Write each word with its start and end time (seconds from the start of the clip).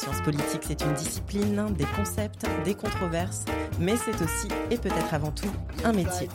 Science 0.00 0.22
politique, 0.22 0.62
c'est 0.66 0.80
une 0.82 0.94
discipline, 0.94 1.74
des 1.76 1.84
concepts, 1.84 2.46
des 2.64 2.74
controverses, 2.74 3.44
mais 3.78 3.96
c'est 3.98 4.14
aussi, 4.24 4.48
et 4.70 4.78
peut-être 4.78 5.12
avant 5.12 5.30
tout, 5.30 5.50
un 5.84 5.92
métier, 5.92 6.26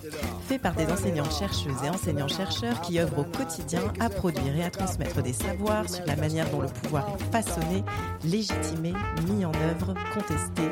fait 0.48 0.60
par 0.60 0.76
des 0.76 0.86
enseignants-chercheuses 0.86 1.84
et 1.84 1.90
enseignants-chercheurs 1.90 2.80
qui 2.82 3.00
œuvrent 3.00 3.22
au 3.22 3.24
quotidien 3.24 3.82
à 4.00 4.10
produire 4.10 4.56
et 4.56 4.64
à 4.64 4.70
transmettre 4.70 5.24
des 5.24 5.34
savoirs 5.34 5.90
sur 5.90 6.06
la 6.06 6.16
manière 6.16 6.48
dont 6.52 6.62
le 6.62 6.68
pouvoir 6.68 7.08
est 7.10 7.32
façonné, 7.32 7.84
légitimé, 8.24 8.94
mis 9.28 9.46
en 9.46 9.54
œuvre, 9.56 9.96
contesté, 10.14 10.70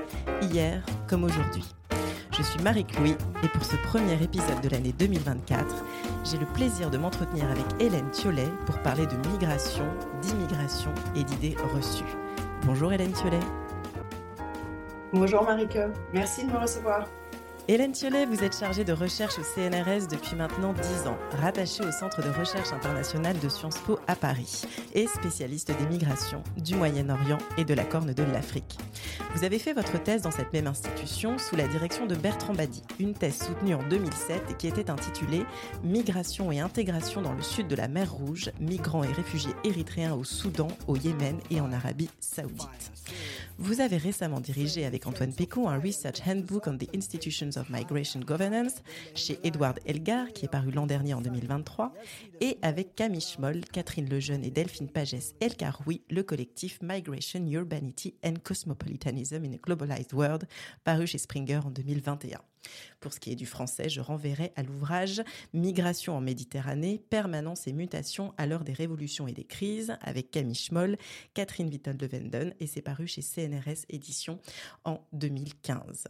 hier 0.52 0.84
comme 1.08 1.24
aujourd'hui. 1.24 1.66
Je 2.38 2.44
suis 2.44 2.62
Marie-Chloé 2.62 3.18
et 3.44 3.48
pour 3.48 3.66
ce 3.66 3.76
premier 3.88 4.22
épisode 4.22 4.62
de 4.62 4.70
l'année 4.70 4.94
2024, 5.00 5.66
j'ai 6.26 6.38
le 6.38 6.46
plaisir 6.46 6.92
de 6.92 7.00
m'entretenir 7.00 7.50
avec 7.50 7.66
Hélène 7.80 8.12
Thiollet 8.12 8.50
pour 8.68 8.78
parler 8.84 9.08
de 9.08 9.16
migration, 9.30 9.86
d'immigration 10.22 10.94
et 11.16 11.24
d'idées 11.24 11.56
reçues. 11.74 12.23
Bonjour 12.66 12.94
Hélène 12.94 13.12
Thiollet. 13.12 13.40
Bonjour 15.12 15.44
Marike, 15.44 15.78
merci 16.14 16.46
de 16.46 16.52
me 16.52 16.58
recevoir. 16.58 17.08
Hélène 17.70 17.94
Thiollet, 17.94 18.26
vous 18.26 18.44
êtes 18.44 18.60
chargée 18.60 18.84
de 18.84 18.92
recherche 18.92 19.40
au 19.40 19.42
CNRS 19.42 20.08
depuis 20.12 20.36
maintenant 20.36 20.74
10 20.74 21.08
ans, 21.08 21.18
rattachée 21.32 21.86
au 21.86 21.94
Centre 21.94 22.22
de 22.22 22.28
recherche 22.28 22.74
internationale 22.74 23.40
de 23.40 23.48
Sciences 23.48 23.78
Po 23.78 24.00
à 24.06 24.18
Paris 24.18 24.64
et 24.94 25.08
spécialiste 25.08 25.72
des 25.80 25.86
migrations, 25.86 26.44
du 26.58 26.76
Moyen-Orient 26.76 27.38
et 27.58 27.64
de 27.64 27.74
la 27.74 27.86
Corne 27.86 28.14
de 28.14 28.24
l'Afrique. 28.24 28.78
Vous 29.34 29.46
avez 29.46 29.60
fait 29.60 29.72
votre 29.72 29.98
thèse 30.04 30.24
dans 30.24 30.32
cette 30.32 30.52
même 30.52 30.68
institution 30.68 31.38
sous 31.38 31.56
la 31.56 31.66
direction 31.70 32.06
de 32.06 32.16
Bertrand 32.16 32.54
Badi, 32.54 32.84
une 33.00 33.14
thèse 33.14 33.40
soutenue 33.48 33.76
en 33.76 33.88
2007 33.88 34.42
et 34.52 34.54
qui 34.56 34.68
était 34.68 34.90
intitulée 34.90 35.46
Migration 35.86 36.52
et 36.52 36.60
intégration 36.60 37.22
dans 37.22 37.34
le 37.34 37.42
sud 37.42 37.70
de 37.70 37.78
la 37.78 37.88
mer 37.88 38.12
Rouge, 38.12 38.52
migrants 38.60 39.06
et 39.06 39.12
réfugiés 39.14 39.54
érythréens 39.64 40.16
au 40.16 40.26
Soudan, 40.26 40.68
au 40.88 40.98
Yémen 40.98 41.40
et 41.50 41.62
en 41.62 41.72
Arabie 41.72 42.10
saoudite. 42.20 42.92
Vous 43.60 43.82
avez 43.82 43.98
récemment 43.98 44.40
dirigé 44.40 44.84
avec 44.86 45.06
Antoine 45.06 45.32
Péco 45.32 45.68
un 45.68 45.80
Research 45.80 46.22
Handbook 46.28 46.68
on 46.68 46.78
the 46.78 46.90
Institutions 46.96 47.53
of 47.58 47.70
Migration 47.70 48.20
Governance 48.20 48.84
chez 49.16 49.40
Edward 49.44 49.80
Elgar, 49.86 50.32
qui 50.34 50.46
est 50.46 50.50
paru 50.50 50.72
l'an 50.72 50.88
dernier 50.88 51.14
en 51.14 51.22
2023, 51.22 51.94
et 52.42 52.58
avec 52.62 52.96
Camille 52.96 53.22
Schmoll, 53.22 53.62
Catherine 53.72 54.10
Lejeune 54.10 54.44
et 54.44 54.52
Delphine 54.52 54.90
Pagès 54.90 55.36
Elkaroui, 55.40 56.02
le 56.10 56.24
collectif 56.24 56.80
Migration, 56.82 57.46
Urbanity 57.46 58.16
and 58.24 58.36
Cosmopolitanism 58.44 59.44
in 59.44 59.54
a 59.54 59.58
Globalized 59.58 60.14
World, 60.14 60.48
paru 60.84 61.08
chez 61.08 61.18
Springer 61.18 61.62
en 61.66 61.72
2021. 61.72 62.40
Pour 63.00 63.14
ce 63.14 63.20
qui 63.20 63.32
est 63.32 63.36
du 63.36 63.46
français, 63.46 63.90
je 63.90 64.02
renverrai 64.02 64.54
à 64.56 64.64
l'ouvrage 64.64 65.22
Migration 65.54 66.16
en 66.16 66.22
Méditerranée, 66.22 67.02
permanence 67.10 67.68
et 67.68 67.74
mutation 67.74 68.34
à 68.38 68.46
l'heure 68.46 68.64
des 68.64 68.74
révolutions 68.74 69.28
et 69.28 69.34
des 69.34 69.44
crises 69.44 69.98
avec 70.02 70.32
Camille 70.32 70.56
Schmoll, 70.56 70.98
Catherine 71.34 71.70
Vittel 71.70 71.98
de 71.98 72.08
Venden 72.08 72.54
et 72.60 72.68
c'est 72.68 72.82
paru 72.82 73.08
chez 73.08 73.22
CNRS 73.22 73.86
Éditions 73.90 74.40
en 74.86 75.06
2015. 75.14 76.08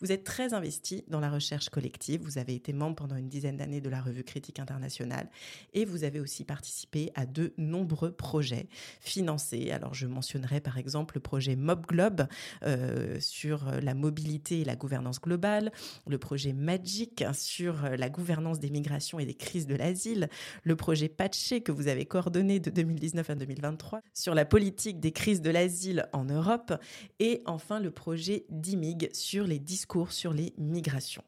Vous 0.00 0.12
êtes 0.12 0.24
très 0.24 0.54
investi 0.54 1.04
dans 1.08 1.20
la 1.20 1.30
recherche 1.30 1.68
collective. 1.68 2.22
Vous 2.22 2.38
avez 2.38 2.54
été 2.54 2.72
membre 2.72 2.96
pendant 2.96 3.16
une 3.16 3.28
dizaine 3.28 3.56
d'années 3.56 3.80
de 3.80 3.88
la 3.88 4.00
revue 4.00 4.24
Critique 4.24 4.58
internationale 4.58 5.28
et 5.74 5.84
vous 5.84 6.04
avez 6.04 6.20
aussi 6.20 6.44
participé 6.44 7.10
à 7.14 7.26
de 7.26 7.52
nombreux 7.56 8.12
projets 8.12 8.68
financés. 9.00 9.70
Alors 9.70 9.94
je 9.94 10.06
mentionnerai 10.06 10.60
par 10.60 10.78
exemple 10.78 11.16
le 11.16 11.20
projet 11.20 11.56
MobGlobe 11.56 12.26
euh, 12.64 13.18
sur 13.20 13.64
la 13.82 13.94
mobilité 13.94 14.60
et 14.60 14.64
la 14.64 14.76
gouvernance 14.76 15.20
globale, 15.20 15.72
le 16.06 16.18
projet 16.18 16.52
Magic 16.52 17.24
sur 17.32 17.82
la 17.96 18.08
gouvernance 18.10 18.58
des 18.58 18.70
migrations 18.70 19.18
et 19.18 19.26
des 19.26 19.34
crises 19.34 19.66
de 19.66 19.74
l'asile, 19.74 20.28
le 20.62 20.76
projet 20.76 21.08
Patché 21.08 21.60
que 21.60 21.72
vous 21.72 21.88
avez 21.88 22.06
coordonné 22.06 22.60
de 22.60 22.70
2019 22.70 23.30
à 23.30 23.34
2023 23.34 24.00
sur 24.14 24.34
la 24.34 24.44
politique 24.44 25.00
des 25.00 25.12
crises 25.12 25.40
de 25.40 25.50
l'asile 25.50 26.08
en 26.12 26.24
Europe 26.24 26.72
et 27.18 27.42
enfin 27.46 27.80
le 27.80 27.90
projet 27.90 28.44
DIMIG 28.50 29.10
sur 29.12 29.46
les 29.46 29.58
discours 29.66 30.12
sur 30.12 30.32
les 30.32 30.54
migrations. 30.56 31.24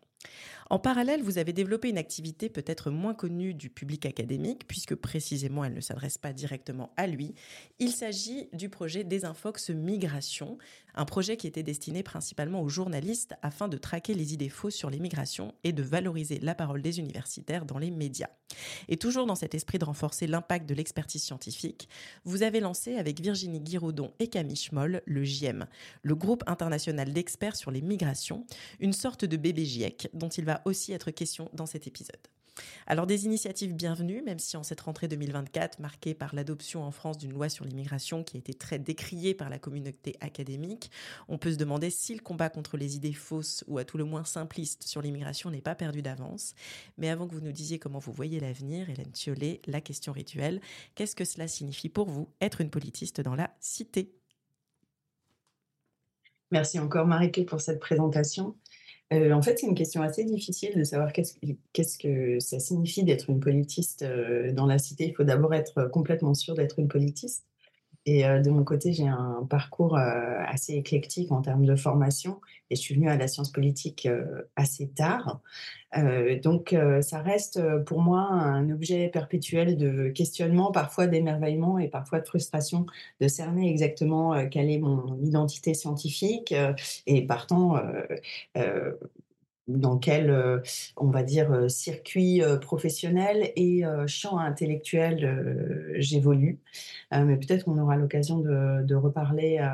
En 0.70 0.78
parallèle, 0.78 1.22
vous 1.22 1.38
avez 1.38 1.54
développé 1.54 1.88
une 1.88 1.96
activité 1.96 2.50
peut-être 2.50 2.90
moins 2.90 3.14
connue 3.14 3.54
du 3.54 3.70
public 3.70 4.04
académique, 4.04 4.68
puisque 4.68 4.94
précisément 4.94 5.64
elle 5.64 5.72
ne 5.72 5.80
s'adresse 5.80 6.18
pas 6.18 6.34
directement 6.34 6.92
à 6.98 7.06
lui. 7.06 7.34
Il 7.78 7.90
s'agit 7.90 8.50
du 8.52 8.68
projet 8.68 9.02
Desinfox 9.02 9.70
Migration, 9.70 10.58
un 10.94 11.06
projet 11.06 11.38
qui 11.38 11.46
était 11.46 11.62
destiné 11.62 12.02
principalement 12.02 12.60
aux 12.60 12.68
journalistes 12.68 13.34
afin 13.40 13.68
de 13.68 13.78
traquer 13.78 14.12
les 14.12 14.34
idées 14.34 14.48
fausses 14.50 14.74
sur 14.74 14.90
les 14.90 14.98
migrations 14.98 15.54
et 15.64 15.72
de 15.72 15.82
valoriser 15.82 16.38
la 16.40 16.54
parole 16.54 16.82
des 16.82 16.98
universitaires 16.98 17.64
dans 17.64 17.78
les 17.78 17.90
médias. 17.90 18.28
Et 18.88 18.96
toujours 18.96 19.26
dans 19.26 19.34
cet 19.34 19.54
esprit 19.54 19.78
de 19.78 19.84
renforcer 19.84 20.26
l'impact 20.26 20.68
de 20.68 20.74
l'expertise 20.74 21.22
scientifique, 21.22 21.88
vous 22.24 22.42
avez 22.42 22.60
lancé 22.60 22.96
avec 22.96 23.20
Virginie 23.20 23.60
Guiraudon 23.60 24.12
et 24.18 24.28
Camille 24.28 24.56
Schmoll 24.56 25.02
le 25.06 25.24
GIEM, 25.24 25.66
le 26.02 26.14
groupe 26.14 26.42
international 26.46 27.12
d'experts 27.12 27.56
sur 27.56 27.70
les 27.70 27.82
migrations, 27.82 28.44
une 28.80 28.92
sorte 28.92 29.24
de 29.24 29.36
bébé 29.36 29.64
GIEC 29.64 30.10
dont 30.12 30.28
il 30.28 30.44
va 30.44 30.57
aussi 30.64 30.92
être 30.92 31.10
question 31.10 31.48
dans 31.52 31.66
cet 31.66 31.86
épisode. 31.86 32.28
Alors 32.86 33.06
des 33.06 33.24
initiatives 33.24 33.74
bienvenues, 33.74 34.22
même 34.22 34.38
si 34.38 34.56
en 34.56 34.62
cette 34.62 34.80
rentrée 34.80 35.08
2024, 35.08 35.80
marquée 35.80 36.14
par 36.14 36.34
l'adoption 36.34 36.82
en 36.82 36.90
France 36.90 37.18
d'une 37.18 37.32
loi 37.32 37.48
sur 37.48 37.64
l'immigration 37.64 38.24
qui 38.24 38.36
a 38.36 38.40
été 38.40 38.54
très 38.54 38.78
décriée 38.78 39.34
par 39.34 39.50
la 39.50 39.58
communauté 39.58 40.16
académique, 40.20 40.90
on 41.28 41.38
peut 41.38 41.52
se 41.52 41.56
demander 41.56 41.90
si 41.90 42.14
le 42.14 42.20
combat 42.20 42.48
contre 42.48 42.76
les 42.76 42.96
idées 42.96 43.12
fausses 43.12 43.64
ou 43.68 43.78
à 43.78 43.84
tout 43.84 43.98
le 43.98 44.04
moins 44.04 44.24
simplistes 44.24 44.84
sur 44.84 45.02
l'immigration 45.02 45.50
n'est 45.50 45.60
pas 45.60 45.74
perdu 45.74 46.02
d'avance. 46.02 46.54
Mais 46.96 47.08
avant 47.08 47.28
que 47.28 47.34
vous 47.34 47.40
nous 47.40 47.52
disiez 47.52 47.78
comment 47.78 47.98
vous 47.98 48.12
voyez 48.12 48.40
l'avenir, 48.40 48.90
Hélène 48.90 49.12
Thiollet, 49.12 49.60
la 49.66 49.80
question 49.80 50.12
rituelle, 50.12 50.60
qu'est-ce 50.94 51.16
que 51.16 51.24
cela 51.24 51.48
signifie 51.48 51.88
pour 51.88 52.08
vous 52.08 52.28
être 52.40 52.60
une 52.60 52.70
politiste 52.70 53.20
dans 53.20 53.34
la 53.34 53.50
cité? 53.60 54.12
Merci 56.50 56.78
encore 56.78 57.06
Marike 57.06 57.44
pour 57.44 57.60
cette 57.60 57.78
présentation. 57.78 58.56
Euh, 59.12 59.32
en 59.32 59.40
fait, 59.40 59.58
c'est 59.58 59.66
une 59.66 59.74
question 59.74 60.02
assez 60.02 60.24
difficile 60.24 60.76
de 60.76 60.84
savoir 60.84 61.12
qu'est-ce 61.12 61.98
que 61.98 62.40
ça 62.40 62.60
signifie 62.60 63.04
d'être 63.04 63.30
une 63.30 63.40
politiste 63.40 64.02
euh, 64.02 64.52
dans 64.52 64.66
la 64.66 64.78
cité. 64.78 65.06
Il 65.08 65.14
faut 65.14 65.24
d'abord 65.24 65.54
être 65.54 65.86
complètement 65.90 66.34
sûr 66.34 66.54
d'être 66.54 66.78
une 66.78 66.88
politiste. 66.88 67.47
Et 68.08 68.24
euh, 68.24 68.40
de 68.40 68.48
mon 68.48 68.64
côté, 68.64 68.94
j'ai 68.94 69.06
un 69.06 69.46
parcours 69.50 69.98
assez 69.98 70.72
éclectique 70.72 71.30
en 71.30 71.42
termes 71.42 71.66
de 71.66 71.76
formation 71.76 72.40
et 72.70 72.74
je 72.74 72.80
suis 72.80 72.94
venue 72.94 73.10
à 73.10 73.18
la 73.18 73.28
science 73.28 73.52
politique 73.52 74.08
assez 74.56 74.88
tard. 74.88 75.40
donc, 76.42 76.74
ça 77.00 77.20
reste 77.20 77.60
pour 77.84 78.00
moi 78.00 78.20
un 78.20 78.70
objet 78.70 79.08
perpétuel 79.08 79.76
de 79.76 80.08
questionnement, 80.08 80.70
parfois 80.72 81.06
d'émerveillement 81.06 81.78
et 81.78 81.88
parfois 81.88 82.20
de 82.20 82.26
frustration, 82.26 82.86
de 83.20 83.28
cerner 83.28 83.70
exactement 83.70 84.48
quelle 84.48 84.70
est 84.70 84.78
mon 84.78 85.18
identité 85.22 85.74
scientifique 85.74 86.54
et 87.06 87.26
partant 87.26 87.76
dans 89.68 89.98
quel, 89.98 90.62
on 90.96 91.10
va 91.10 91.22
dire, 91.22 91.70
circuit 91.70 92.42
professionnel 92.60 93.52
et 93.54 93.82
champ 94.06 94.38
intellectuel 94.38 95.94
j'évolue. 95.98 96.58
mais 97.12 97.36
peut-être 97.36 97.64
qu'on 97.64 97.78
aura 97.78 97.96
l'occasion 97.96 98.38
de, 98.38 98.94
reparler 98.94 99.64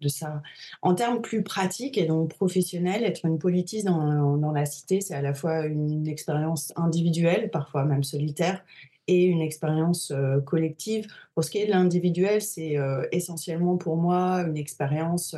de 0.00 0.08
ça. 0.08 0.42
En 0.82 0.94
termes 0.94 1.20
plus 1.20 1.42
pratiques 1.42 1.98
et 1.98 2.06
donc 2.06 2.30
professionnels, 2.30 3.04
être 3.04 3.24
une 3.24 3.38
politiste 3.38 3.86
dans 3.86 4.52
la 4.52 4.66
cité, 4.66 5.00
c'est 5.00 5.14
à 5.14 5.22
la 5.22 5.34
fois 5.34 5.66
une 5.66 6.08
expérience 6.08 6.72
individuelle, 6.76 7.50
parfois 7.50 7.84
même 7.84 8.04
solitaire, 8.04 8.64
et 9.08 9.24
une 9.24 9.40
expérience 9.40 10.12
collective. 10.46 11.06
Pour 11.34 11.44
ce 11.44 11.50
qui 11.50 11.58
est 11.58 11.66
de 11.66 11.70
l'individuel, 11.70 12.42
c'est 12.42 12.76
essentiellement 13.12 13.76
pour 13.76 13.96
moi 13.96 14.42
une 14.46 14.56
expérience 14.56 15.36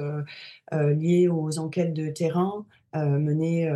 liée 0.72 1.28
aux 1.28 1.58
enquêtes 1.58 1.92
de 1.92 2.08
terrain 2.08 2.64
menées 2.94 3.70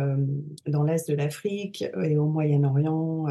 dans 0.67 0.83
l'Est 0.83 1.09
de 1.09 1.15
l'Afrique 1.15 1.83
et 2.03 2.17
au 2.17 2.27
Moyen-Orient 2.27 3.25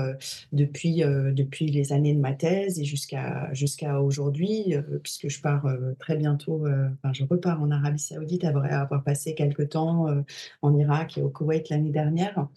depuis, 0.53 1.03
depuis 1.03 1.67
les 1.67 1.93
années 1.93 2.15
de 2.15 2.21
ma 2.21 2.33
thèse 2.33 2.79
et 2.79 2.85
jusqu'à 2.85 3.53
jusqu'à 3.53 4.01
aujourd'hui, 4.01 4.75
puisque 5.03 5.29
je 5.29 5.41
pars 5.41 5.67
très 5.99 6.17
bientôt, 6.17 6.65
enfin, 6.67 7.13
je 7.13 7.25
repars 7.25 7.63
en 7.63 7.71
Arabie 7.71 7.99
saoudite 7.99 8.45
après 8.45 8.71
avoir 8.71 9.03
passé 9.03 9.35
quelques 9.35 9.71
temps 9.71 10.07
en 10.63 10.77
Irak 10.77 11.19
et 11.19 11.23
au 11.23 11.29
Koweït 11.29 11.69
l'année 11.71 11.91
dernière. 11.91 12.49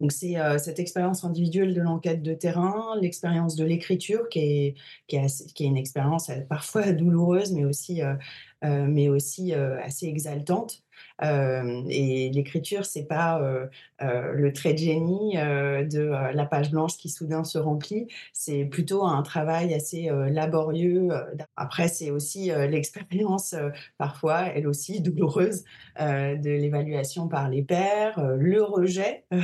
Donc 0.00 0.12
c'est 0.12 0.36
cette 0.58 0.78
expérience 0.78 1.24
individuelle 1.24 1.74
de 1.74 1.80
l'enquête 1.80 2.22
de 2.22 2.32
terrain, 2.32 2.94
l'expérience 3.00 3.56
de 3.56 3.64
l'écriture 3.64 4.28
qui 4.28 4.38
est, 4.38 4.74
qui, 5.08 5.16
est 5.16 5.52
qui 5.54 5.64
est 5.64 5.66
une 5.66 5.76
expérience 5.76 6.30
parfois 6.48 6.92
douloureuse 6.92 7.52
mais 7.52 7.64
aussi, 7.64 8.00
mais 8.62 9.08
aussi 9.08 9.52
assez 9.54 10.06
exaltante. 10.06 10.84
Et 11.20 12.30
l'écriture, 12.30 12.84
c'est 12.84 13.06
pas 13.06 13.40
le 14.00 14.52
trait 14.52 14.72
de 14.72 14.78
génie 14.78 15.34
de 15.34 16.32
la 16.34 16.46
page 16.46 16.70
blanche 16.70 16.96
qui 16.96 17.08
soudain 17.08 17.44
se 17.44 17.58
remplit. 17.58 18.08
C'est 18.32 18.64
plutôt 18.64 19.04
un 19.04 19.22
travail 19.22 19.74
assez 19.74 20.10
laborieux. 20.30 21.08
Après, 21.56 21.88
c'est 21.88 22.10
aussi 22.10 22.50
l'expérience, 22.68 23.54
parfois, 23.96 24.46
elle 24.54 24.66
aussi 24.68 25.00
douloureuse, 25.00 25.64
de 25.98 26.50
l'évaluation 26.50 27.28
par 27.28 27.48
les 27.48 27.62
pairs, 27.62 28.20
le 28.36 28.62
rejet 28.62 29.24
mmh. 29.32 29.40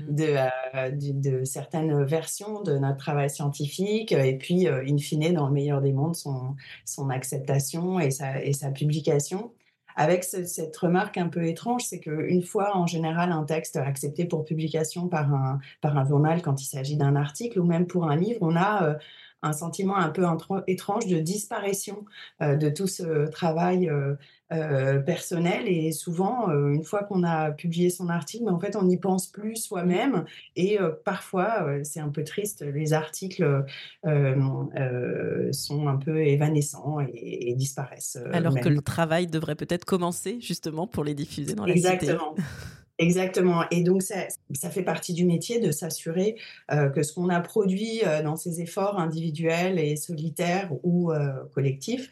de, 0.00 1.12
de, 1.12 1.44
certaines 1.44 2.04
versions 2.04 2.62
de 2.62 2.78
notre 2.78 2.98
travail 2.98 3.30
scientifique, 3.30 4.12
et 4.12 4.36
puis, 4.38 4.68
in 4.68 4.98
fine, 4.98 5.32
dans 5.34 5.48
le 5.48 5.52
meilleur 5.52 5.80
des 5.80 5.92
mondes, 5.92 6.16
son, 6.16 6.54
son 6.84 7.10
acceptation 7.10 7.98
et 8.00 8.10
sa, 8.10 8.42
et 8.42 8.52
sa 8.52 8.70
publication 8.70 9.52
avec 9.98 10.22
cette 10.22 10.76
remarque 10.76 11.18
un 11.18 11.28
peu 11.28 11.44
étrange, 11.44 11.82
c'est 11.84 11.98
qu'une 11.98 12.42
fois 12.42 12.76
en 12.76 12.86
général 12.86 13.32
un 13.32 13.42
texte 13.42 13.76
accepté 13.76 14.24
pour 14.24 14.44
publication 14.44 15.08
par 15.08 15.34
un, 15.34 15.58
par 15.80 15.98
un 15.98 16.06
journal 16.06 16.40
quand 16.40 16.62
il 16.62 16.66
s'agit 16.66 16.96
d'un 16.96 17.16
article 17.16 17.58
ou 17.58 17.64
même 17.64 17.88
pour 17.88 18.08
un 18.08 18.14
livre, 18.14 18.38
on 18.40 18.54
a 18.54 18.84
euh, 18.84 18.94
un 19.42 19.52
sentiment 19.52 19.96
un 19.96 20.08
peu 20.08 20.24
étrange 20.66 21.06
de 21.06 21.18
disparition 21.18 22.04
euh, 22.42 22.56
de 22.56 22.68
tout 22.68 22.86
ce 22.86 23.30
travail 23.30 23.88
euh, 23.88 24.14
euh, 24.52 24.98
personnel. 24.98 25.68
Et 25.68 25.92
souvent, 25.92 26.50
une 26.50 26.82
fois 26.82 27.04
qu'on 27.04 27.22
a 27.22 27.50
publié 27.50 27.90
son 27.90 28.08
article, 28.08 28.44
mais 28.44 28.50
en 28.50 28.58
fait, 28.58 28.76
on 28.76 28.84
n'y 28.84 28.96
pense 28.96 29.26
plus 29.26 29.56
soi-même. 29.56 30.24
Et 30.56 30.78
parfois, 31.04 31.66
c'est 31.84 32.00
un 32.00 32.08
peu 32.08 32.24
triste, 32.24 32.62
les 32.62 32.92
articles 32.92 33.64
sont 34.04 35.88
un 35.88 35.96
peu 35.96 36.22
évanescents 36.22 36.98
et, 37.00 37.54
disparaissent. 37.54 38.18
Alors 38.32 38.58
que 38.58 38.68
le 38.68 38.80
travail 38.80 39.26
devrait 39.26 39.56
peut-être 39.56 39.84
commencer 39.84 40.38
justement 40.40 40.86
pour 40.86 41.04
les 41.04 41.14
diffuser 41.14 41.54
dans 41.54 41.66
la 41.66 41.74
Exactement. 41.74 42.34
Exactement. 42.98 43.64
Et 43.70 43.84
donc, 43.84 44.02
ça, 44.02 44.26
fait 44.70 44.82
partie 44.82 45.12
du 45.14 45.24
métier 45.24 45.60
de 45.60 45.70
s'assurer 45.70 46.36
euh, 46.72 46.88
que 46.88 47.04
ce 47.04 47.12
qu'on 47.12 47.28
a 47.28 47.40
produit 47.40 48.00
euh, 48.04 48.22
dans 48.22 48.34
ces 48.36 48.60
efforts 48.60 48.98
individuels 48.98 49.78
et 49.78 49.94
solitaires 49.94 50.70
ou 50.82 51.12
euh, 51.12 51.44
collectifs 51.54 52.10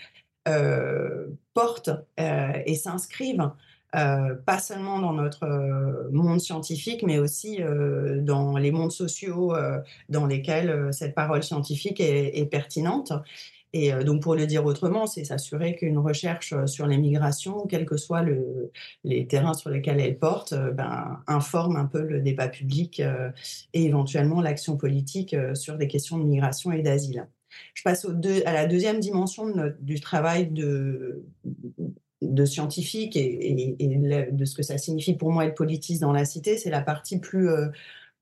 porte 1.55 1.91
et 2.17 2.77
s'inscrivent 2.77 3.51
pas 3.91 4.59
seulement 4.61 5.01
dans 5.01 5.13
notre 5.13 6.09
monde 6.13 6.39
scientifique, 6.41 7.03
mais 7.03 7.19
aussi 7.19 7.59
dans 8.21 8.57
les 8.57 8.71
mondes 8.71 8.93
sociaux 8.93 9.55
dans 10.09 10.25
lesquels 10.25 10.91
cette 10.93 11.17
parole 11.17 11.43
scientifique 11.43 11.99
est 11.99 12.49
pertinente. 12.49 13.13
Et 13.73 13.93
euh, 13.93 14.03
donc, 14.03 14.23
pour 14.23 14.35
le 14.35 14.47
dire 14.47 14.65
autrement, 14.65 15.07
c'est 15.07 15.25
s'assurer 15.25 15.77
qu'une 15.77 15.99
recherche 15.99 16.53
euh, 16.53 16.67
sur 16.67 16.87
les 16.87 16.99
migrations, 16.99 17.67
quels 17.67 17.87
que 17.87 17.97
soient 17.97 18.25
les 19.05 19.27
terrains 19.27 19.55
sur 19.55 19.71
lesquels 19.71 20.01
elle 20.01 20.19
porte, 20.19 20.53
euh, 20.53 20.71
ben, 20.71 21.21
informe 21.27 21.77
un 21.77 21.87
peu 21.87 22.03
le 22.03 22.21
débat 22.21 22.49
public 22.49 23.03
et 23.75 23.85
éventuellement 23.85 24.41
l'action 24.41 24.77
politique 24.77 25.37
sur 25.55 25.77
des 25.77 25.89
questions 25.89 26.19
de 26.19 26.25
migration 26.25 26.73
et 26.73 26.83
d'asile. 26.83 27.29
Je 27.75 27.83
passe 27.83 28.07
à 28.45 28.53
la 28.53 28.67
deuxième 28.67 29.01
dimension 29.01 29.47
du 29.81 30.01
travail 30.01 30.49
de, 30.49 31.25
de 32.23 32.45
scientifique 32.45 33.17
et, 33.17 34.29
de 34.33 34.45
ce 34.45 34.55
que 34.55 34.63
ça 34.63 34.79
signifie 34.79 35.15
pour 35.15 35.33
moi 35.33 35.47
être 35.47 35.55
politiste 35.55 36.03
dans 36.03 36.13
la 36.13 36.25
cité, 36.25 36.59
c'est 36.59 36.71
la 36.71 36.83
partie 36.83 37.19
plus 37.19 37.49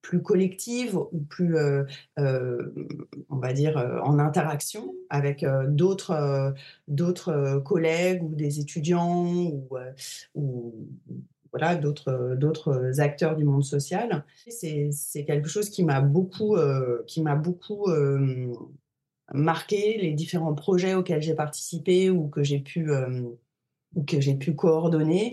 plus 0.04 0.22
collective 0.22 0.96
ou 0.96 1.18
plus, 1.30 1.56
euh, 1.56 1.84
euh, 2.18 2.72
on 3.30 3.38
va 3.38 3.54
dire, 3.54 3.78
euh, 3.78 3.98
en 4.02 4.18
interaction 4.18 4.94
avec 5.08 5.44
d'autres, 5.68 6.54
d'autres 6.88 7.62
collègues 7.64 8.22
ou 8.22 8.34
des 8.34 8.60
étudiants 8.60 9.26
ou, 9.26 9.70
ou 10.34 10.74
voilà, 11.50 11.74
d'autres, 11.74 12.36
d'autres 12.36 13.00
acteurs 13.00 13.36
du 13.36 13.44
monde 13.44 13.64
social. 13.64 14.24
C'est, 14.48 14.90
c'est 14.92 15.24
quelque 15.24 15.48
chose 15.48 15.70
qui 15.70 15.84
m'a 15.84 16.00
beaucoup, 16.00 16.56
qui 17.06 17.22
m'a 17.22 17.36
beaucoup 17.36 17.86
marqué, 19.32 19.98
les 19.98 20.12
différents 20.12 20.54
projets 20.54 20.94
auxquels 20.94 21.22
j'ai 21.22 21.34
participé 21.34 22.10
ou 22.10 22.28
que 22.28 22.42
j'ai 22.42 22.58
pu, 22.58 22.90
ou 23.94 24.02
que 24.02 24.20
j'ai 24.20 24.34
pu 24.34 24.54
coordonner. 24.54 25.32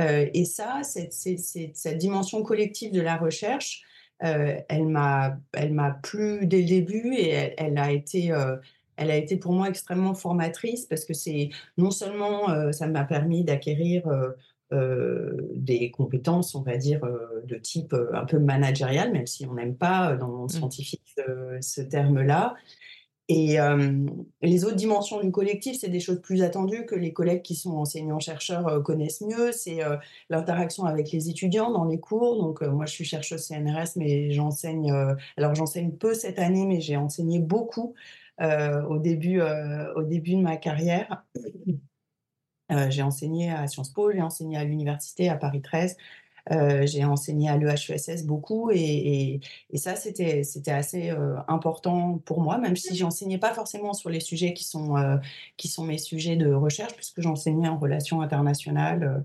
Euh, 0.00 0.26
et 0.32 0.44
ça, 0.44 0.80
cette, 0.82 1.12
cette, 1.12 1.98
dimension 1.98 2.42
collective 2.42 2.92
de 2.92 3.00
la 3.00 3.16
recherche, 3.16 3.82
euh, 4.24 4.56
elle 4.68 4.86
m'a 4.86 5.90
plu 6.02 6.46
dès 6.46 6.60
le 6.60 6.68
début 6.68 7.14
et 7.14 7.54
elle, 7.56 7.78
a 7.78 7.92
été 7.92 8.32
euh, 8.32 8.56
elle 8.96 9.10
a 9.10 9.16
été 9.16 9.36
pour 9.36 9.52
moi 9.52 9.68
extrêmement 9.68 10.14
formatrice 10.14 10.86
parce 10.86 11.04
que 11.04 11.14
c'est 11.14 11.50
non 11.76 11.90
seulement 11.90 12.72
ça 12.72 12.88
m'a 12.88 13.04
permis 13.04 13.44
d'acquérir 13.44 14.02
des 14.72 15.90
compétences, 15.92 16.54
on 16.56 16.62
va 16.62 16.76
dire, 16.76 17.00
de 17.44 17.56
type 17.56 17.94
un 18.12 18.24
peu 18.24 18.40
managérial, 18.40 19.12
même 19.12 19.26
si 19.26 19.46
on 19.46 19.54
n'aime 19.54 19.76
pas 19.76 20.16
dans 20.16 20.26
le 20.26 20.32
monde 20.34 20.50
mmh. 20.50 20.56
scientifique 20.56 21.16
ce 21.60 21.80
terme-là, 21.80 22.56
et 23.28 23.58
les 24.40 24.64
autres 24.64 24.76
dimensions 24.76 25.20
du 25.20 25.30
collectif, 25.30 25.78
c'est 25.78 25.90
des 25.90 26.00
choses 26.00 26.20
plus 26.22 26.42
attendues 26.42 26.86
que 26.86 26.94
les 26.94 27.12
collègues 27.12 27.42
qui 27.42 27.54
sont 27.54 27.72
enseignants-chercheurs 27.76 28.82
connaissent 28.82 29.20
mieux. 29.20 29.52
C'est 29.52 29.80
l'interaction 30.30 30.84
avec 30.84 31.12
les 31.12 31.28
étudiants 31.28 31.70
dans 31.70 31.84
les 31.84 32.00
cours. 32.00 32.42
Donc, 32.42 32.62
moi, 32.62 32.86
je 32.86 32.92
suis 32.92 33.04
chercheuse 33.04 33.42
CNRS, 33.42 33.96
mais 33.96 34.30
j'enseigne. 34.30 34.90
alors, 35.36 35.54
j'enseigne 35.54 35.92
peu 35.92 36.14
cette 36.14 36.38
année, 36.38 36.64
mais 36.64 36.80
j'ai 36.80 36.96
enseigné 36.96 37.38
beaucoup 37.38 37.94
au, 38.40 38.98
début, 38.98 39.42
au 39.94 40.02
début 40.04 40.36
de 40.36 40.42
ma 40.42 40.56
carrière. 40.56 41.26
j'ai 42.88 43.02
enseigné 43.02 43.50
à 43.50 43.66
Sciences 43.66 43.90
Po, 43.90 44.10
j'ai 44.10 44.22
enseigné 44.22 44.56
à 44.56 44.64
l'université 44.64 45.28
à 45.28 45.36
Paris 45.36 45.60
13. 45.60 45.98
Euh, 46.52 46.86
j'ai 46.86 47.04
enseigné 47.04 47.48
à 47.48 47.56
l'EHESS 47.56 48.24
beaucoup 48.24 48.70
et, 48.72 49.40
ça, 49.74 49.96
c'était, 49.96 50.42
assez 50.68 51.10
euh, 51.10 51.36
important 51.48 52.18
pour 52.24 52.40
moi, 52.40 52.58
même 52.58 52.76
si 52.76 52.96
j'enseignais 52.96 53.38
pas 53.38 53.52
forcément 53.54 53.92
sur 53.92 54.10
les 54.10 54.20
sujets 54.20 54.54
qui 54.54 54.64
sont, 54.64 54.96
euh, 54.96 55.16
mes 55.84 55.98
sujets 55.98 56.36
de 56.36 56.52
recherche, 56.52 56.94
puisque 56.94 57.20
j'enseignais 57.20 57.68
en 57.68 57.78
relations 57.78 58.20
internationales 58.20 59.24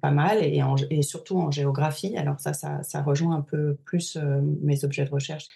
pas 0.00 0.10
mal 0.10 0.38
et, 0.42 1.02
surtout 1.02 1.38
en 1.38 1.50
géographie. 1.50 2.16
Alors 2.16 2.38
ça, 2.40 2.52
ça 2.52 3.02
rejoint 3.02 3.36
un 3.36 3.40
peu 3.42 3.76
plus 3.84 4.18
mes 4.62 4.84
objets 4.84 5.04
de 5.04 5.10
recherche. 5.10 5.48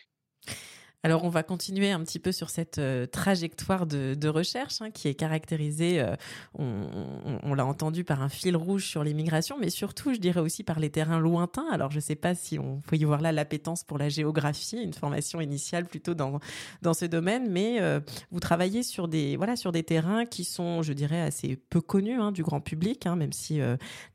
Alors, 1.06 1.22
on 1.22 1.28
va 1.28 1.44
continuer 1.44 1.92
un 1.92 2.00
petit 2.00 2.18
peu 2.18 2.32
sur 2.32 2.50
cette 2.50 2.78
euh, 2.78 3.06
trajectoire 3.06 3.86
de, 3.86 4.26
recherche 4.26 4.82
hein, 4.82 4.90
qui 4.90 5.06
est 5.06 5.14
caractérisée, 5.14 6.00
euh, 6.00 6.16
on, 6.58 7.54
l'a 7.54 7.64
entendu, 7.64 8.02
par 8.02 8.22
un 8.22 8.28
fil 8.28 8.56
rouge 8.56 8.86
sur 8.86 9.04
l'immigration, 9.04 9.56
mais 9.56 9.70
surtout, 9.70 10.14
je 10.14 10.18
dirais 10.18 10.40
aussi 10.40 10.64
par 10.64 10.80
les 10.80 10.90
terrains 10.90 11.20
lointains. 11.20 11.68
Alors, 11.70 11.92
je 11.92 11.98
ne 11.98 12.00
sais 12.00 12.16
pas 12.16 12.34
si 12.34 12.58
on 12.58 12.80
peut 12.80 12.96
y 12.96 13.04
voir 13.04 13.20
là 13.20 13.30
l'appétence 13.30 13.84
pour 13.84 13.98
la 13.98 14.08
géographie, 14.08 14.82
une 14.82 14.94
formation 14.94 15.40
initiale 15.40 15.84
plutôt 15.84 16.14
dans, 16.14 16.40
dans 16.82 16.92
ce 16.92 17.04
domaine, 17.04 17.52
mais 17.52 17.80
euh, 17.80 18.00
vous 18.32 18.40
travaillez 18.40 18.82
sur 18.82 19.06
des, 19.06 19.36
voilà, 19.36 19.54
sur 19.54 19.70
des 19.70 19.84
terrains 19.84 20.26
qui 20.26 20.42
sont, 20.42 20.82
je 20.82 20.92
dirais, 20.92 21.20
assez 21.20 21.54
peu 21.70 21.80
connus 21.80 22.20
hein, 22.20 22.32
du 22.32 22.42
grand 22.42 22.60
public, 22.60 23.06
hein, 23.06 23.14
même 23.14 23.32
si 23.32 23.60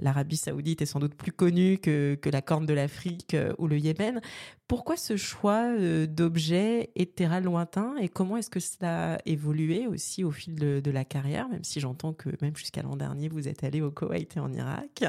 l'Arabie 0.02 0.36
saoudite 0.36 0.82
est 0.82 0.86
sans 0.86 1.00
doute 1.00 1.16
plus 1.16 1.32
connue 1.32 1.78
que, 1.78 2.16
que 2.16 2.30
la 2.30 2.42
Corne 2.42 2.66
de 2.66 2.74
l'Afrique 2.74 3.38
ou 3.60 3.68
le 3.68 3.80
Yémen. 3.80 4.20
Pourquoi 4.68 4.96
ce 4.96 5.18
choix 5.18 5.68
d'objets 6.08 6.81
et 6.96 7.06
de 7.06 7.10
terrains 7.12 7.40
lointains 7.40 7.96
et 7.98 8.10
comment 8.10 8.38
est-ce 8.38 8.50
que 8.50 8.60
cela 8.60 9.16
a 9.16 9.18
évolué 9.26 9.88
aussi 9.88 10.24
au 10.24 10.32
fil 10.32 10.56
de, 10.56 10.92
la 10.92 11.06
carrière, 11.06 11.48
même 11.50 11.64
si 11.64 11.80
j'entends 11.80 12.14
que 12.14 12.30
même 12.42 12.56
jusqu'à 12.56 12.82
l'an 12.82 12.96
dernier, 12.96 13.30
vous 13.30 13.48
êtes 13.48 13.64
allé 13.64 13.82
au 13.82 13.92
Koweït 13.92 14.36
et 14.36 14.40
en 14.40 14.52
Irak. 14.52 15.06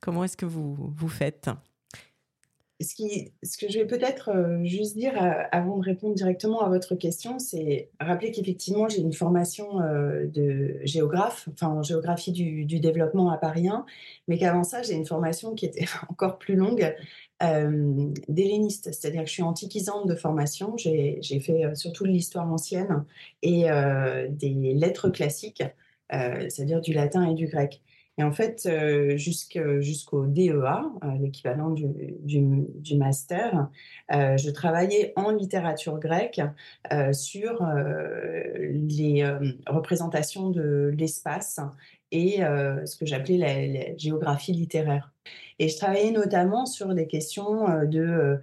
Comment 0.00 0.24
est-ce 0.24 0.36
que 0.36 0.46
vous, 0.46 0.74
vous 0.74 1.08
faites? 1.08 1.48
Ce, 2.84 3.58
que 3.58 3.68
je 3.68 3.78
vais 3.78 3.86
peut-être 3.86 4.30
juste 4.62 4.96
dire 4.96 5.14
avant 5.50 5.78
de 5.78 5.84
répondre 5.84 6.14
directement 6.14 6.62
à 6.62 6.68
votre 6.68 6.94
question, 6.94 7.38
c'est 7.38 7.88
rappeler 7.98 8.30
qu'effectivement, 8.30 8.88
j'ai 8.88 9.00
une 9.00 9.12
formation 9.12 9.78
de 9.78 10.76
géographe, 10.84 11.48
enfin 11.52 11.68
en 11.68 11.82
géographie 11.82 12.32
du, 12.32 12.64
développement 12.80 13.30
à 13.30 13.38
Paris 13.38 13.68
1, 13.68 13.84
mais 14.28 14.38
qu'avant 14.38 14.64
ça, 14.64 14.82
j'ai 14.82 14.94
une 14.94 15.06
formation 15.06 15.54
qui 15.54 15.66
était 15.66 15.86
encore 16.08 16.38
plus 16.38 16.54
longue, 16.54 16.94
euh, 17.42 18.12
d'helléniste, 18.28 18.92
c'est-à-dire 18.92 19.22
que 19.22 19.28
je 19.28 19.32
suis 19.32 19.42
antiquisante 19.42 20.06
de 20.06 20.14
formation. 20.14 20.76
J'ai 20.76 21.40
fait 21.40 21.64
euh, 21.64 21.74
surtout 21.74 22.04
de 22.04 22.10
l'histoire 22.10 22.50
ancienne 22.50 23.04
et 23.42 23.70
euh, 23.70 24.28
des 24.30 24.72
lettres 24.74 25.08
classiques, 25.10 25.64
c'est-à-dire 26.10 26.80
du 26.80 26.92
latin 26.92 27.28
et 27.28 27.34
du 27.34 27.48
grec. 27.48 27.82
Et 28.16 28.22
en 28.22 28.32
fait, 28.32 28.68
jusqu'au 29.16 30.26
DEA, 30.26 30.82
l'équivalent 31.20 31.70
du, 31.70 32.96
master, 32.96 33.68
je 34.10 34.50
travaillais 34.50 35.12
en 35.16 35.32
littérature 35.32 35.98
grecque 35.98 36.40
sur 37.12 37.66
les 38.70 39.24
représentations 39.66 40.50
de 40.50 40.94
l'espace 40.96 41.58
et 42.12 42.36
ce 42.38 42.96
que 42.96 43.04
j'appelais 43.04 43.38
la, 43.38 43.96
géographie 43.96 44.52
littéraire. 44.52 45.12
Et 45.58 45.68
je 45.68 45.76
travaillais 45.76 46.12
notamment 46.12 46.66
sur 46.66 46.94
des 46.94 47.08
questions 47.08 47.66
de 47.84 48.40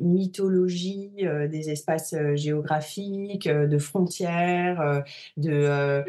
mythologie 0.00 1.10
des 1.50 1.68
espaces 1.68 2.14
géographiques, 2.34 3.48
de 3.48 3.78
frontières, 3.78 5.04
de 5.36 6.02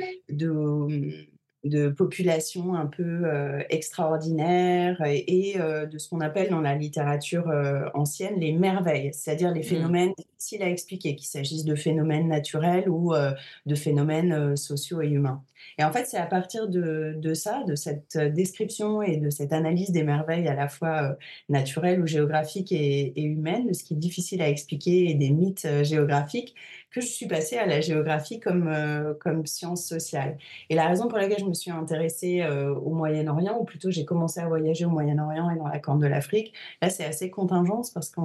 de 1.64 1.90
populations 1.90 2.76
un 2.76 2.88
peu 2.88 3.24
extraordinaires 3.70 5.02
et, 5.06 5.56
de 5.58 5.98
ce 5.98 6.10
qu'on 6.10 6.22
appelle 6.22 6.50
dans 6.50 6.62
la 6.62 6.76
littérature 6.76 7.52
ancienne 7.94 8.40
les 8.40 8.54
merveilles, 8.54 9.14
c'est-à-dire 9.14 9.52
les 9.52 9.62
mmh. 9.62 9.64
phénomènes 9.64 10.14
difficiles 10.42 10.64
à 10.64 10.70
expliquer, 10.70 11.16
qu'il 11.16 11.28
s'agisse 11.28 11.66
de 11.66 11.76
phénomènes 11.76 12.28
naturels 12.28 12.90
ou 12.90 13.14
de 13.66 13.76
phénomènes 13.76 14.56
sociaux 14.58 15.02
et 15.02 15.08
humains. 15.08 15.44
Et 15.78 15.84
en 15.84 15.92
fait, 15.92 16.06
c'est 16.06 16.18
à 16.18 16.26
partir 16.26 16.68
de, 16.68 17.34
ça, 17.34 17.64
de 17.68 17.76
cette 17.76 18.18
description 18.18 19.04
et 19.04 19.18
de 19.18 19.30
cette 19.30 19.54
analyse 19.54 19.92
des 19.92 20.04
merveilles 20.04 20.48
à 20.48 20.56
la 20.56 20.68
fois 20.68 21.16
naturelles 21.48 22.02
ou 22.02 22.08
géographiques 22.08 22.72
et, 22.72 23.22
humaines, 23.22 23.68
de 23.68 23.74
ce 23.74 23.84
qui 23.84 23.94
est 23.94 23.98
difficile 23.98 24.42
à 24.42 24.50
expliquer 24.50 25.10
et 25.10 25.14
des 25.14 25.30
mythes 25.30 25.68
géographiques, 25.84 26.56
que 26.92 27.00
je 27.00 27.08
suis 27.08 27.28
passée 27.28 27.58
à 27.58 27.66
la 27.66 27.80
géographie 27.80 28.40
comme, 28.40 28.68
euh, 28.68 29.14
comme 29.20 29.46
science 29.46 29.86
sociale. 29.86 30.38
Et 30.70 30.76
la 30.76 30.88
raison 30.88 31.08
pour 31.08 31.18
laquelle 31.18 31.40
je 31.40 31.46
me 31.46 31.54
suis 31.54 31.72
intéressée 31.72 32.42
euh, 32.42 32.76
au 32.76 32.94
Moyen-Orient, 32.94 33.58
ou 33.60 33.64
plutôt 33.64 33.90
j'ai 33.90 34.04
commencé 34.04 34.42
à 34.42 34.48
voyager 34.48 34.86
au 34.86 34.90
Moyen-Orient 34.90 35.50
et 35.52 35.58
dans 35.58 35.68
la 35.68 35.80
Corne 35.80 36.00
de 36.00 36.08
l'Afrique, 36.08 36.54
là 36.82 36.90
c'est 36.90 37.06
assez 37.06 37.30
contingence 37.30 37.92
parce 37.92 38.10
que 38.10 38.20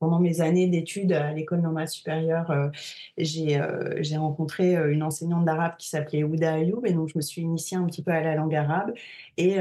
pendant 0.00 0.18
mes 0.18 0.40
années 0.40 0.66
d'études 0.66 1.12
à 1.12 1.32
l'école 1.32 1.49
normale 1.56 1.88
supérieure, 1.88 2.50
euh, 2.50 2.68
j'ai 3.18 3.60
j'ai 4.00 4.16
rencontré 4.16 4.74
une 4.90 5.02
enseignante 5.02 5.44
d'arabe 5.44 5.72
qui 5.78 5.88
s'appelait 5.88 6.24
Ouda 6.24 6.54
Ayoub 6.54 6.82
et 6.86 6.92
donc 6.92 7.08
je 7.08 7.16
me 7.16 7.22
suis 7.22 7.42
initiée 7.42 7.76
un 7.76 7.84
petit 7.86 8.02
peu 8.02 8.10
à 8.12 8.20
la 8.20 8.34
langue 8.34 8.54
arabe. 8.54 8.92
Et 9.36 9.52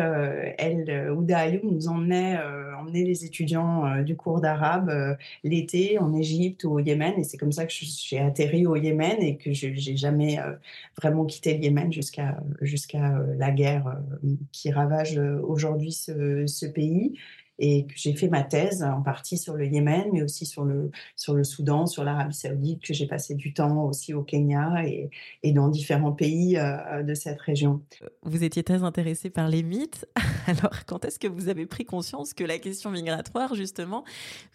elle, 0.58 1.12
Ouda 1.12 1.39
Ayoub 1.39 1.62
nous 1.63 1.88
emmenait, 1.88 2.38
emmenait 2.79 3.03
les 3.03 3.25
étudiants 3.25 4.01
du 4.03 4.15
cours 4.15 4.41
d'arabe 4.41 5.17
l'été 5.43 6.00
en 6.00 6.13
Égypte 6.13 6.63
ou 6.63 6.74
au 6.74 6.79
Yémen 6.79 7.13
et 7.17 7.24
c'est 7.24 7.38
comme 7.38 7.51
ça 7.51 7.65
que 7.65 7.72
je 7.72 7.86
suis 7.86 8.17
au 8.65 8.75
Yémen 8.75 9.22
et 9.22 9.38
que 9.38 9.53
je 9.53 9.67
n'ai 9.67 9.98
jamais 9.98 10.39
euh, 10.39 10.53
vraiment 10.98 11.25
quitté 11.25 11.58
le 11.58 11.63
Yémen 11.63 11.91
jusqu'à 11.91 12.39
jusqu'à 12.62 13.17
euh, 13.17 13.36
la 13.38 13.51
guerre 13.51 13.88
euh, 13.88 14.36
qui 14.51 14.72
ravage 14.72 15.17
aujourd'hui 15.43 15.91
ce, 15.91 16.65
pays 16.69 17.17
et 17.60 17.86
que 17.86 17.94
j'ai 17.96 18.16
fait 18.16 18.30
ma 18.30 18.44
thèse 18.44 18.84
en 18.84 19.01
partie 19.01 19.38
sur 19.38 19.56
le 19.56 19.68
Yémen, 19.68 20.06
mais 20.12 20.24
aussi 20.24 20.46
sur 20.46 20.63
le, 20.63 20.92
sur 21.16 21.34
le 21.34 21.44
Soudan, 21.44 21.86
sur 21.86 22.04
l'Arabie 22.04 22.36
saoudite, 22.36 22.82
que 22.82 22.94
j'ai 22.94 23.06
passé 23.06 23.36
du 23.36 23.54
temps 23.54 23.86
aussi 23.86 24.13
au 24.13 24.24
Kenya 24.24 24.84
et, 24.86 25.10
et 25.44 25.51
dans 25.51 25.68
différents 25.68 26.13
pays 26.13 26.58
euh, 26.58 27.04
de 27.04 27.13
cette 27.13 27.42
région. 27.42 27.82
Vous 28.24 28.44
étiez 28.44 28.63
très 28.63 28.84
intéressé 28.84 29.30
par 29.30 29.50
les 29.50 29.63
mythes. 29.63 30.08
Alors, 30.48 30.86
quand 30.86 31.06
est-ce 31.06 31.20
que 31.20 31.28
vous 31.28 31.50
avez 31.50 31.66
pris 31.66 31.86
conscience 31.86 32.34
que 32.34 32.44
la 32.44 32.58
question 32.58 32.92
migratoire, 32.92 33.56
justement, 33.56 34.04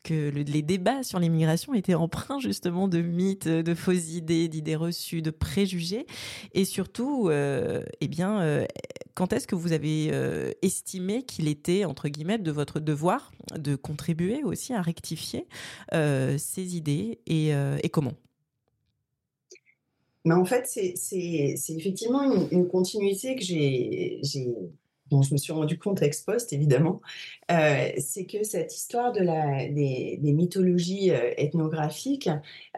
que 0.03 0.31
les 0.31 0.63
débats 0.63 1.03
sur 1.03 1.19
l'immigration 1.19 1.75
étaient 1.75 1.95
empreints 1.95 2.41
justement 2.41 2.89
de 2.89 3.01
mythes, 3.01 3.49
de 3.49 3.75
fausses 3.75 4.13
idées, 4.15 4.49
d'idées 4.49 4.77
reçues, 4.77 5.23
de 5.23 5.31
préjugés, 5.31 6.07
et 6.53 6.65
surtout, 6.65 7.29
euh, 7.29 7.85
eh 8.01 8.09
bien, 8.09 8.41
euh, 8.41 8.67
quand 9.15 9.33
est-ce 9.33 9.47
que 9.47 9.55
vous 9.55 9.73
avez 9.73 10.09
euh, 10.13 10.51
estimé 10.63 11.23
qu'il 11.23 11.49
était, 11.49 11.85
entre 11.85 12.09
guillemets, 12.09 12.39
de 12.39 12.51
votre 12.51 12.81
devoir 12.81 13.33
de 13.57 13.77
contribuer 13.77 14.43
aussi 14.43 14.75
à 14.75 14.83
rectifier 14.83 15.47
euh, 15.93 16.37
ces 16.39 16.77
idées 16.77 17.21
et, 17.27 17.55
euh, 17.55 17.79
comment? 17.93 18.15
Mais 20.25 20.35
en 20.35 20.45
fait, 20.45 20.67
c'est 20.67 21.55
effectivement 21.77 22.49
une, 22.51 22.67
continuité 22.67 23.37
que 23.37 23.43
j'ai 23.43 24.21
dont 25.15 25.23
je 25.23 25.33
me 25.33 25.39
suis 25.39 25.53
rendu 25.53 25.79
compte 25.79 26.03
ex 26.03 26.23
post, 26.23 26.53
évidemment, 26.53 27.01
euh, 27.51 27.89
c'est 27.99 28.27
que 28.27 28.43
cette 28.43 28.75
histoire 28.75 29.13
de 29.13 29.21
la, 29.21 29.69
des, 29.69 30.19
mythologies 30.23 31.13
euh, 31.13 31.31
ethnographiques, 31.37 32.29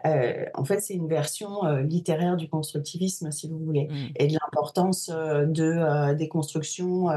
euh, 0.05 0.45
en 0.53 0.63
fait, 0.63 0.79
c'est 0.79 0.93
une 0.93 1.07
version 1.07 1.63
littéraire 1.81 2.37
du 2.37 2.47
constructivisme, 2.47 3.31
si 3.31 3.49
vous 3.49 3.57
voulez, 3.57 3.87
mmh. 3.87 3.95
et 4.17 4.27
de 4.27 4.33
l'importance 4.33 5.09
de, 5.09 6.13
des 6.13 6.27
constructions 6.27 7.07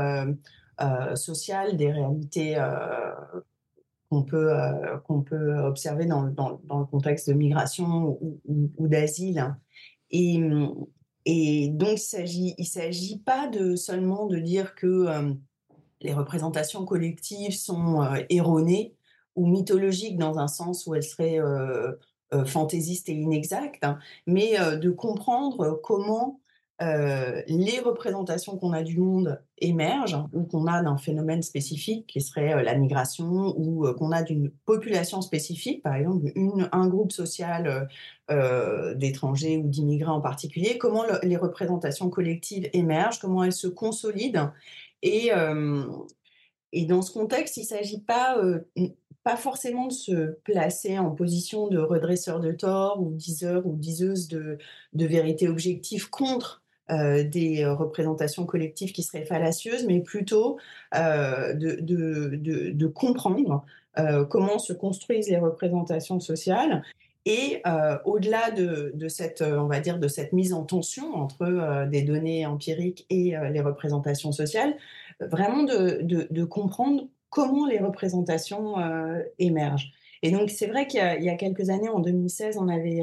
sociales, 1.15 1.77
des 1.77 1.93
réalités 1.93 2.57
qu'on 4.09 4.23
peut, 4.23 4.50
qu'on 5.07 5.21
peut 5.21 5.59
observer 5.59 6.07
dans, 6.07 6.23
dans, 6.25 6.61
dans, 6.65 6.81
le 6.81 6.87
contexte 6.87 7.29
de 7.29 7.35
migration 7.35 8.19
ou, 8.21 8.41
ou 8.79 8.89
d'asile. 8.89 9.55
Et, 10.11 10.41
et 11.27 11.69
donc, 11.69 11.99
il 12.12 12.55
ne 12.59 12.65
s'agit 12.65 13.19
pas 13.19 13.47
de, 13.47 13.77
seulement 13.77 14.27
de 14.27 14.39
dire 14.39 14.75
que 14.75 14.87
euh, 14.87 15.35
les 16.00 16.15
représentations 16.15 16.85
collectives 16.85 17.53
sont 17.53 18.03
euh, 18.03 18.23
erronées 18.31 18.95
ou 19.37 19.47
mythologiques 19.47 20.19
dans 20.19 20.39
un 20.39 20.49
sens 20.49 20.87
où 20.87 20.95
elles 20.95 21.03
seraient 21.03 21.39
euh, 21.39 21.93
fantaisistes 22.47 23.09
et 23.09 23.15
inexactes, 23.15 23.85
hein, 23.85 23.99
mais 24.27 24.57
de 24.79 24.91
comprendre 24.91 25.81
comment 25.83 26.41
euh, 26.82 27.42
les 27.46 27.78
représentations 27.80 28.56
qu'on 28.56 28.72
a 28.72 28.82
du 28.82 28.99
monde 28.99 29.42
émergent 29.58 30.26
ou 30.32 30.44
qu'on 30.44 30.66
a 30.66 30.82
d'un 30.82 30.96
phénomène 30.96 31.42
spécifique 31.42 32.06
qui 32.06 32.22
serait 32.22 32.54
euh, 32.54 32.62
la 32.62 32.75
migration 32.75 33.54
ou 33.58 33.87
euh, 33.87 33.92
qu'on 33.92 34.12
a 34.12 34.22
d'une 34.22 34.50
population 34.64 35.20
spécifique, 35.20 35.82
par 35.82 35.94
exemple 35.94 36.32
un 36.72 36.88
groupe 36.88 37.12
social 37.12 37.88
d'étrangers 38.96 39.58
ou 39.58 39.68
d'immigrants 39.68 40.14
en 40.14 40.20
particulier, 40.20 40.78
comment 40.78 41.02
les 41.22 41.37
représentations 41.37 42.08
collectives 42.08 42.70
émergent, 42.72 43.18
comment 43.18 43.42
elles 43.42 43.52
se 43.52 43.66
consolident. 43.66 44.52
Et, 45.02 45.30
dans 46.87 47.02
ce 47.02 47.12
contexte, 47.12 47.56
il 47.56 47.62
ne 47.62 47.66
s'agit 47.66 48.00
pas 48.00 48.40
pas 49.22 49.37
forcément 49.37 49.88
de 49.88 49.92
se 49.92 50.30
placer 50.44 50.99
en 50.99 51.10
position 51.10 51.66
de 51.68 51.78
redresseur 51.78 52.40
de 52.40 52.52
tort 52.52 53.02
ou 53.02 53.10
diseur 53.10 53.66
ou 53.66 53.75
diseuse 53.75 54.28
de 54.28 54.58
vérité 54.94 55.49
objective 55.49 56.08
contre 56.08 56.60
euh, 56.90 57.23
des 57.23 57.62
euh, 57.62 57.75
représentations 57.75 58.47
collectives 58.47 58.92
qui 58.92 59.02
seraient 59.02 59.25
fallacieuses, 59.25 59.87
mais 59.87 60.00
plutôt 60.00 60.59
euh, 60.97 61.54
de, 61.54 62.87
comprendre 62.87 63.64
comment 64.28 64.59
se 64.59 64.73
construisent 64.73 65.28
les 65.28 65.38
représentations 65.38 66.20
sociales 66.20 66.82
et 67.26 67.62
au-delà 68.04 68.50
de, 68.50 69.09
cette, 69.09 69.42
on 69.42 69.66
va 69.66 69.80
dire, 69.80 69.99
de 69.99 70.09
cette 70.09 70.32
mise 70.32 70.52
en 70.54 70.64
tension 70.64 71.14
entre 71.14 71.87
des 71.87 72.02
données 72.02 72.47
empiriques 72.47 73.04
et 73.11 73.35
les 73.52 73.61
représentations 73.61 74.32
sociales, 74.32 74.75
vraiment 75.20 75.64
de, 75.64 76.44
comprendre 76.44 77.09
comment 77.28 77.66
les 77.66 77.78
représentations 77.78 78.76
émergent. 79.38 79.92
Et 80.23 80.30
donc, 80.30 80.50
c'est 80.50 80.66
vrai 80.66 80.87
qu'il 80.87 81.00
y, 81.00 81.28
a 81.28 81.35
quelques 81.37 81.68
années, 81.68 81.88
en 81.88 82.00
2016, 82.00 82.59
on 82.59 82.68
avait, 82.68 83.02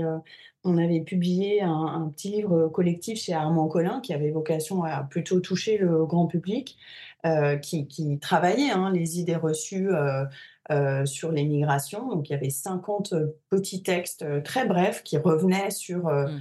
on 0.64 0.78
avait 0.78 1.02
publié 1.02 1.62
un, 1.62 2.12
petit 2.16 2.30
livre 2.30 2.68
collectif 2.68 3.20
chez 3.20 3.34
Armand 3.34 3.68
Collin 3.68 4.02
qui 4.02 4.14
avait 4.14 4.32
vocation 4.32 4.84
à 4.84 5.04
plutôt 5.04 5.40
toucher 5.40 5.78
le 5.78 6.06
grand 6.06 6.28
public, 6.28 6.78
euh, 7.26 7.58
qui, 7.58 8.20
travaillait 8.20 8.72
hein, 8.72 8.92
les 8.92 9.20
idées 9.20 9.36
reçues 9.36 9.90
euh, 9.90 10.24
euh, 10.72 11.06
sur 11.06 11.32
les 11.32 11.46
migrations. 11.46 12.08
Donc 12.10 12.30
il 12.30 12.34
y 12.34 12.36
avait 12.36 12.50
50 12.50 13.14
petits 13.50 13.82
textes 13.82 14.26
très 14.44 14.66
brefs 14.66 15.04
qui 15.04 15.18
revenaient 15.18 15.72
sur 15.72 16.06
mmh. 16.06 16.40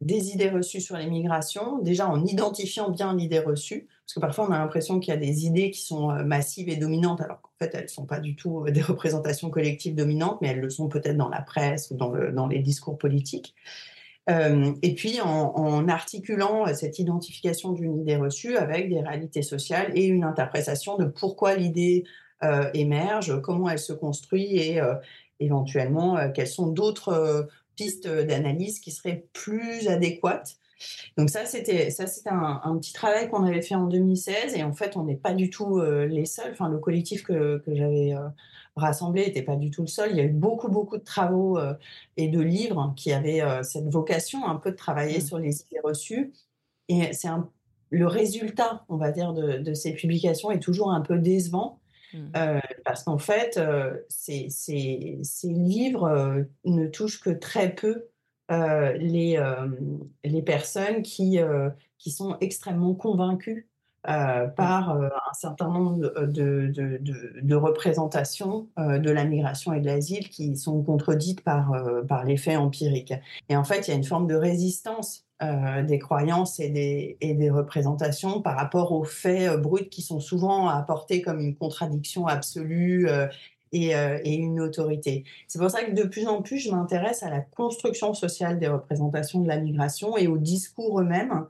des 0.00 0.30
idées 0.30 0.50
reçues 0.50 0.80
sur 0.80 0.96
les 0.96 1.06
migrations, 1.06 1.78
déjà 1.78 2.08
en 2.08 2.24
identifiant 2.24 2.90
bien 2.90 3.14
l'idée 3.14 3.40
reçue, 3.40 3.88
parce 4.10 4.14
que 4.14 4.20
parfois 4.20 4.48
on 4.48 4.52
a 4.52 4.58
l'impression 4.58 4.98
qu'il 4.98 5.14
y 5.14 5.16
a 5.16 5.20
des 5.20 5.46
idées 5.46 5.70
qui 5.70 5.82
sont 5.82 6.08
massives 6.24 6.68
et 6.68 6.76
dominantes, 6.76 7.20
alors 7.20 7.40
qu'en 7.40 7.52
fait 7.60 7.70
elles 7.74 7.84
ne 7.84 7.88
sont 7.88 8.06
pas 8.06 8.18
du 8.18 8.34
tout 8.34 8.64
des 8.70 8.82
représentations 8.82 9.50
collectives 9.50 9.94
dominantes, 9.94 10.38
mais 10.42 10.48
elles 10.48 10.60
le 10.60 10.70
sont 10.70 10.88
peut-être 10.88 11.16
dans 11.16 11.28
la 11.28 11.42
presse 11.42 11.90
ou 11.90 11.96
dans, 11.96 12.46
les 12.48 12.58
discours 12.58 12.98
politiques. 12.98 13.54
et 14.28 14.94
puis 14.96 15.20
en, 15.20 15.88
articulant 15.88 16.66
cette 16.74 16.98
identification 16.98 17.72
d'une 17.72 18.00
idée 18.00 18.16
reçue 18.16 18.56
avec 18.56 18.88
des 18.88 19.00
réalités 19.00 19.42
sociales 19.42 19.92
et 19.94 20.06
une 20.06 20.24
interprétation 20.24 20.96
de 20.96 21.04
pourquoi 21.04 21.54
l'idée 21.54 22.04
euh, 22.42 22.70
émerge, 22.72 23.40
comment 23.42 23.68
elle 23.68 23.78
se 23.78 23.92
construit 23.92 24.56
et 24.56 24.80
euh, 24.80 24.94
éventuellement 25.40 26.16
euh, 26.16 26.30
quelles 26.30 26.48
sont 26.48 26.68
d'autres 26.68 27.48
pistes 27.76 28.08
d'analyse 28.08 28.80
qui 28.80 28.90
seraient 28.90 29.26
plus 29.34 29.88
adéquates. 29.88 30.56
Donc 31.16 31.30
ça, 31.30 31.44
c'était 31.44 31.90
ça, 31.90 32.06
c'était 32.06 32.30
un, 32.30 32.76
petit 32.78 32.92
travail 32.92 33.28
qu'on 33.28 33.44
avait 33.44 33.62
fait 33.62 33.74
en 33.74 33.86
2016 33.86 34.54
et 34.56 34.62
en 34.62 34.72
fait, 34.72 34.96
on 34.96 35.04
n'est 35.04 35.16
pas 35.16 35.34
du 35.34 35.50
tout 35.50 35.80
les 35.80 36.26
seuls. 36.26 36.52
Enfin, 36.52 36.68
le 36.68 36.78
collectif 36.78 37.22
que, 37.22 37.58
que 37.58 37.74
j'avais 37.74 38.14
rassemblé 38.76 39.26
n'était 39.26 39.42
pas 39.42 39.56
du 39.56 39.70
tout 39.70 39.82
le 39.82 39.88
seul. 39.88 40.10
Il 40.10 40.16
y 40.16 40.20
a 40.20 40.24
eu 40.24 40.32
beaucoup, 40.32 40.68
beaucoup 40.68 40.96
de 40.96 41.04
travaux 41.04 41.58
et 42.16 42.28
de 42.28 42.40
livres 42.40 42.94
qui 42.96 43.12
avaient 43.12 43.42
cette 43.62 43.88
vocation 43.88 44.46
un 44.46 44.56
peu 44.56 44.70
de 44.70 44.76
travailler 44.76 45.18
mmh. 45.18 45.26
sur 45.26 45.38
les 45.38 45.60
idées 45.60 45.80
reçues. 45.84 46.32
Et 46.88 47.12
c'est 47.12 47.28
le 47.90 48.06
résultat, 48.06 48.84
on 48.88 48.96
va 48.96 49.10
dire, 49.10 49.32
de, 49.32 49.58
de, 49.58 49.74
ces 49.74 49.92
publications 49.92 50.50
est 50.50 50.60
toujours 50.60 50.92
un 50.92 51.00
peu 51.00 51.18
décevant 51.18 51.80
Mmh. 52.12 52.18
Euh, 52.36 52.60
parce 52.84 53.04
qu'en 53.04 53.18
fait, 53.18 53.56
euh, 53.56 53.96
ces, 54.08 54.48
livres 55.44 56.04
euh, 56.04 56.42
ne 56.64 56.86
touchent 56.86 57.20
que 57.20 57.30
très 57.30 57.74
peu 57.74 58.06
les, 58.50 59.42
les 60.24 60.42
personnes 60.42 61.02
qui, 61.02 61.38
qui 61.98 62.10
sont 62.10 62.36
extrêmement 62.40 62.94
convaincues 62.94 63.68
mmh. 64.06 64.10
par 64.56 64.90
un 64.90 65.32
certain 65.32 65.68
nombre 65.68 66.26
de, 66.26 66.66
de, 66.66 67.00
de, 67.40 67.54
représentations 67.54 68.68
de 68.76 69.10
la 69.10 69.24
migration 69.24 69.72
et 69.72 69.80
de 69.80 69.86
l'asile 69.86 70.28
qui 70.28 70.56
sont 70.56 70.82
contredites 70.82 71.42
par, 71.42 71.72
par 72.08 72.24
les 72.24 72.36
faits 72.36 72.58
empiriques. 72.58 73.14
Et 73.48 73.56
en 73.56 73.64
fait, 73.64 73.86
il 73.86 73.90
y 73.90 73.94
a 73.94 73.96
une 73.96 74.04
forme 74.04 74.26
de 74.26 74.34
résistance 74.34 75.26
des 75.84 75.98
croyances 75.98 76.60
et 76.60 76.68
des, 76.68 77.16
et 77.20 77.34
des, 77.34 77.50
représentations 77.50 78.42
par 78.42 78.56
rapport 78.56 78.92
aux 78.92 79.04
faits 79.04 79.58
bruts 79.58 79.88
qui 79.88 80.02
sont 80.02 80.20
souvent 80.20 80.68
apportés 80.68 81.22
comme 81.22 81.40
une 81.40 81.54
contradiction 81.54 82.26
absolue 82.26 83.08
et, 83.72 83.90
et, 83.90 84.34
une 84.34 84.60
autorité. 84.60 85.24
C'est 85.48 85.58
pour 85.58 85.70
ça 85.70 85.84
que 85.84 85.92
de 85.92 86.02
plus 86.02 86.26
en 86.26 86.42
plus, 86.42 86.58
je 86.58 86.70
m'intéresse 86.70 87.22
à 87.22 87.30
la 87.30 87.40
construction 87.40 88.14
sociale 88.14 88.58
des 88.58 88.68
représentations 88.68 89.40
de 89.40 89.48
la 89.48 89.58
migration 89.58 90.16
et 90.16 90.26
aux 90.26 90.38
discours 90.38 91.00
eux-mêmes 91.00 91.46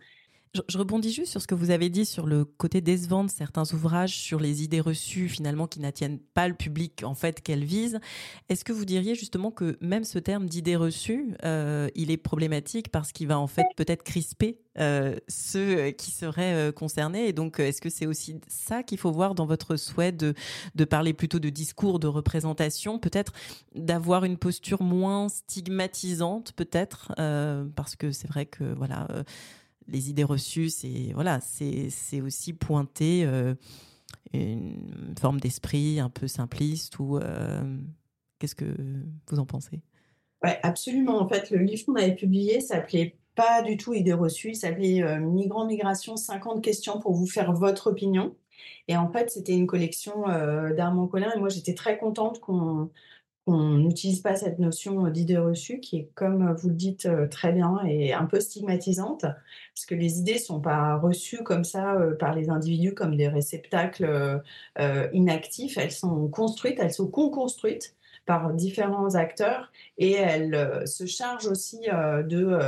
je, 0.54 0.78
rebondis 0.78 1.12
juste 1.12 1.30
sur 1.30 1.40
ce 1.40 1.47
que 1.47 1.54
vous 1.54 1.71
avez 1.71 1.90
dit 1.90 2.04
sur 2.04 2.26
le 2.26 2.45
côté 2.45 2.80
décevant 2.80 3.23
de 3.23 3.30
certains 3.30 3.73
ouvrages, 3.73 4.16
sur 4.16 4.40
les 4.40 4.64
idées 4.64 4.80
reçues 4.80 5.28
finalement 5.28 5.69
qui 5.69 5.78
n'attiennent 5.78 6.19
pas 6.19 6.49
le 6.49 6.54
public 6.54 7.02
en 7.04 7.14
fait 7.14 7.40
qu'elles 7.40 7.64
visent. 7.64 8.00
Est-ce 8.49 8.64
que 8.64 8.73
vous 8.73 8.85
diriez 8.85 9.14
justement 9.14 9.52
que 9.52 9.78
même 9.80 10.02
ce 10.02 10.19
terme 10.19 10.47
d'idées 10.47 10.76
reçues, 10.76 11.35
euh, 11.45 11.88
il 11.95 12.11
est 12.11 12.16
problématique 12.16 12.90
parce 12.90 13.12
qu'il 13.12 13.28
va 13.28 13.38
en 13.38 13.47
fait 13.47 13.66
peut-être 13.76 14.02
crisper 14.02 14.59
euh, 14.78 15.16
ceux 15.28 15.90
qui 15.90 16.11
seraient 16.11 16.54
euh, 16.54 16.73
concernés? 16.73 17.28
Et 17.28 17.33
donc, 17.33 17.61
est-ce 17.61 17.80
que 17.80 17.90
c'est 17.90 18.07
aussi 18.07 18.40
ça 18.49 18.83
qu'il 18.83 18.99
faut 18.99 19.12
voir 19.12 19.37
dans 19.37 19.47
votre 19.47 19.76
souhait 19.76 20.12
de, 20.12 20.35
de 20.75 20.85
parler 20.85 21.12
plutôt 21.12 21.38
de 21.38 21.49
discours, 21.49 22.00
de 22.00 22.09
représentation, 22.09 22.99
peut-être 22.99 23.33
d'avoir 23.76 24.25
une 24.25 24.37
posture 24.37 24.83
moins 24.83 25.28
stigmatisante, 25.28 26.52
peut-être, 26.54 27.12
parce 27.76 27.95
que 27.95 28.11
c'est 28.11 28.28
vrai 28.28 28.47
que 28.47 28.64
voilà 28.75 29.07
les 29.88 30.10
idées 30.10 30.25
reçues, 30.25 30.70
c'est 30.70 31.12
voilà, 31.14 31.40
c'est 31.40 32.20
aussi 32.20 32.52
pointer 32.52 33.25
euh, 33.25 33.54
une 34.32 35.14
forme 35.20 35.40
d'esprit 35.40 36.00
un 36.00 36.10
peu 36.10 36.28
simpliste 36.28 36.99
ou 36.99 37.18
euh, 37.18 37.62
qu'est-ce 38.38 38.54
que 38.54 38.75
vous 39.28 39.38
en 39.38 39.46
pensez? 39.46 39.80
Ouais, 40.42 40.58
absolument. 40.62 41.20
En 41.20 41.28
fait, 41.28 41.50
le 41.50 41.58
livre 41.58 41.84
qu'on 41.84 41.96
avait 41.96 42.14
publié 42.14 42.60
s'appelait 42.60 43.16
pas 43.34 43.62
du 43.62 43.76
tout 43.76 43.94
idées 43.94 44.12
reçues, 44.12 44.50
il 44.50 44.56
s'appelait 44.56 45.02
euh, 45.02 45.18
Migrants 45.18 45.66
Migration 45.66 46.16
50 46.16 46.62
questions 46.62 46.99
pour 46.99 47.12
vous 47.12 47.26
faire 47.26 47.52
votre 47.52 47.88
opinion. 47.88 48.37
Et 48.88 48.96
en 48.96 49.10
fait, 49.10 49.30
c'était 49.30 49.54
une 49.54 49.66
collection 49.66 50.25
d'Armand 50.76 51.06
Collin 51.06 51.32
et 51.34 51.38
moi 51.38 51.49
j'étais 51.49 51.75
très 51.75 51.96
contente 51.96 52.40
qu'on 52.40 52.90
on 53.50 53.78
n'utilise 53.78 54.21
pas 54.21 54.37
cette 54.37 54.59
notion 54.59 55.09
d'idée 55.09 55.38
reçue 55.38 55.80
qui 55.80 55.99
est, 55.99 56.11
comme 56.14 56.54
vous 56.54 56.69
le 56.69 56.75
dites 56.75 57.07
euh, 57.07 57.26
très 57.28 57.52
bien, 57.52 57.78
et 57.87 58.12
un 58.12 58.25
peu 58.25 58.40
stigmatisante, 58.40 59.23
parce 59.23 59.87
que 59.87 59.95
les 59.95 60.19
idées 60.19 60.35
ne 60.35 60.38
sont 60.38 60.61
pas 60.61 60.97
reçues 60.97 61.42
comme 61.42 61.64
ça 61.64 61.95
euh, 61.95 62.16
par 62.16 62.35
les 62.35 62.50
individus 62.50 62.95
comme 62.95 63.16
des 63.16 63.28
réceptacles 63.28 64.42
euh, 64.78 65.09
inactifs, 65.12 65.78
elles 65.78 65.92
sont 65.92 66.28
construites, 66.28 66.78
elles 66.80 66.92
sont 66.92 67.09
co-construites 67.09 67.95
par 68.26 68.52
différents 68.52 69.14
acteurs 69.14 69.73
et 69.99 70.12
elles 70.12 70.87
se 70.87 71.07
chargent 71.07 71.49
aussi 71.49 71.80
de 71.88 72.59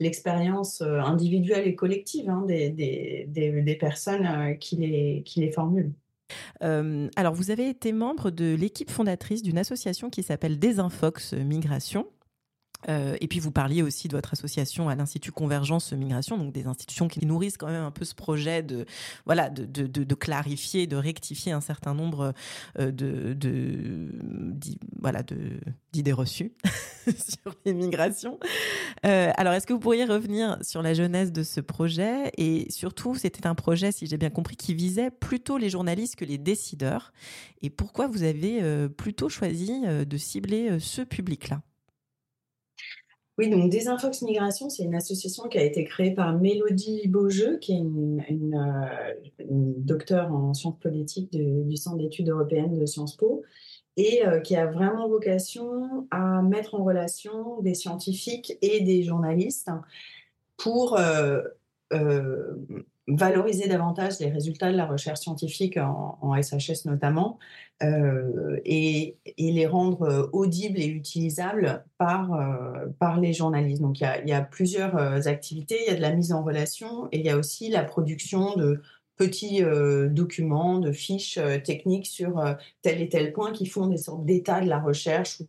l'expérience 0.00 0.80
individuelle 0.80 1.68
et 1.68 1.76
collective 1.76 2.28
hein, 2.28 2.42
des, 2.48 2.70
des, 2.70 3.76
personnes 3.76 4.58
qui, 4.58 4.76
les, 4.76 5.22
qui 5.24 5.40
les 5.40 5.52
formulent. 5.52 5.92
Euh, 6.62 7.08
alors, 7.16 7.34
vous 7.34 7.50
avez 7.50 7.68
été 7.68 7.92
membre 7.92 8.30
de 8.30 8.54
l'équipe 8.54 8.90
fondatrice 8.90 9.42
d'une 9.42 9.58
association 9.58 10.10
qui 10.10 10.22
s'appelle 10.22 10.58
Desinfox 10.58 11.34
Migration. 11.34 12.06
Euh, 12.88 13.16
et 13.20 13.28
puis 13.28 13.40
vous 13.40 13.50
parliez 13.50 13.82
aussi 13.82 14.08
de 14.08 14.16
votre 14.16 14.32
association 14.32 14.88
à 14.88 14.94
l'Institut 14.94 15.32
Convergence 15.32 15.92
Migration, 15.92 16.38
donc 16.38 16.52
des 16.52 16.66
institutions 16.66 17.08
qui 17.08 17.24
nourrissent 17.26 17.56
quand 17.56 17.68
même 17.68 17.82
un 17.82 17.90
peu 17.90 18.04
ce 18.04 18.14
projet 18.14 18.62
de 18.62 18.86
voilà 19.26 19.50
de, 19.50 20.14
clarifier, 20.14 20.86
de 20.86 20.96
rectifier 20.96 21.52
un 21.52 21.60
certain 21.60 21.94
nombre 21.94 22.34
euh, 22.78 22.90
de, 22.90 24.08
voilà 25.00 25.22
d'idées 25.92 26.12
reçues 26.12 26.52
sur 27.06 27.54
l'immigration. 27.64 28.38
Euh, 29.06 29.30
alors 29.36 29.52
est-ce 29.54 29.66
que 29.66 29.72
vous 29.72 29.80
pourriez 29.80 30.04
revenir 30.04 30.58
sur 30.62 30.82
la 30.82 30.94
jeunesse 30.94 31.32
de 31.32 31.42
ce 31.42 31.60
projet? 31.60 32.32
Et 32.36 32.70
surtout 32.70 33.14
c'était 33.14 33.46
un 33.46 33.54
projet, 33.54 33.92
si 33.92 34.06
j'ai 34.06 34.18
bien 34.18 34.30
compris, 34.30 34.56
qui 34.56 34.74
visait 34.74 35.10
plutôt 35.10 35.58
les 35.58 35.70
journalistes 35.70 36.16
que 36.16 36.24
les 36.24 36.38
décideurs. 36.38 37.12
Et 37.62 37.70
pourquoi 37.70 38.06
vous 38.06 38.22
avez 38.22 38.88
plutôt 38.90 39.28
choisi 39.28 39.82
de 39.86 40.16
cibler 40.16 40.78
ce 40.80 41.02
public-là? 41.02 41.62
Oui, 43.36 43.50
donc 43.50 43.70
Desinfox 43.70 44.22
Migration, 44.22 44.70
c'est 44.70 44.84
une 44.84 44.94
association 44.94 45.48
qui 45.48 45.58
a 45.58 45.64
été 45.64 45.84
créée 45.84 46.12
par 46.12 46.38
Mélodie 46.38 47.08
Beaujeu, 47.08 47.58
qui 47.58 47.72
est 47.72 47.78
une, 47.78 48.24
une, 48.28 48.54
euh, 48.54 49.14
docteure 49.78 50.32
en 50.32 50.54
sciences 50.54 50.78
politiques 50.78 51.30
du 51.32 51.76
Centre 51.76 51.98
d'études 51.98 52.28
européennes 52.28 52.78
de 52.78 52.86
Sciences 52.86 53.16
Po, 53.16 53.42
et 53.96 54.24
euh, 54.24 54.38
qui 54.40 54.54
a 54.54 54.66
vraiment 54.66 55.08
vocation 55.08 56.06
à 56.12 56.42
mettre 56.42 56.76
en 56.76 56.84
relation 56.84 57.60
des 57.60 57.74
scientifiques 57.74 58.56
et 58.62 58.80
des 58.82 59.02
journalistes 59.02 59.70
pour 60.56 60.96
euh, 60.96 61.42
valoriser 63.06 63.68
davantage 63.68 64.18
les 64.20 64.30
résultats 64.30 64.72
de 64.72 64.76
la 64.76 64.86
recherche 64.86 65.20
scientifique 65.20 65.76
en, 65.76 66.34
SHS 66.40 66.86
notamment 66.86 67.38
euh, 67.82 68.58
et, 68.64 69.18
les 69.38 69.66
rendre 69.66 70.02
euh, 70.02 70.26
audibles 70.32 70.80
et 70.80 70.86
utilisables 70.86 71.84
par, 71.98 72.32
euh, 72.32 72.86
par 72.98 73.20
les 73.20 73.32
journalistes. 73.32 73.82
Donc 73.82 74.00
il 74.00 74.28
y, 74.28 74.32
a, 74.32 74.40
plusieurs 74.42 74.96
activités, 75.28 75.78
il 75.86 75.90
y 75.90 75.94
a 75.94 75.96
de 75.96 76.02
la 76.02 76.12
mise 76.12 76.32
en 76.32 76.42
relation 76.42 77.08
et 77.12 77.18
il 77.18 77.24
y 77.24 77.30
a 77.30 77.36
aussi 77.36 77.68
la 77.68 77.84
production 77.84 78.56
de 78.56 78.80
petits 79.16 79.62
documents, 80.10 80.80
de 80.80 80.90
fiches 80.90 81.38
techniques 81.62 82.06
sur 82.06 82.42
tel 82.82 83.00
et 83.00 83.08
tel 83.08 83.32
point 83.32 83.52
qui 83.52 83.66
font 83.66 83.86
des 83.86 83.96
sortes 83.96 84.24
d'états 84.24 84.60
de 84.60 84.68
la 84.68 84.80
recherche 84.80 85.40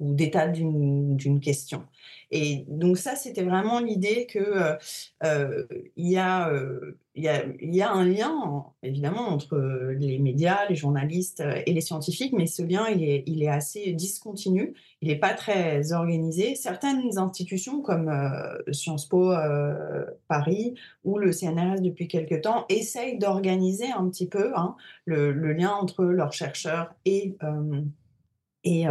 ou 0.00 0.14
d'état 0.14 0.48
d'une 0.48 1.40
question. 1.40 1.84
Et 2.30 2.64
donc 2.68 2.96
ça, 2.96 3.16
c'était 3.16 3.42
vraiment 3.42 3.80
l'idée 3.80 4.26
que 4.26 4.38
euh, 4.38 4.76
euh, 5.24 5.66
y 5.96 6.16
a, 6.16 6.48
euh, 6.50 6.96
y 7.16 7.26
a, 7.82 7.92
un 7.92 8.04
lien, 8.04 8.64
évidemment, 8.84 9.28
entre 9.28 9.58
les 9.98 10.18
médias, 10.20 10.68
les 10.68 10.76
journalistes 10.76 11.42
et 11.66 11.72
les 11.72 11.80
scientifiques, 11.80 12.32
mais 12.32 12.46
ce 12.46 12.62
lien, 12.62 12.86
il 12.88 13.02
est, 13.02 13.24
il 13.26 13.42
est 13.42 13.48
assez 13.48 13.92
discontinu, 13.92 14.74
il 15.02 15.08
n'est 15.08 15.18
pas 15.18 15.34
très 15.34 15.92
organisé. 15.92 16.54
Certaines 16.54 17.18
institutions, 17.18 17.82
comme 17.82 18.12
Sciences 18.70 19.06
Po 19.06 19.32
Paris 20.28 20.74
ou 21.04 21.18
le 21.18 21.32
CNRS 21.32 21.80
depuis 21.80 22.06
quelque 22.06 22.36
temps, 22.36 22.64
essayent 22.68 23.18
d'organiser 23.18 23.90
un 23.90 24.08
petit 24.08 24.28
peu 24.28 24.52
hein, 24.54 24.76
le, 25.04 25.32
le, 25.32 25.52
lien 25.52 25.72
entre 25.72 26.04
leurs 26.04 26.32
chercheurs 26.32 26.94
et 27.04 27.36
et 28.64 28.84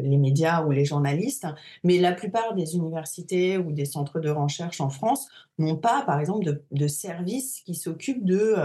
les 0.00 0.16
médias 0.16 0.64
ou 0.64 0.70
les 0.70 0.84
journalistes, 0.84 1.46
mais 1.84 1.98
la 1.98 2.12
plupart 2.12 2.54
des 2.54 2.76
universités 2.76 3.58
ou 3.58 3.72
des 3.72 3.84
centres 3.84 4.20
de 4.20 4.30
recherche 4.30 4.80
en 4.80 4.90
France 4.90 5.28
n'ont 5.58 5.76
pas, 5.76 6.02
par 6.06 6.20
exemple, 6.20 6.62
de, 6.70 6.86
services 6.88 7.60
qui 7.66 7.74
s'occupent 7.74 8.24
de, 8.24 8.56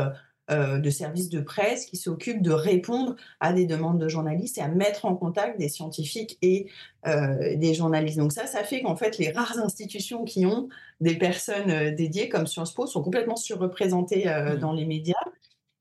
de 0.49 0.89
services 0.89 1.29
de 1.29 1.41
presse, 1.41 1.85
qui 1.85 1.97
s'occupent 1.97 2.41
de 2.41 2.51
répondre 2.51 3.15
à 3.39 3.51
des 3.53 3.65
demandes 3.65 3.99
de 3.99 4.07
journalistes 4.07 4.57
et 4.57 4.61
à 4.61 4.67
mettre 4.67 5.05
en 5.05 5.15
contact 5.15 5.59
des 5.59 5.69
scientifiques 5.69 6.37
et 6.41 6.67
des 7.05 7.73
journalistes. 7.73 8.17
Donc 8.17 8.31
ça, 8.31 8.47
ça 8.47 8.63
fait 8.63 8.81
qu'en 8.81 8.95
fait, 8.95 9.17
les 9.17 9.31
rares 9.31 9.59
institutions 9.59 10.23
qui 10.23 10.45
ont 10.45 10.69
des 11.01 11.15
personnes 11.15 11.93
dédiées 11.95 12.29
comme 12.29 12.47
Sciences 12.47 12.73
Po 12.73 12.87
sont 12.87 13.01
complètement 13.01 13.35
surreprésentées 13.35 14.25
mmh. 14.25 14.59
dans 14.59 14.71
les 14.71 14.85
médias. 14.85 15.15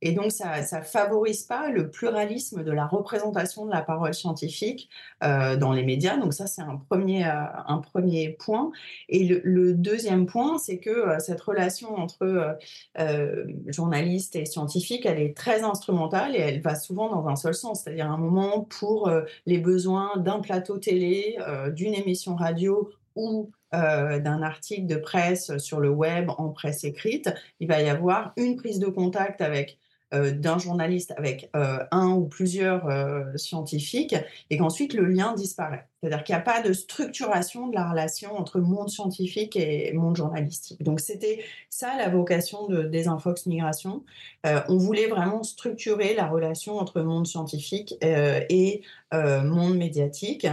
Et 0.03 0.13
donc, 0.13 0.33
ça 0.33 0.61
ne 0.61 0.83
favorise 0.83 1.43
pas 1.43 1.71
le 1.71 1.91
pluralisme 1.91 2.65
de 2.65 2.73
la 2.73 2.87
représentation 2.87 3.67
de 3.67 3.71
la 3.71 3.83
parole 3.83 4.15
scientifique 4.15 4.89
euh, 5.23 5.57
dans 5.57 5.73
les 5.73 5.83
médias. 5.83 6.17
Donc, 6.17 6.33
ça, 6.33 6.47
c'est 6.47 6.63
un 6.63 6.77
premier, 6.77 7.27
euh, 7.27 7.45
un 7.67 7.79
premier 7.79 8.31
point. 8.31 8.71
Et 9.09 9.25
le, 9.25 9.75
deuxième 9.75 10.27
point, 10.27 10.59
c'est 10.59 10.79
que 10.79 10.91
euh, 10.91 11.19
cette 11.19 11.41
relation 11.41 11.97
entre 11.97 12.59
journalistes 13.67 14.37
et 14.37 14.47
scientifiques, 14.47 15.05
elle 15.07 15.21
est 15.21 15.37
très 15.37 15.63
instrumentale 15.63 16.35
et 16.35 16.41
elle 16.41 16.61
va 16.61 16.75
souvent 16.75 17.11
dans 17.11 17.29
un 17.29 17.37
seul 17.37 17.55
sens. 17.55 17.83
C'est-à-dire 17.83 18.11
un 18.11 18.19
moment 18.19 18.63
pour 18.63 19.11
les 19.47 19.59
besoins 19.59 20.17
d'un 20.17 20.41
plateau 20.41 20.79
télé, 20.79 21.39
d'une 21.75 21.95
émission 21.95 22.35
radio 22.35 22.91
ou 23.17 23.51
d'un 23.73 24.43
article 24.43 24.87
de 24.87 24.97
presse 24.97 25.57
sur 25.59 25.81
le 25.81 25.91
web 25.91 26.31
en 26.37 26.49
presse 26.51 26.85
écrite, 26.85 27.33
il 27.61 27.69
va 27.69 27.81
y 27.81 27.89
avoir 27.89 28.33
une 28.37 28.57
prise 28.57 28.79
de 28.79 28.87
contact 28.87 29.41
avec 29.41 29.79
d'un 30.13 30.59
journaliste 30.59 31.13
avec 31.17 31.51
euh, 31.55 31.79
un 31.91 32.09
ou 32.09 32.27
plusieurs 32.27 32.89
euh, 32.89 33.25
scientifiques 33.37 34.17
et 34.51 34.57
qu'ensuite 34.57 34.95
le 34.95 35.07
lien 35.07 35.35
disparaît. 35.35 35.87
C'est-à-dire 36.03 36.25
qu'il 36.25 36.35
n'y 36.35 36.41
a 36.41 36.45
pas 36.45 36.63
de 36.63 36.73
structuration 36.73 37.69
de 37.69 37.75
la 37.75 37.91
relation 37.91 38.37
entre 38.37 38.59
monde 38.59 38.89
scientifique 38.89 39.55
et 39.57 39.93
monde 39.93 40.17
journalistique. 40.17 40.83
Donc 40.83 40.99
c'était 40.99 41.45
ça 41.69 41.97
la 41.97 42.09
vocation 42.09 42.67
de 42.69 42.85
Desinfox 42.85 43.47
Migration. 43.47 44.03
on 44.45 44.79
voulait 44.79 45.09
vraiment 45.09 45.43
structurer 45.43 46.15
la 46.15 46.27
relation 46.27 46.79
entre 46.79 47.03
monde 47.03 47.27
scientifique 47.27 47.97
et 48.03 48.81
monde 49.13 49.77
médiatique 49.77 50.47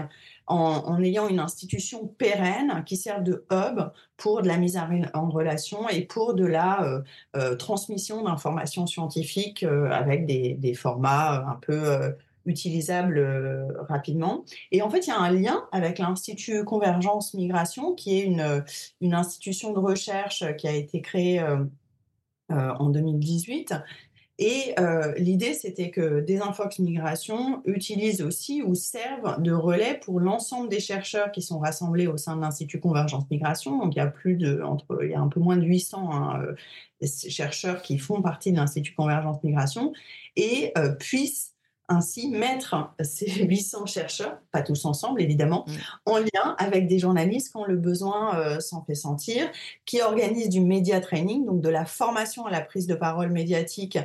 en, 0.48 1.02
ayant 1.04 1.28
une 1.28 1.40
institution 1.40 2.08
pérenne 2.08 2.84
qui 2.86 2.96
sert 2.96 3.22
de 3.22 3.46
hub 3.52 3.92
pour 4.16 4.42
de 4.42 4.48
la 4.48 4.58
mise 4.58 4.80
en 5.14 5.30
relation 5.30 5.90
et 5.90 6.02
pour 6.02 6.34
de 6.34 6.46
la 6.46 6.84
euh, 6.84 7.02
euh, 7.36 7.56
transmission 7.56 8.24
d'informations 8.24 8.88
scientifiques 8.88 9.64
euh, 9.64 9.90
avec 9.92 10.26
des, 10.26 10.74
formats 10.74 11.46
un 11.48 11.56
peu 11.56 12.16
utilisable 12.46 13.20
rapidement. 13.90 14.46
Et 14.72 14.82
en 14.82 14.90
fait, 14.90 15.08
il 15.08 15.10
y 15.10 15.14
a 15.14 15.20
un 15.20 15.32
lien 15.32 15.66
avec 15.72 15.98
l'Institut 15.98 16.64
Convergence 16.64 17.34
Migration, 17.34 17.94
qui 17.94 18.20
est 18.20 18.26
une 19.02 19.14
institution 19.14 19.74
de 19.74 19.80
recherche 19.80 20.44
qui 20.58 20.68
a 20.68 20.74
été 20.74 21.02
créée 21.02 21.42
en 22.50 22.90
2018 22.90 23.74
et 24.39 24.76
euh, 24.80 25.13
l'idée, 25.17 25.56
c'était 25.56 25.89
que 25.89 26.19
Desinfox 26.21 26.78
Migration 26.80 27.63
utilise 27.65 28.21
aussi 28.21 28.62
ou 28.62 28.76
servent 28.76 29.41
de 29.41 29.52
relais 29.52 30.00
pour 30.04 30.19
l'ensemble 30.19 30.69
des 30.69 30.80
chercheurs 30.80 31.32
qui 31.32 31.41
sont 31.41 31.58
rassemblés 31.58 32.06
au 32.06 32.17
sein 32.17 32.36
de 32.36 32.41
l'Institut 32.41 32.80
Convergence 32.80 33.26
Migration. 33.32 33.80
Donc, 33.80 33.95
il 33.95 33.97
y 33.97 34.02
a 34.02 34.08
plus 34.08 34.36
de, 34.36 34.62
entre, 34.62 35.00
il 35.04 35.10
y 35.10 35.15
a 35.15 35.19
un 35.19 35.28
peu 35.28 35.39
moins 35.39 35.58
de 35.58 35.63
800 35.63 36.12
hein, 36.13 36.41
euh, 37.02 37.08
chercheurs 37.30 37.82
qui 37.82 37.97
font 37.97 38.21
partie 38.21 38.52
de 38.52 38.58
l'Institut 38.58 38.93
Convergence 38.93 39.43
Migration 39.43 39.91
et 40.36 40.71
euh, 40.78 40.93
puissent 40.93 41.56
ainsi 41.88 42.30
mettre 42.30 42.93
ces 43.02 43.32
800 43.45 43.86
chercheurs, 43.86 44.39
pas 44.52 44.62
tous 44.62 44.86
ensemble 44.86 45.21
évidemment, 45.21 45.65
mmh. 45.67 45.71
en 46.06 46.17
lien 46.19 46.56
avec 46.58 46.88
des 46.88 47.00
journalistes 47.00 47.52
quand 47.54 47.65
le 47.65 47.78
besoin 47.78 48.38
euh, 48.38 48.60
s'en 48.60 48.84
fait 48.84 48.95
sentir, 48.95 49.50
qui 49.86 50.02
organisent 50.02 50.50
du 50.50 50.62
média 50.62 51.00
training, 51.00 51.45
donc 51.45 51.62
de 51.62 51.69
la 51.69 51.86
formation 51.86 52.45
à 52.45 52.52
la 52.52 52.62
prise 52.62 52.88
de 52.88 52.95
parole 52.95 53.32
médiatique 53.32 53.97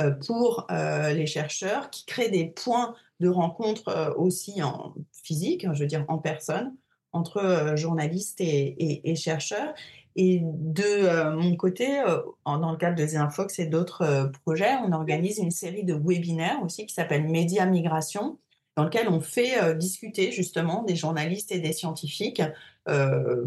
euh, 0.00 0.10
pour 0.10 0.66
euh, 0.70 1.12
les 1.12 1.26
chercheurs, 1.26 1.90
qui 1.90 2.04
créent 2.04 2.30
des 2.30 2.46
points 2.46 2.94
de 3.20 3.28
rencontre 3.28 4.14
aussi 4.16 4.60
en 4.62 4.92
physique, 5.12 5.66
je 5.72 5.78
veux 5.78 5.86
dire 5.86 6.04
en 6.08 6.18
personne, 6.18 6.74
entre 7.12 7.74
journalistes 7.76 8.40
et, 8.40 9.08
et 9.08 9.14
chercheurs. 9.14 9.72
Et 10.16 10.40
de 10.42 10.82
euh, 10.84 11.32
mon 11.32 11.56
côté, 11.56 12.00
euh, 12.00 12.20
dans 12.46 12.70
le 12.70 12.76
cadre 12.76 12.96
de 12.96 13.06
Zinfox 13.06 13.58
et 13.58 13.66
d'autres 13.66 14.02
euh, 14.02 14.28
projets, 14.44 14.74
on 14.86 14.92
organise 14.92 15.38
une 15.38 15.50
série 15.50 15.82
de 15.82 15.94
webinaires 15.94 16.62
aussi 16.62 16.86
qui 16.86 16.94
s'appelle 16.94 17.24
Média 17.28 17.66
Migration, 17.66 18.38
dans 18.76 18.84
lequel 18.84 19.08
on 19.08 19.20
fait 19.20 19.76
discuter 19.76 20.32
justement 20.32 20.82
des 20.82 20.96
journalistes 20.96 21.52
et 21.52 21.60
des 21.60 21.72
scientifiques 21.72 22.42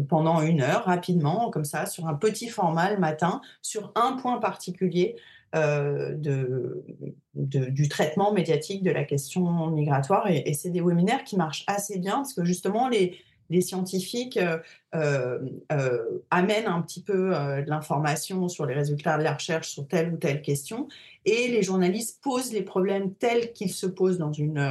pendant 0.08 0.40
une 0.40 0.62
heure 0.62 0.84
rapidement, 0.84 1.50
comme 1.50 1.66
ça, 1.66 1.84
sur 1.84 2.08
un 2.08 2.14
petit 2.14 2.48
format 2.48 2.90
le 2.90 2.98
matin, 2.98 3.42
sur 3.60 3.92
un 3.94 4.16
point 4.16 4.38
particulier 4.38 5.16
du 7.34 7.88
traitement 7.90 8.32
médiatique 8.32 8.82
de 8.82 8.90
la 8.90 9.04
question 9.04 9.66
migratoire. 9.66 10.30
et 10.30 10.54
c'est 10.54 10.70
des 10.70 10.80
webinaires 10.80 11.24
qui 11.24 11.36
marchent 11.36 11.64
assez 11.66 11.98
bien 11.98 12.14
parce 12.14 12.32
que 12.32 12.42
justement, 12.42 12.88
les, 12.88 13.18
les 13.50 13.60
scientifiques 13.60 14.36
euh, 14.36 14.58
euh, 14.94 15.38
euh, 15.72 16.20
amènent 16.30 16.66
un 16.66 16.80
petit 16.82 17.02
peu 17.02 17.30
de 17.30 17.68
l'information 17.68 18.48
sur 18.48 18.66
les 18.66 18.74
résultats 18.74 19.18
de 19.18 19.22
la 19.22 19.34
recherche 19.34 19.68
sur 19.68 19.86
telle 19.86 20.12
ou 20.12 20.16
telle 20.16 20.42
question, 20.42 20.88
et 21.24 21.48
les 21.48 21.62
journalistes 21.62 22.22
posent 22.22 22.52
les 22.52 22.62
problèmes 22.62 23.14
tels 23.14 23.52
qu'ils 23.52 23.72
se 23.72 23.86
posent 23.86 24.18
dans 24.18 24.32
une, 24.32 24.62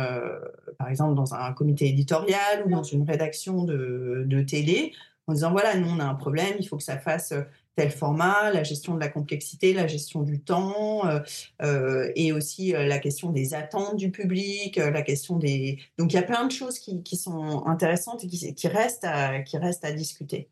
par 0.77 0.89
exemple, 0.89 1.15
dans 1.15 1.33
un 1.33 1.53
comité 1.53 1.87
éditorial 1.87 2.63
ou 2.65 2.69
dans 2.69 2.83
une 2.83 3.03
rédaction 3.03 3.63
de, 3.63 4.23
de 4.25 4.41
télé, 4.41 4.93
en 5.27 5.33
disant 5.33 5.51
voilà, 5.51 5.75
nous 5.75 5.89
on 5.89 5.99
a 5.99 6.05
un 6.05 6.15
problème, 6.15 6.55
il 6.59 6.67
faut 6.67 6.77
que 6.77 6.83
ça 6.83 6.97
fasse 6.97 7.33
tel 7.77 7.91
format, 7.91 8.51
la 8.51 8.63
gestion 8.63 8.95
de 8.95 8.99
la 8.99 9.07
complexité, 9.07 9.71
la 9.71 9.85
gestion 9.85 10.23
du 10.23 10.41
temps, 10.41 11.07
euh, 11.07 11.19
euh, 11.61 12.11
et 12.15 12.33
aussi 12.33 12.75
euh, 12.75 12.87
la 12.87 12.97
question 12.97 13.31
des 13.31 13.53
attentes 13.53 13.97
du 13.97 14.09
public, 14.09 14.77
la 14.77 15.03
question 15.03 15.37
des... 15.37 15.77
Donc 15.99 16.11
il 16.11 16.15
y 16.15 16.19
a 16.19 16.23
plein 16.23 16.45
de 16.45 16.51
choses 16.51 16.79
qui, 16.79 17.15
sont 17.15 17.65
intéressantes 17.67 18.23
et 18.23 18.27
qui, 18.27 18.67
restent 18.67 19.07
qui 19.45 19.57
restent 19.57 19.85
à 19.85 19.91
discuter. 19.91 20.49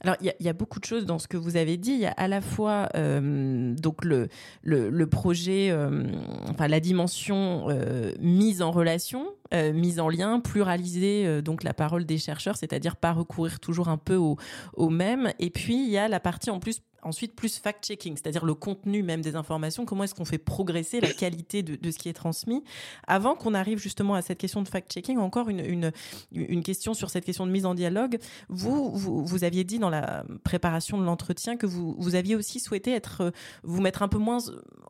Alors, 0.00 0.16
il 0.20 0.32
y, 0.40 0.48
a 0.48 0.52
beaucoup 0.52 0.80
de 0.80 0.84
choses 0.84 1.06
dans 1.06 1.18
ce 1.18 1.28
que 1.28 1.36
vous 1.36 1.56
avez 1.56 1.76
dit. 1.76 1.92
Il 1.92 2.00
y 2.00 2.06
a 2.06 2.12
à 2.12 2.28
la 2.28 2.40
fois 2.40 2.88
euh, 2.96 3.74
donc 3.74 4.04
le, 4.04 4.28
le, 4.62 5.06
projet, 5.06 5.70
euh, 5.70 6.04
enfin 6.48 6.68
la 6.68 6.80
dimension 6.80 7.66
euh, 7.68 8.12
mise 8.20 8.62
en 8.62 8.70
relation, 8.70 9.26
mise 9.52 10.00
en 10.00 10.08
lien, 10.08 10.40
pluraliser 10.40 11.42
donc 11.42 11.62
la 11.62 11.74
parole 11.74 12.06
des 12.06 12.16
chercheurs, 12.16 12.56
c'est-à-dire 12.56 12.96
pas 12.96 13.12
recourir 13.12 13.60
toujours 13.60 13.88
un 13.88 13.98
peu 13.98 14.16
au, 14.16 14.38
au 14.72 14.88
même. 14.88 15.30
Et 15.38 15.50
puis 15.50 15.74
il 15.74 15.90
y 15.90 15.98
a 15.98 16.08
la 16.08 16.20
partie 16.20 16.48
en 16.48 16.58
plus 16.58 16.80
ensuite 17.02 17.34
plus 17.34 17.58
fact-checking, 17.58 18.16
c'est-à-dire 18.16 18.44
le 18.44 18.54
contenu 18.54 19.02
même 19.02 19.20
des 19.20 19.36
informations, 19.36 19.84
comment 19.84 20.04
est-ce 20.04 20.14
qu'on 20.14 20.24
fait 20.24 20.38
progresser 20.38 21.00
la 21.00 21.12
qualité 21.12 21.62
de, 21.62 21.90
ce 21.90 21.98
qui 21.98 22.08
est 22.08 22.12
transmis. 22.12 22.62
Avant 23.06 23.34
qu'on 23.34 23.54
arrive 23.54 23.78
justement 23.78 24.14
à 24.14 24.22
cette 24.22 24.38
question 24.38 24.62
de 24.62 24.68
fact-checking, 24.68 25.18
encore 25.18 25.48
une, 25.48 25.60
une, 25.60 25.92
une, 26.32 26.62
question 26.62 26.94
sur 26.94 27.10
cette 27.10 27.24
question 27.24 27.46
de 27.46 27.50
mise 27.50 27.66
en 27.66 27.74
dialogue. 27.74 28.18
Vous, 28.48 28.92
vous, 28.92 29.24
vous 29.24 29.44
aviez 29.44 29.64
dit 29.64 29.78
dans 29.78 29.90
la 29.90 30.24
préparation 30.44 30.98
de 30.98 31.04
l'entretien 31.04 31.56
que 31.56 31.66
vous, 31.66 31.94
vous 31.98 32.14
aviez 32.14 32.36
aussi 32.36 32.60
souhaité 32.60 32.92
être, 32.92 33.32
vous 33.64 33.80
mettre 33.80 34.02
un 34.02 34.08
peu 34.08 34.18
moins 34.18 34.38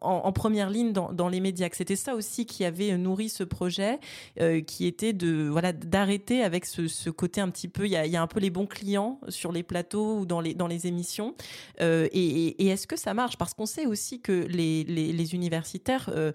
en, 0.03 0.33
première 0.33 0.69
ligne 0.69 0.93
dans, 0.93 1.13
dans, 1.13 1.29
les 1.29 1.41
médias, 1.41 1.69
que 1.69 1.77
c'était 1.77 1.97
ça 1.97 2.15
aussi 2.15 2.45
qui 2.45 2.65
avait 2.65 2.97
nourri 2.99 3.29
ce 3.29 3.45
projet, 3.45 3.99
euh, 4.41 4.61
qui 4.61 4.87
était 4.87 5.13
de 5.13 5.49
voilà 5.49 5.73
d'arrêter 5.73 6.43
avec 6.43 6.67
ce, 6.67 6.89
ce, 6.89 7.11
côté 7.11 7.41
un 7.41 7.49
petit 7.49 7.69
peu, 7.69 7.87
il 7.87 7.93
y 7.93 7.97
a, 7.97 8.07
y 8.07 8.17
a, 8.17 8.23
un 8.23 8.27
peu 8.27 8.41
les 8.41 8.51
bons 8.51 8.67
clients 8.67 9.21
sur 9.29 9.53
les 9.53 9.63
plateaux 9.63 10.19
ou 10.19 10.27
dans 10.27 10.41
les, 10.41 10.55
dans 10.55 10.67
les 10.67 10.87
émissions. 10.87 11.35
Euh, 11.81 12.02
euh, 12.03 12.09
et, 12.13 12.67
est-ce 12.69 12.87
que 12.87 12.97
ça 12.97 13.15
marche? 13.15 13.37
Parce 13.37 13.55
qu'on 13.55 13.67
sait 13.67 13.87
aussi 13.87 14.21
que 14.21 14.33
les, 14.33 15.35
universitaires 15.35 16.11
euh, 16.13 16.33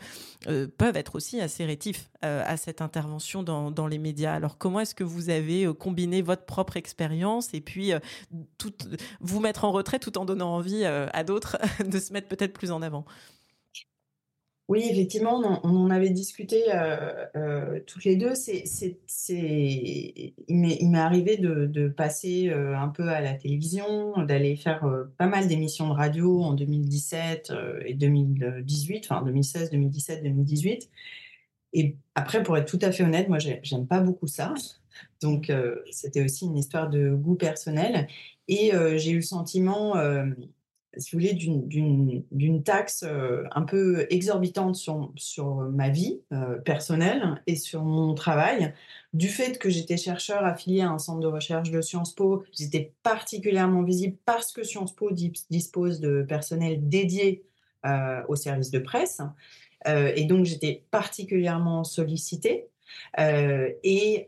euh, 0.47 0.67
peuvent 0.77 0.97
être 0.97 1.15
aussi 1.15 1.41
assez 1.41 1.65
rétifs 1.65 2.10
à 2.21 2.58
cette 2.58 2.82
intervention 2.82 3.43
dans, 3.43 3.88
les 3.88 3.99
médias. 3.99 4.34
Alors 4.34 4.58
comment 4.58 4.80
est-ce 4.80 4.95
que 4.95 5.03
vous 5.03 5.30
avez 5.30 5.71
combiné 5.75 6.23
votre 6.23 6.45
propre 6.45 6.75
expérience 6.75 7.53
et 7.53 7.62
puis 7.62 7.91
vous 9.21 9.39
mettre 9.39 9.65
en 9.65 9.71
retrait 9.71 9.99
tout 9.99 10.17
en 10.17 10.25
donnant 10.25 10.56
envie 10.56 10.84
à 10.84 11.23
d'autres 11.23 11.58
de 11.86 11.99
se 11.99 12.12
mettre 12.13 12.27
peut-être 12.27 12.53
plus 12.53 12.71
en 12.71 12.82
avant? 12.82 13.06
Oui, 14.67 14.86
effectivement, 14.89 15.39
on, 15.63 15.75
en 15.77 15.89
avait 15.89 16.10
discuté 16.10 16.63
euh, 16.73 17.25
euh, 17.38 17.80
toutes 17.88 18.03
les 18.03 18.17
deux. 18.17 18.36
C'est, 18.36 18.63
c'est, 18.65 18.99
c'est, 19.08 20.34
il 20.49 20.58
m'est, 20.58 20.99
arrivé 20.99 21.38
de, 21.38 21.88
passer 21.88 22.49
euh, 22.49 22.77
un 22.77 22.89
peu 22.89 23.08
à 23.08 23.21
la 23.21 23.34
télévision, 23.34 24.23
d'aller 24.25 24.58
faire 24.58 24.86
pas 25.17 25.27
mal 25.27 25.47
d'émissions 25.47 25.88
de 25.88 25.93
radio 25.93 26.43
en 26.43 26.53
2017 26.53 27.53
et 27.86 27.93
2018, 27.93 29.08
enfin 29.10 29.23
2016, 29.23 29.69
2017, 29.71 30.23
2018. 30.23 30.89
Et 31.73 31.95
après, 32.15 32.43
pour 32.43 32.58
être 32.58 32.67
tout 32.69 32.80
à 32.82 32.91
fait 32.91 33.03
honnête, 33.03 33.30
moi, 33.30 33.38
j'aime 33.39 33.88
pas 33.88 34.01
beaucoup 34.01 34.27
ça. 34.27 34.53
Donc, 35.21 35.51
c'était 35.91 36.23
aussi 36.25 36.45
une 36.45 36.58
histoire 36.58 36.89
de 36.89 37.12
goût 37.12 37.36
personnel. 37.36 38.08
Et 38.49 38.71
j'ai 38.97 39.12
eu 39.12 39.17
le 39.17 39.21
sentiment 39.21 39.93
si 40.95 41.15
vous 41.15 41.19
voulez, 41.19 41.34
d'une 41.34 42.63
taxe 42.63 43.04
euh, 43.08 43.43
un 43.52 43.63
peu 43.63 44.08
exorbitante 44.10 44.76
sur, 44.76 45.12
sur 45.15 45.56
ma 45.56 45.89
vie 45.89 46.21
euh, 46.32 46.58
personnelle 46.60 47.41
et 47.45 47.56
sur 47.56 47.84
mon 47.84 48.13
travail. 48.13 48.73
Du 49.13 49.28
fait 49.28 49.60
que 49.60 49.69
j'étais 49.69 49.97
chercheur 49.97 50.43
affilié 50.43 50.82
à 50.82 50.89
un 50.89 51.00
centre 51.00 51.19
de 51.19 51.28
recherche 51.28 51.71
de 51.71 51.82
Sciences 51.82 52.13
Po, 52.13 52.43
j'étais 52.52 52.93
particulièrement 53.04 53.84
visible 53.84 54.17
parce 54.26 54.52
que 54.52 54.63
Sciences 54.63 54.95
Po 54.95 55.12
dispose 55.12 56.00
de 56.00 56.23
personnel 56.23 56.88
dédié 56.88 57.43
euh, 57.86 58.21
au 58.28 58.36
service 58.36 58.71
de 58.71 58.80
presse. 58.80 59.21
et 59.86 60.26
donc, 60.26 60.45
j'étais 60.45 60.84
particulièrement 60.91 61.84
sollicitée. 61.84 62.67
Et, 63.17 64.26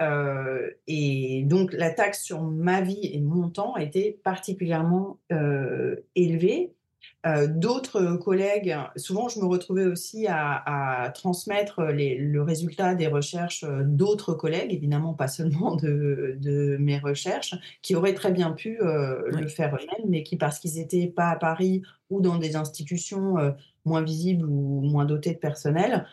et, 0.87 1.43
donc 1.45 1.73
la 1.73 1.91
taxe 1.91 2.23
sur 2.23 2.41
ma 2.41 2.81
vie 2.81 3.09
et 3.13 3.19
mon 3.19 3.49
temps 3.49 3.77
était 3.77 4.19
particulièrement 4.23 5.19
élevée. 6.15 6.73
D'autres 7.47 8.15
collègues, 8.15 8.77
souvent 8.95 9.27
je 9.27 9.39
me 9.39 9.45
retrouvais 9.45 9.85
aussi 9.85 10.27
à, 10.29 11.11
transmettre 11.13 11.81
le 11.81 12.39
résultat 12.41 12.95
des 12.95 13.07
recherches 13.07 13.65
d'autres 13.83 14.33
collègues, 14.33 14.73
évidemment 14.73 15.13
pas 15.13 15.27
seulement 15.27 15.75
de, 15.75 16.37
de, 16.39 16.77
mes 16.79 16.97
recherches, 16.97 17.55
qui 17.81 17.95
auraient 17.95 18.13
très 18.13 18.31
bien 18.31 18.51
pu 18.51 18.79
le 18.81 19.47
faire 19.47 19.75
eux-mêmes, 19.75 20.09
mais 20.09 20.23
qui 20.23 20.37
parce 20.37 20.59
qu'ils 20.59 20.75
n'étaient 20.75 21.07
pas 21.07 21.29
à 21.29 21.35
Paris 21.35 21.81
ou 22.09 22.21
dans 22.21 22.37
des 22.37 22.55
institutions 22.55 23.35
moins 23.85 24.01
visibles 24.01 24.45
ou 24.45 24.81
moins 24.81 25.05
dotées 25.05 25.33
de 25.33 25.39
personnel, 25.39 26.05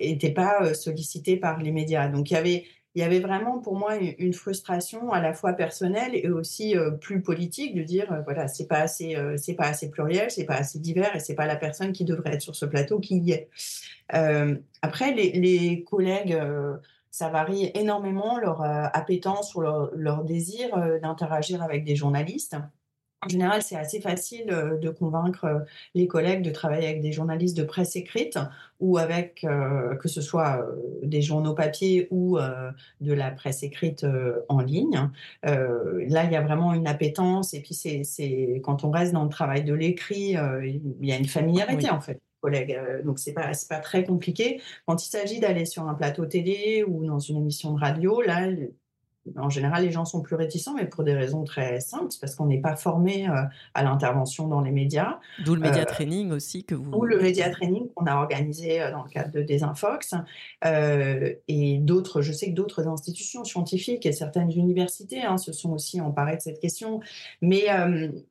n'étaient 0.00 0.30
euh, 0.30 0.34
pas 0.34 0.62
euh, 0.62 0.74
sollicités 0.74 1.36
par 1.36 1.58
les 1.58 1.72
médias. 1.72 2.08
Donc 2.08 2.30
il 2.30 2.64
y 2.94 3.02
avait 3.02 3.20
vraiment 3.20 3.58
pour 3.58 3.76
moi 3.76 3.96
une 3.96 4.34
frustration 4.34 5.12
à 5.12 5.20
la 5.20 5.32
fois 5.32 5.54
personnelle 5.54 6.12
et 6.14 6.28
aussi 6.28 6.76
euh, 6.76 6.90
plus 6.90 7.22
politique 7.22 7.74
de 7.74 7.82
dire 7.82 8.22
voilà 8.24 8.48
c'est 8.48 8.66
pas 8.66 8.80
assez 8.80 9.16
c'est 9.36 9.54
pas 9.54 9.66
assez 9.66 9.90
pluriel 9.90 10.30
c'est 10.30 10.44
pas 10.44 10.56
assez 10.56 10.78
divers 10.78 11.16
et 11.16 11.20
c'est 11.20 11.34
pas 11.34 11.46
la 11.46 11.56
personne 11.56 11.92
qui 11.92 12.04
devrait 12.04 12.34
être 12.34 12.42
sur 12.42 12.54
ce 12.54 12.66
plateau 12.66 13.00
qui 13.00 13.18
y 13.18 13.32
est 13.32 13.48
après 14.82 15.14
les, 15.14 15.84
collègues 15.84 16.38
ça 17.10 17.30
varie 17.30 17.70
énormément 17.74 18.38
leur 18.38 18.62
appétence 18.62 19.54
ou 19.54 19.62
leur 19.62 20.24
désir 20.24 20.68
d'interagir 21.00 21.62
avec 21.62 21.84
des 21.84 21.96
journalistes 21.96 22.56
en 23.24 23.28
général, 23.28 23.62
c'est 23.62 23.76
assez 23.76 24.00
facile 24.00 24.50
euh, 24.50 24.76
de 24.78 24.90
convaincre 24.90 25.44
euh, 25.44 25.58
les 25.94 26.08
collègues 26.08 26.42
de 26.42 26.50
travailler 26.50 26.88
avec 26.88 27.00
des 27.00 27.12
journalistes 27.12 27.56
de 27.56 27.62
presse 27.62 27.94
écrite 27.94 28.38
ou 28.80 28.98
avec, 28.98 29.44
euh, 29.44 29.94
que 29.96 30.08
ce 30.08 30.20
soit 30.20 30.66
des 31.04 31.22
journaux 31.22 31.54
papier 31.54 32.08
ou 32.10 32.36
de 33.00 33.12
la 33.12 33.30
presse 33.30 33.62
écrite 33.62 34.04
en 34.48 34.60
ligne. 34.60 35.08
là, 35.44 36.24
il 36.24 36.32
y 36.32 36.36
a 36.36 36.40
vraiment 36.40 36.74
une 36.74 36.88
appétence 36.88 37.54
et 37.54 37.60
puis 37.60 37.74
c'est 37.74 38.60
quand 38.64 38.82
on 38.82 38.90
reste 38.90 39.12
dans 39.12 39.22
le 39.22 39.28
travail 39.28 39.62
de 39.62 39.72
l'écrit, 39.72 40.34
il 40.64 41.06
y 41.06 41.12
a 41.12 41.16
une 41.16 41.26
familiarité 41.26 41.90
en 41.90 42.00
fait. 42.00 42.20
collègues. 42.40 42.76
donc, 43.04 43.20
ce 43.20 43.30
n'est 43.30 43.34
pas, 43.34 43.52
pas 43.68 43.78
très 43.78 44.04
compliqué. 44.04 44.60
Quand 44.86 45.04
il 45.04 45.08
s'agit 45.08 45.38
d'aller 45.38 45.64
sur 45.64 45.88
un 45.88 45.94
plateau 45.94 46.26
télé 46.26 46.84
ou 46.84 47.04
dans 47.04 47.20
une 47.20 47.36
émission 47.36 47.74
de 47.74 47.80
radio, 47.80 48.20
là, 48.20 48.48
en 49.36 49.50
général, 49.50 49.84
les 49.84 49.92
gens 49.92 50.04
sont 50.04 50.20
plus 50.20 50.34
réticents, 50.34 50.74
mais 50.74 50.86
pour 50.86 51.04
des 51.04 51.14
raisons 51.14 51.44
très 51.44 51.80
simples, 51.80 52.12
parce 52.20 52.34
qu'on 52.34 52.46
n'est 52.46 52.60
pas 52.60 52.74
formé 52.74 53.28
euh, 53.28 53.42
à 53.74 53.84
l'intervention 53.84 54.48
dans 54.48 54.60
les 54.60 54.72
médias. 54.72 55.20
D'où 55.44 55.54
le 55.54 55.60
média 55.60 55.82
euh, 55.82 55.86
training 55.86 56.32
aussi 56.32 56.64
que 56.64 56.74
vous. 56.74 56.90
Ou 56.92 57.04
le 57.04 57.20
média 57.20 57.48
training 57.50 57.88
qu'on 57.94 58.06
a 58.06 58.16
organisé 58.16 58.82
euh, 58.82 58.90
dans 58.90 59.04
le 59.04 59.08
cadre 59.08 59.30
de 59.32 59.42
Desinfox. 59.42 60.14
et 60.64 61.78
d'autres, 61.78 62.20
je 62.20 62.32
sais 62.32 62.46
que 62.46 62.54
d'autres 62.54 62.88
institutions 62.88 63.44
scientifiques 63.44 64.06
et 64.06 64.12
certaines 64.12 64.50
universités 64.50 65.22
hein, 65.22 65.38
se 65.38 65.52
sont 65.52 65.72
aussi 65.72 66.00
emparées 66.00 66.36
de 66.36 66.42
cette 66.42 66.60
question. 66.60 67.00
Mais, 67.40 67.66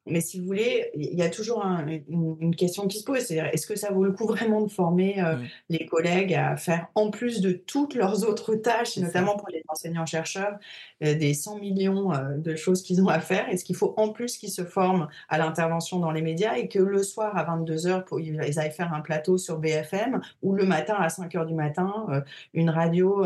mais 0.06 0.22
si 0.22 0.40
vous 0.40 0.46
voulez, 0.46 0.92
il 0.96 1.16
y 1.16 1.24
a 1.24 1.30
toujours 1.30 1.64
une, 1.64 2.56
question 2.56 2.88
qui 2.88 3.00
se 3.00 3.06
pose 3.06 3.20
c'est 3.20 3.38
est-ce 3.38 3.66
que 3.66 3.76
ça 3.76 3.92
vaut 3.92 4.04
le 4.04 4.12
coup 4.12 4.28
vraiment 4.28 4.62
de 4.62 4.70
former 4.70 5.24
les 5.70 5.86
collègues 5.86 6.34
à 6.34 6.58
faire, 6.58 6.88
en 6.96 7.10
plus 7.10 7.42
de 7.42 7.52
toutes 7.52 7.96
leurs 7.96 8.28
autres 8.28 8.56
tâches, 8.56 8.98
notamment 8.98 9.38
pour 9.38 9.50
les 9.50 9.64
enseignants-chercheurs, 9.70 10.42
euh, 10.52 10.58
des 11.02 11.34
100 11.34 11.60
millions 11.60 12.14
euh, 12.14 12.38
de 12.38 12.56
choses 12.56 12.84
qu'ils 12.84 13.02
ont 13.02 13.08
à 13.08 13.20
faire. 13.20 13.50
Est-ce 13.50 13.66
qu'il 13.66 13.76
faut 13.76 13.94
en 13.98 14.10
plus 14.10 14.38
qu'ils 14.38 14.52
se 14.52 14.64
forment 14.64 15.08
à 15.30 15.38
l'intervention 15.38 16.00
dans 16.00 16.12
les 16.12 16.22
médias 16.22 16.56
et 16.56 16.68
que 16.68 16.80
le 16.80 17.04
soir 17.04 17.36
à 17.38 17.44
22h, 17.44 18.04
ils 18.20 18.60
aillent 18.60 18.72
faire 18.72 18.94
un 18.94 19.02
plateau 19.02 19.38
sur 19.38 19.58
BFM 19.58 20.22
ou 20.42 20.54
le 20.54 20.66
matin 20.66 20.96
à 20.96 21.08
5h 21.08 21.46
du 21.46 21.54
matin, 21.54 22.06
euh, 22.10 22.22
une 22.54 22.70
radio 22.70 23.24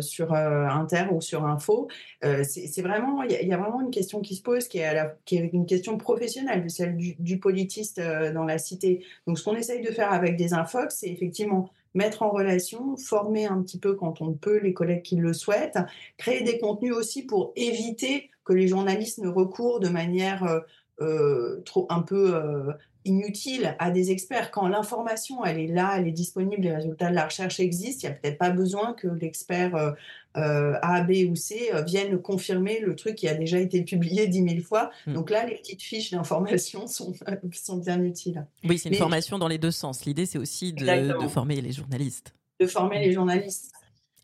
sur 0.00 0.32
Inter 0.32 1.06
ou 1.12 1.20
sur 1.20 1.44
Info 1.44 1.88
C'est 2.22 2.82
vraiment, 2.82 3.22
il 3.22 3.32
y, 3.32 3.52
a 3.52 3.56
vraiment 3.56 3.80
une 3.80 3.90
question 3.90 4.20
qui 4.20 4.36
se 4.36 4.42
pose 4.42 4.68
qui 4.68 4.78
est, 4.78 4.96
qui 5.24 5.36
est 5.36 5.50
une 5.52 5.66
question 5.66 5.98
professionnelle, 5.98 6.70
celle 6.70 6.96
du, 6.96 7.16
du 7.18 7.38
politiste 7.38 8.00
dans 8.00 8.44
la 8.44 8.58
cité. 8.58 9.04
Donc 9.26 9.38
ce 9.38 9.44
qu'on 9.44 9.56
essaye 9.56 9.82
de 9.82 9.90
faire 9.90 10.12
avec 10.12 10.36
des 10.36 10.54
infox, 10.54 10.96
c'est 10.96 11.08
effectivement 11.08 11.70
mettre 11.94 12.22
en 12.22 12.30
relation, 12.30 12.96
former 12.96 13.46
un 13.46 13.62
petit 13.62 13.78
peu 13.78 13.94
quand 13.94 14.20
on 14.20 14.32
peut 14.32 14.58
les 14.58 14.72
collègues 14.72 15.02
qui 15.02 15.16
le 15.16 15.32
souhaitent, 15.32 15.78
créer 16.18 16.42
des 16.42 16.58
contenus 16.58 16.94
aussi 16.94 17.22
pour 17.22 17.52
éviter 17.56 18.30
que 18.44 18.52
les 18.52 18.68
journalistes 18.68 19.18
ne 19.18 19.28
recourent 19.28 19.80
de 19.80 19.88
manière 19.88 20.44
euh, 20.44 20.60
euh, 21.00 21.62
trop 21.64 21.86
un 21.88 22.02
peu 22.02 22.34
euh, 22.34 22.72
inutile 23.04 23.74
à 23.78 23.90
des 23.90 24.10
experts. 24.10 24.50
Quand 24.50 24.68
l'information, 24.68 25.44
elle 25.44 25.58
est 25.58 25.66
là, 25.66 25.94
elle 25.96 26.06
est 26.06 26.12
disponible, 26.12 26.62
les 26.62 26.74
résultats 26.74 27.10
de 27.10 27.14
la 27.14 27.24
recherche 27.24 27.60
existent, 27.60 28.06
il 28.06 28.10
n'y 28.10 28.16
a 28.16 28.18
peut-être 28.18 28.38
pas 28.38 28.50
besoin 28.50 28.92
que 28.92 29.08
l'expert 29.08 29.94
euh, 30.36 30.78
A, 30.82 31.02
B 31.02 31.28
ou 31.28 31.34
C 31.34 31.70
euh, 31.74 31.82
vienne 31.82 32.16
confirmer 32.18 32.78
le 32.80 32.94
truc 32.94 33.16
qui 33.16 33.26
a 33.26 33.34
déjà 33.34 33.58
été 33.58 33.82
publié 33.82 34.28
dix 34.28 34.42
mille 34.42 34.62
fois. 34.62 34.90
Hmm. 35.06 35.14
Donc 35.14 35.30
là, 35.30 35.44
les 35.44 35.56
petites 35.56 35.82
fiches 35.82 36.12
d'information 36.12 36.86
sont, 36.86 37.12
sont 37.52 37.76
bien 37.78 38.02
utiles. 38.02 38.46
Oui, 38.64 38.78
c'est 38.78 38.90
une 38.90 38.94
formation 38.94 39.38
dans 39.38 39.48
les 39.48 39.58
deux 39.58 39.72
sens. 39.72 40.04
L'idée, 40.04 40.26
c'est 40.26 40.38
aussi 40.38 40.72
de, 40.72 41.28
former 41.28 41.60
les 41.60 41.72
journalistes. 41.72 42.34
De 42.60 42.66
former 42.66 43.00
les 43.00 43.12
journalistes. 43.12 43.72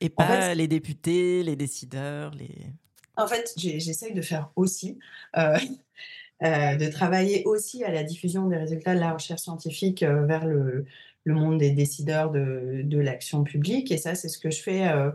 Et 0.01 0.09
pas 0.09 0.55
les 0.55 0.69
députés, 0.69 1.43
les 1.43 1.57
décideurs, 1.57 2.33
les... 2.35 2.67
En 3.17 3.27
fait, 3.27 3.55
j'essaye 3.57 4.13
de 4.13 4.23
faire 4.23 4.51
aussi. 4.57 4.99
Euh, 6.45 6.77
de 6.77 6.91
travailler 6.91 7.45
aussi 7.47 7.83
à 7.83 7.91
la 7.91 8.03
diffusion 8.03 8.47
des 8.47 8.59
résultats 8.59 8.95
de 8.95 9.01
la 9.01 9.15
recherche 9.15 9.41
scientifique 9.41 10.03
vers 10.03 10.45
le, 10.45 10.85
monde 11.25 11.57
des 11.57 11.71
décideurs 11.71 12.31
de, 12.31 12.99
l'action 12.99 13.43
publique. 13.43 13.91
Et 13.91 13.97
ça, 13.97 14.15
c'est 14.15 14.29
ce 14.29 14.39
que 14.39 14.51
je 14.51 14.61
fais 14.61 14.87
euh, 14.87 15.11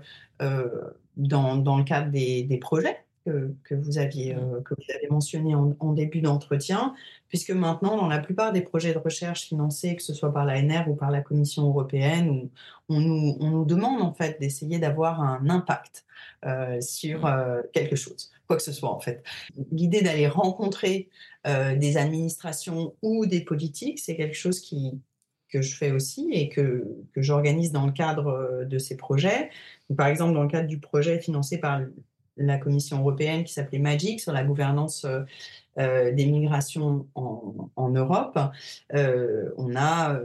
dans, 1.17 1.77
le 1.77 1.83
cadre 1.83 2.11
des, 2.11 2.57
projets 2.59 2.97
que, 3.25 3.75
vous 3.75 3.97
aviez, 3.97 4.35
que 4.65 4.73
vous 4.73 4.93
avez 4.95 5.07
mentionnés 5.09 5.55
en, 5.55 5.93
début 5.93 6.21
d'entretien, 6.21 6.95
puisque 7.29 7.51
maintenant, 7.51 7.97
dans 7.97 8.07
la 8.07 8.19
plupart 8.19 8.51
des 8.51 8.61
projets 8.61 8.93
de 8.93 8.97
recherche 8.97 9.43
financés, 9.43 9.95
que 9.95 10.03
ce 10.03 10.13
soit 10.13 10.33
par 10.33 10.45
l'ANR 10.45 10.89
ou 10.89 10.95
par 10.95 11.11
la 11.11 11.21
Commission 11.21 11.67
européenne, 11.67 12.49
on 12.89 12.99
nous, 12.99 13.37
on 13.39 13.49
nous 13.51 13.65
demande 13.65 14.01
en 14.01 14.13
fait 14.13 14.39
d'essayer 14.39 14.79
d'avoir 14.79 15.21
un 15.21 15.49
impact 15.49 16.05
sur 16.81 17.29
quelque 17.73 17.95
chose 17.95 18.31
quoi 18.51 18.57
que 18.57 18.63
ce 18.63 18.73
soit 18.73 18.91
en 18.91 18.99
fait. 18.99 19.23
L'idée 19.71 20.01
d'aller 20.01 20.27
rencontrer 20.27 21.09
euh, 21.47 21.75
des 21.77 21.95
administrations 21.95 22.93
ou 23.01 23.25
des 23.25 23.41
politiques, 23.41 23.99
c'est 23.99 24.17
quelque 24.17 24.35
chose 24.35 24.59
qui, 24.59 24.99
que 25.51 25.61
je 25.61 25.75
fais 25.75 25.91
aussi 25.91 26.29
et 26.31 26.49
que, 26.49 26.83
que 27.13 27.21
j'organise 27.21 27.71
dans 27.71 27.85
le 27.85 27.91
cadre 27.91 28.27
euh, 28.27 28.65
de 28.65 28.77
ces 28.77 28.95
projets. 28.97 29.49
Par 29.95 30.07
exemple, 30.07 30.33
dans 30.33 30.43
le 30.43 30.49
cadre 30.49 30.67
du 30.67 30.79
projet 30.79 31.19
financé 31.19 31.57
par 31.57 31.81
la 32.37 32.57
Commission 32.57 32.99
européenne 32.99 33.43
qui 33.43 33.53
s'appelait 33.53 33.79
MAGIC 33.79 34.19
sur 34.21 34.31
la 34.31 34.43
gouvernance 34.43 35.05
euh, 35.05 35.21
euh, 35.77 36.11
des 36.13 36.25
migrations 36.25 37.05
en, 37.15 37.89
Europe. 37.89 38.39
On 38.93 39.75
a 39.75 40.19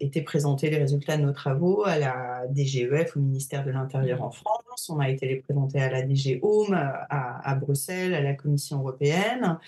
été 0.00 0.22
présenter 0.22 0.70
les 0.70 0.78
résultats 0.78 1.16
de 1.16 1.22
nos 1.22 1.32
travaux 1.32 1.84
à 1.84 1.98
la 1.98 2.42
DGEF, 2.52 3.16
au 3.16 3.20
ministère 3.20 3.64
de 3.64 3.70
l'Intérieur 3.70 4.22
en 4.22 4.30
France. 4.30 4.90
On 4.90 4.98
a 4.98 5.08
été 5.08 5.26
les 5.28 5.36
présenter 5.36 5.80
à 5.80 5.88
la 5.88 6.02
DG 6.02 6.40
Home, 6.42 6.74
à, 6.74 7.54
Bruxelles, 7.54 8.14
à 8.14 8.20
la 8.20 8.34
Commission 8.34 8.78
européenne. 8.78 9.58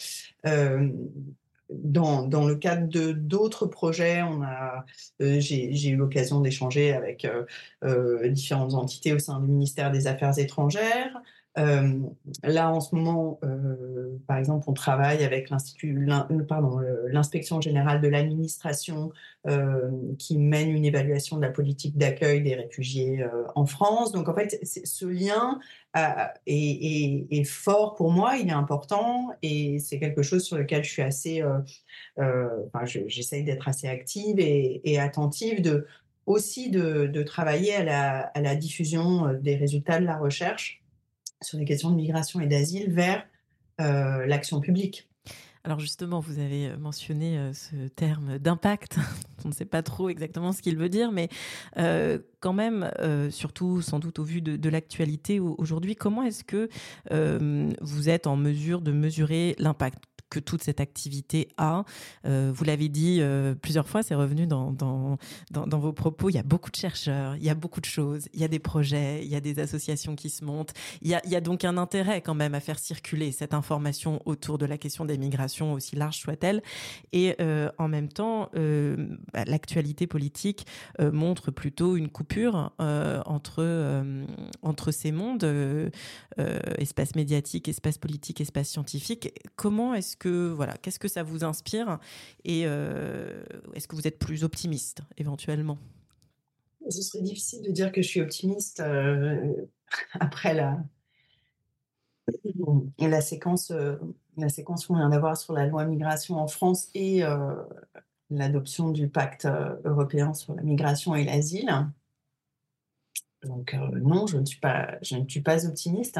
Dans, 1.70 2.46
le 2.46 2.54
cadre 2.56 2.88
de 2.88 3.12
d'autres 3.12 3.66
projets, 3.66 4.20
a, 4.20 4.84
j'ai, 5.18 5.88
eu 5.88 5.96
l'occasion 5.96 6.40
d'échanger 6.40 6.92
avec 6.92 7.26
différentes 8.30 8.74
entités 8.74 9.12
au 9.12 9.18
sein 9.18 9.40
du 9.40 9.48
ministère 9.48 9.90
des 9.90 10.06
Affaires 10.06 10.38
étrangères, 10.38 11.22
euh, 11.56 12.00
là, 12.42 12.70
en 12.70 12.80
ce 12.80 12.94
moment, 12.94 13.38
euh, 13.44 14.18
par 14.26 14.38
exemple, 14.38 14.64
on 14.68 14.72
travaille 14.72 15.24
avec 15.24 15.50
l'inspection 15.50 17.60
générale 17.60 18.00
de 18.00 18.08
l'administration 18.08 19.12
euh, 19.46 19.90
qui 20.18 20.38
mène 20.38 20.70
une 20.70 20.84
évaluation 20.84 21.36
de 21.36 21.42
la 21.42 21.50
politique 21.50 21.96
d'accueil 21.96 22.42
des 22.42 22.56
réfugiés 22.56 23.24
en 23.54 23.66
France. 23.66 24.10
Donc, 24.10 24.28
en 24.28 24.34
fait, 24.34 24.58
ce 24.64 25.06
lien 25.06 25.60
est, 26.46 27.44
fort 27.44 27.94
pour 27.94 28.10
moi, 28.10 28.36
il 28.36 28.48
est 28.48 28.52
important 28.52 29.30
et 29.42 29.78
c'est 29.78 30.00
quelque 30.00 30.22
chose 30.22 30.44
sur 30.44 30.58
lequel 30.58 30.82
je 30.82 30.90
suis 30.90 31.02
assez, 31.02 31.44
enfin, 32.16 32.84
j'essaye 32.84 33.44
d'être 33.44 33.68
assez 33.68 33.86
active 33.86 34.40
et, 34.40 34.98
attentive 34.98 35.84
aussi 36.26 36.70
de, 36.70 37.22
travailler 37.22 37.76
à 37.76 38.40
la 38.40 38.56
diffusion 38.56 39.32
des 39.34 39.54
résultats 39.54 40.00
de 40.00 40.04
la 40.04 40.16
recherche 40.16 40.83
sur 41.44 41.58
les 41.58 41.64
questions 41.64 41.90
de 41.90 41.96
migration 41.96 42.40
et 42.40 42.46
d'asile 42.46 42.90
vers 42.90 43.24
euh, 43.80 44.26
l'action 44.26 44.60
publique. 44.60 45.08
Alors 45.64 45.80
justement, 45.80 46.20
vous 46.20 46.38
avez 46.38 46.68
euh, 46.68 46.76
mentionné 46.76 47.38
euh, 47.38 47.52
ce 47.52 47.88
terme 47.88 48.38
d'impact. 48.38 48.98
On 49.44 49.48
ne 49.48 49.54
sait 49.54 49.64
pas 49.64 49.82
trop 49.82 50.08
exactement 50.08 50.52
ce 50.52 50.62
qu'il 50.62 50.76
veut 50.76 50.88
dire, 50.88 51.10
mais 51.10 51.28
quand 52.40 52.52
même, 52.52 52.90
surtout 53.30 53.82
sans 53.82 53.98
doute 53.98 54.18
au 54.18 54.24
vu 54.24 54.40
de, 54.40 54.56
de 54.56 54.68
l'actualité 54.70 55.38
aujourd'hui, 55.38 55.96
comment 55.96 56.22
est-ce 56.22 56.44
que 56.44 56.70
vous 57.82 58.08
êtes 58.08 58.26
en 58.26 58.36
mesure 58.36 58.80
de 58.80 58.90
mesurer 58.90 59.54
l'impact 59.58 60.02
toute 60.40 60.62
cette 60.62 60.80
activité 60.80 61.48
a. 61.56 61.84
Euh, 62.26 62.52
vous 62.54 62.64
l'avez 62.64 62.88
dit 62.88 63.18
euh, 63.20 63.54
plusieurs 63.54 63.88
fois, 63.88 64.02
c'est 64.02 64.14
revenu 64.14 64.46
dans, 64.46 65.18
vos 65.52 65.92
propos, 65.92 66.30
il 66.30 66.34
y 66.34 66.38
a 66.38 66.42
beaucoup 66.42 66.70
de 66.70 66.76
chercheurs, 66.76 67.36
il 67.36 67.44
y 67.44 67.50
a 67.50 67.54
beaucoup 67.54 67.80
de 67.80 67.86
choses, 67.86 68.28
il 68.32 68.40
y 68.40 68.44
a 68.44 68.48
des 68.48 68.58
projets, 68.58 69.24
il 69.24 69.28
y 69.28 69.36
a 69.36 69.40
des 69.40 69.58
associations 69.58 70.16
qui 70.16 70.30
se 70.30 70.44
montent. 70.44 70.72
Il 71.02 71.10
y 71.10 71.36
a, 71.36 71.40
donc 71.40 71.64
un 71.64 71.76
intérêt 71.76 72.20
quand 72.22 72.34
même 72.34 72.54
à 72.54 72.60
faire 72.60 72.78
circuler 72.78 73.32
cette 73.32 73.54
information 73.54 74.20
autour 74.24 74.58
de 74.58 74.66
la 74.66 74.78
question 74.78 75.04
des 75.04 75.18
migrations, 75.18 75.72
aussi 75.74 75.96
large 75.96 76.18
soit-elle. 76.18 76.62
Et 77.12 77.36
euh, 77.40 77.70
en 77.78 77.88
même 77.88 78.08
temps, 78.08 78.50
bah, 78.54 79.44
l'actualité 79.46 80.06
politique 80.06 80.66
montre 81.00 81.50
plutôt 81.50 81.96
une 81.96 82.08
coupure 82.08 82.72
entre 82.78 83.62
ces 84.90 85.12
mondes, 85.12 85.44
espace 86.78 87.14
médiatique, 87.14 87.68
espace 87.68 87.98
politique, 87.98 88.40
espace 88.40 88.68
scientifique. 88.68 89.32
Comment 89.56 89.94
est-ce 89.94 90.16
que 90.16 90.23
voilà, 90.28 90.74
qu'est-ce 90.74 90.98
que 90.98 91.08
ça 91.08 91.22
vous 91.22 91.44
inspire 91.44 91.98
et 92.44 92.62
euh, 92.66 93.42
est-ce 93.74 93.88
que 93.88 93.96
vous 93.96 94.06
êtes 94.06 94.18
plus 94.18 94.44
optimiste 94.44 95.00
éventuellement? 95.16 95.78
Ce 96.88 97.02
serait 97.02 97.22
difficile 97.22 97.62
de 97.62 97.70
dire 97.70 97.92
que 97.92 98.02
je 98.02 98.08
suis 98.08 98.20
optimiste 98.20 98.80
euh, 98.80 99.54
après 100.20 100.54
la 100.54 100.78
la 102.98 103.20
séquence 103.20 103.70
euh, 103.70 103.96
la 104.36 104.48
séquence 104.48 104.86
qu'on 104.86 104.96
vient 104.96 105.10
d'avoir 105.10 105.36
sur 105.36 105.52
la 105.52 105.66
loi 105.66 105.84
migration 105.84 106.36
en 106.36 106.48
France 106.48 106.88
et 106.94 107.22
l'adoption 108.30 108.90
du 108.90 109.08
pacte 109.08 109.46
européen 109.84 110.34
sur 110.34 110.54
la 110.54 110.62
migration 110.62 111.14
et 111.14 111.24
l'asile. 111.24 111.70
Donc 113.44 113.74
non, 113.74 114.26
je 114.26 114.38
ne 114.38 114.44
suis 114.44 114.58
pas 114.58 114.98
je 115.02 115.16
ne 115.16 115.28
suis 115.28 115.42
pas 115.42 115.66
optimiste. 115.66 116.18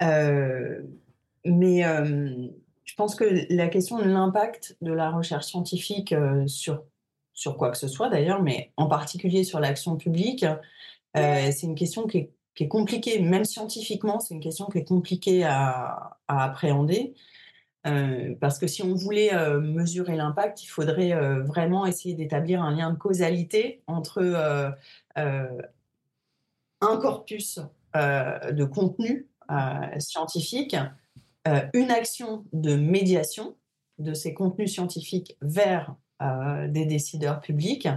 mais 0.00 1.84
je 2.86 2.94
pense 2.94 3.16
que 3.16 3.24
la 3.50 3.68
question 3.68 3.98
de 3.98 4.04
l'impact 4.04 4.76
de 4.80 4.92
la 4.92 5.10
recherche 5.10 5.46
scientifique 5.46 6.12
euh, 6.12 6.46
sur, 6.46 6.84
sur 7.34 7.58
quoi 7.58 7.70
que 7.70 7.76
ce 7.76 7.88
soit 7.88 8.08
d'ailleurs, 8.08 8.42
mais 8.42 8.72
en 8.76 8.86
particulier 8.86 9.44
sur 9.44 9.60
l'action 9.60 9.96
publique, 9.96 10.44
euh, 11.16 11.50
c'est 11.52 11.66
une 11.66 11.74
question 11.74 12.06
qui 12.06 12.18
est, 12.18 12.68
compliquée, 12.68 13.18
même 13.18 13.44
scientifiquement, 13.44 14.18
c'est 14.20 14.34
une 14.34 14.40
question 14.40 14.66
qui 14.66 14.78
est 14.78 14.84
compliquée 14.84 15.44
à, 15.44 16.16
appréhender. 16.26 17.14
parce 18.40 18.58
que 18.58 18.66
si 18.66 18.82
on 18.82 18.94
voulait 18.94 19.30
mesurer 19.60 20.16
l'impact, 20.16 20.62
il 20.64 20.66
faudrait 20.66 21.12
vraiment 21.42 21.84
essayer 21.84 22.14
d'établir 22.14 22.62
un 22.62 22.74
lien 22.74 22.90
de 22.90 22.96
causalité 22.96 23.82
entre 23.86 24.74
un 25.16 26.96
corpus 26.96 27.60
de 27.94 28.64
contenu 28.64 29.28
scientifique, 29.98 30.76
une 31.74 31.90
action 31.90 32.44
de 32.52 32.74
médiation 32.76 33.56
de 33.98 34.14
ces 34.14 34.34
contenus 34.34 34.72
scientifiques 34.72 35.36
vers 35.40 35.94
des 36.68 36.86
décideurs 36.86 37.40
publics, 37.40 37.88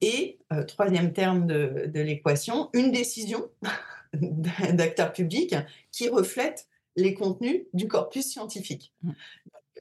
et, 0.00 0.38
troisième 0.66 1.12
terme 1.12 1.46
de, 1.46 1.90
de 1.92 2.00
l'équation, 2.00 2.70
une 2.72 2.90
décision 2.90 3.50
d'acteurs 4.12 5.12
publics 5.12 5.54
qui 5.92 6.08
reflète 6.08 6.66
les 6.96 7.14
contenus 7.14 7.62
du 7.72 7.88
corpus 7.88 8.26
scientifique. 8.26 8.92
Mmh. 9.02 9.10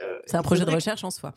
Euh, 0.04 0.20
c'est 0.26 0.38
un 0.38 0.44
projet 0.44 0.66
de 0.66 0.72
recherche 0.72 1.04
en 1.04 1.12
soi. 1.12 1.34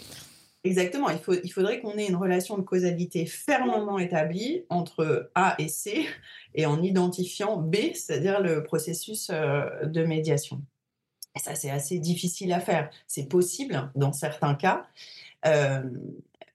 Exactement. 0.62 1.08
Il, 1.08 1.18
faut, 1.18 1.32
il 1.32 1.50
faudrait 1.50 1.80
qu'on 1.80 1.96
ait 1.96 2.06
une 2.06 2.16
relation 2.16 2.58
de 2.58 2.62
causalité 2.62 3.24
fermement 3.24 3.98
établie 3.98 4.64
entre 4.68 5.30
A 5.34 5.54
et 5.58 5.68
C 5.68 6.06
et 6.54 6.66
en 6.66 6.82
identifiant 6.82 7.56
B, 7.56 7.76
c'est-à-dire 7.94 8.40
le 8.40 8.62
processus 8.62 9.30
euh, 9.30 9.86
de 9.86 10.04
médiation. 10.04 10.62
Ça, 11.36 11.54
c'est 11.54 11.70
assez 11.70 11.98
difficile 11.98 12.52
à 12.52 12.60
faire. 12.60 12.90
C'est 13.06 13.28
possible 13.28 13.90
dans 13.94 14.12
certains 14.12 14.54
cas, 14.54 14.86
euh, 15.46 15.82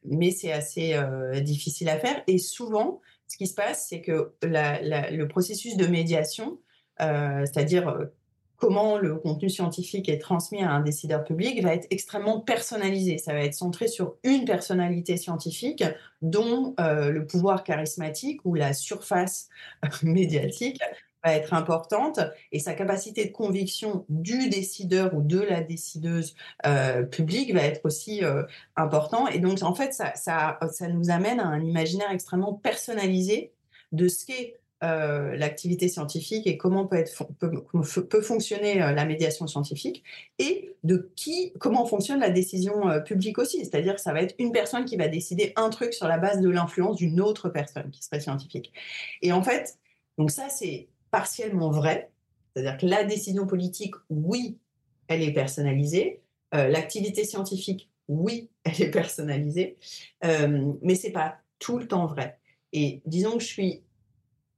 mais 0.04 0.32
c'est 0.32 0.52
assez 0.52 0.96
difficile 1.42 1.90
à 1.90 1.98
faire. 1.98 2.22
Et 2.28 2.38
souvent, 2.38 3.02
ce 3.28 3.38
qui 3.38 3.48
se 3.48 3.54
passe, 3.54 3.88
c'est 3.90 4.02
que 4.02 4.34
le 4.44 5.24
processus 5.26 5.78
de 5.78 5.88
médiation, 5.88 6.60
c'est-à-dire 7.00 8.10
comment 8.58 8.98
le 8.98 9.16
contenu 9.16 9.50
scientifique 9.50 10.10
est 10.10 10.20
transmis 10.20 10.64
à 10.64 10.72
un 10.72 10.82
décideur 10.82 11.24
public 11.24 11.62
va 11.62 11.74
être 11.74 11.88
extrêmement 11.90 12.40
personnalisé. 12.40 13.18
Ça 13.18 13.34
va 13.34 13.42
être 13.42 13.54
centré 13.54 13.88
sur 13.88 14.16
une 14.24 14.46
personnalité 14.46 15.18
scientifique 15.18 15.84
dont 16.22 16.74
euh, 16.80 17.12
le 17.12 17.26
pouvoir 17.26 17.64
charismatique 17.64 18.42
ou 18.46 18.56
la 18.56 18.74
surface 18.74 19.50
médiatique 20.04 20.82
va 21.26 21.34
être 21.34 21.54
importante 21.54 22.20
et 22.52 22.60
sa 22.60 22.74
capacité 22.74 23.26
de 23.26 23.32
conviction 23.32 24.06
du 24.10 24.50
décideur 24.50 25.14
ou 25.14 25.22
de 25.22 25.40
la 25.40 25.62
décideuse 25.62 26.36
euh, 26.66 27.04
publique 27.04 27.54
va 27.54 27.64
être 27.64 27.82
aussi 27.84 28.24
euh, 28.24 28.44
important. 28.76 29.28
Et 29.28 29.40
donc, 29.40 29.64
en 29.64 29.74
fait, 29.74 29.94
ça, 29.94 30.14
ça, 30.16 30.60
ça 30.72 30.88
nous 30.88 31.10
amène 31.10 31.40
à 31.40 31.48
un 31.48 31.64
imaginaire 31.64 32.12
extrêmement 32.12 32.54
personnalisé 32.54 33.54
de 33.92 34.08
ce 34.08 34.26
qu'est 34.26 34.60
euh, 34.84 35.36
l'activité 35.38 35.88
scientifique 35.88 36.46
et 36.48 36.58
comment 36.58 36.86
peut, 36.86 36.98
être, 36.98 37.26
peut, 37.40 38.22
fonctionner 38.22 38.84
euh, 38.84 38.92
la 38.92 39.06
médiation 39.06 39.48
scientifique 39.48 40.04
et 40.38 40.76
de 40.84 41.12
qui, 41.16 41.54
comment 41.60 41.86
fonctionne 41.86 42.20
la 42.20 42.30
décision 42.30 43.02
publique 43.04 43.40
aussi. 43.40 43.60
C'est-à-dire 43.60 43.96
que 43.96 44.02
ça 44.02 44.14
va 44.14 44.22
être 44.22 44.36
une 44.38 44.52
personne 44.52 44.86
qui 44.86 44.98
va 44.98 45.08
décider 45.08 45.54
un 45.56 45.70
truc 45.70 45.94
sur 45.94 46.08
la 46.08 46.18
base 46.18 46.42
de 46.42 46.50
l'influence 46.50 46.98
d'une 46.98 47.22
autre 47.22 47.50
personne 47.50 47.90
qui 47.90 48.04
serait 48.04 48.20
scientifique. 48.20 48.74
Et 49.22 49.32
en 49.32 49.42
fait, 49.42 49.80
donc 50.18 50.30
ça 50.30 50.50
c'est 50.50 50.90
partiellement 51.16 51.72
vrai. 51.72 52.12
C'est-à-dire 52.54 52.78
que 52.78 52.86
la 52.86 53.06
décision 53.06 53.48
politique, 53.48 53.96
oui, 54.10 54.60
elle 55.08 55.22
est 55.22 55.32
personnalisée. 55.32 56.22
L'activité 56.52 57.24
scientifique, 57.24 57.90
oui, 58.10 58.50
elle 58.66 58.82
est 58.82 58.92
personnalisée. 58.92 59.78
mais 60.22 60.96
c'est 60.96 61.12
pas 61.12 61.38
tout 61.58 61.78
le 61.78 61.88
temps 61.88 62.06
vrai. 62.06 62.38
Et 62.74 63.02
disons 63.06 63.38
que 63.38 63.44
je 63.44 63.48
suis 63.48 63.84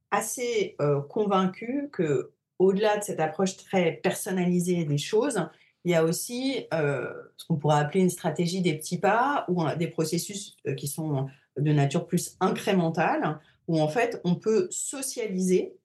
assez 0.09 0.75
convaincu 1.09 1.89
que 1.93 2.31
au-delà 2.57 2.97
de 2.97 3.03
cette 3.03 3.19
approche 3.19 3.55
très 3.57 3.91
personnalisée 3.91 4.83
des 4.83 4.97
choses, 4.97 5.47
il 5.85 5.91
y 5.91 5.95
a 5.95 6.03
aussi 6.03 6.65
ce 6.71 7.45
qu'on 7.47 7.57
pourrait 7.57 7.81
appeler 7.81 7.99
une 7.99 8.09
stratégie 8.09 8.61
des 8.61 8.75
petits 8.75 8.97
pas 8.97 9.45
ou 9.47 9.63
des 9.77 9.89
processus 9.89 10.57
qui 10.75 10.87
sont 10.87 11.27
de 11.55 11.71
nature 11.71 12.07
plus 12.07 12.35
incrémentale, 12.39 13.39
où 13.67 13.79
en 13.79 13.87
fait 13.87 14.19
on 14.23 14.33
peut 14.33 14.67
socialiser 14.71 15.77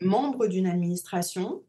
membres 0.00 0.46
d'une 0.46 0.66
administration, 0.66 1.62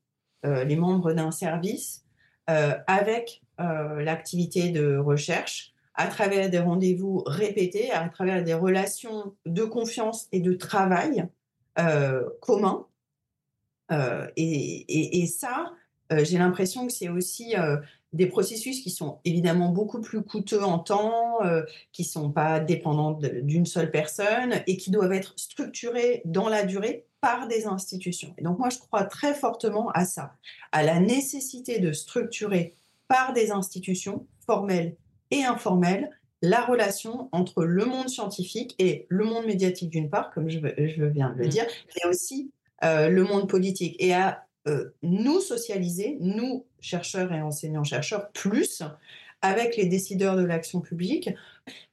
les 0.44 0.76
membres 0.76 1.14
d'un 1.14 1.32
service, 1.32 2.06
avec 2.48 3.42
l'activité 3.58 4.70
de 4.70 4.98
recherche, 4.98 5.74
à 6.00 6.08
travers 6.08 6.50
des 6.50 6.60
rendez-vous 6.60 7.24
répétés, 7.26 7.92
à 7.92 8.08
travers 8.08 8.42
des 8.42 8.54
relations 8.54 9.36
de 9.46 9.66
confiance 9.66 10.30
et 10.32 10.40
de 10.40 10.54
travail 10.54 11.28
euh, 11.78 12.24
commun. 12.40 12.88
Euh, 13.92 14.26
et, 14.38 15.28
ça, 15.28 15.74
euh, 16.14 16.24
j'ai 16.24 16.38
l'impression 16.38 16.88
que 16.88 16.94
c'est 16.94 17.10
aussi 17.10 17.54
des 18.14 18.26
processus 18.26 18.82
qui 18.82 18.90
sont 18.90 19.20
évidemment 19.24 19.70
beaucoup 19.70 20.02
plus 20.02 20.24
coûteux 20.24 20.64
en 20.64 20.80
temps, 20.80 21.40
qui 21.92 22.02
ne 22.02 22.08
sont 22.08 22.32
pas 22.32 22.60
dépendants 22.60 23.20
d'une 23.44 23.68
seule 23.68 23.92
personne 23.92 24.64
et 24.66 24.78
qui 24.78 24.90
doivent 24.90 25.14
être 25.14 25.34
structurés 25.38 26.24
dans 26.26 26.50
la 26.50 26.64
durée 26.64 27.06
par 27.22 27.48
des 27.48 27.68
institutions. 27.68 28.34
Et 28.38 28.44
donc 28.44 28.58
moi, 28.58 28.70
je 28.70 28.80
crois 28.80 29.04
très 29.04 29.34
fortement 29.34 29.90
à 29.92 30.06
ça, 30.06 30.34
à 30.72 30.84
la 30.84 31.00
nécessité 31.00 31.80
de 31.80 31.92
structurer 31.92 32.76
par 33.08 33.34
des 33.34 33.52
institutions 33.52 34.26
formelles 34.46 34.96
et 35.32 35.44
informelles 35.44 36.10
la 36.42 36.62
relation 36.62 37.28
entre 37.32 37.66
le 37.66 37.86
monde 37.86 38.08
scientifique 38.08 38.76
et 38.80 39.06
le 39.10 39.26
monde 39.26 39.46
médiatique 39.46 39.90
d'une 39.90 40.10
part, 40.10 40.32
comme 40.32 40.50
je, 40.50 40.60
viens 40.60 41.32
de 41.32 41.40
le 41.40 41.46
mmh. 41.46 41.50
dire, 41.50 41.66
mais 41.96 42.10
aussi 42.10 42.52
euh, 42.84 43.10
le 43.10 43.24
monde 43.24 43.50
politique, 43.50 43.96
et 44.00 44.14
à 44.14 44.46
euh, 44.68 44.90
nous 45.04 45.42
socialiser, 45.42 46.18
nous, 46.22 46.66
chercheurs 46.82 47.32
et 47.34 47.42
enseignants-chercheurs, 47.42 48.32
plus 48.32 48.84
avec 49.42 49.78
les 49.78 49.86
décideurs 49.86 50.36
de 50.36 50.44
l'action 50.44 50.82
publique. 50.82 51.30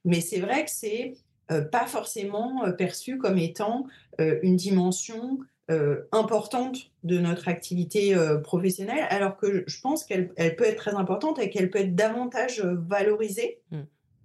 Mais 0.05 0.21
c'est 0.21 0.39
vrai 0.39 0.65
que 0.65 0.71
c'est 0.71 1.15
euh, 1.51 1.61
pas 1.61 1.85
forcément 1.85 2.71
perçu 2.77 3.17
comme 3.17 3.37
étant 3.37 3.85
une 4.19 4.55
dimension 4.55 5.39
importante 6.11 6.91
de 7.03 7.19
notre 7.19 7.49
activité 7.49 8.15
professionnelle, 8.43 9.05
alors 9.09 9.37
que 9.37 9.65
je 9.67 9.81
pense 9.81 10.05
qu'elle 10.05 10.33
peut 10.33 10.63
être 10.63 10.77
très 10.77 10.95
importante 10.95 11.39
et 11.39 11.49
qu'elle 11.49 11.69
peut 11.69 11.79
être 11.79 11.93
davantage 11.93 12.61
valorisée. 12.61 13.59
Mmh 13.71 13.81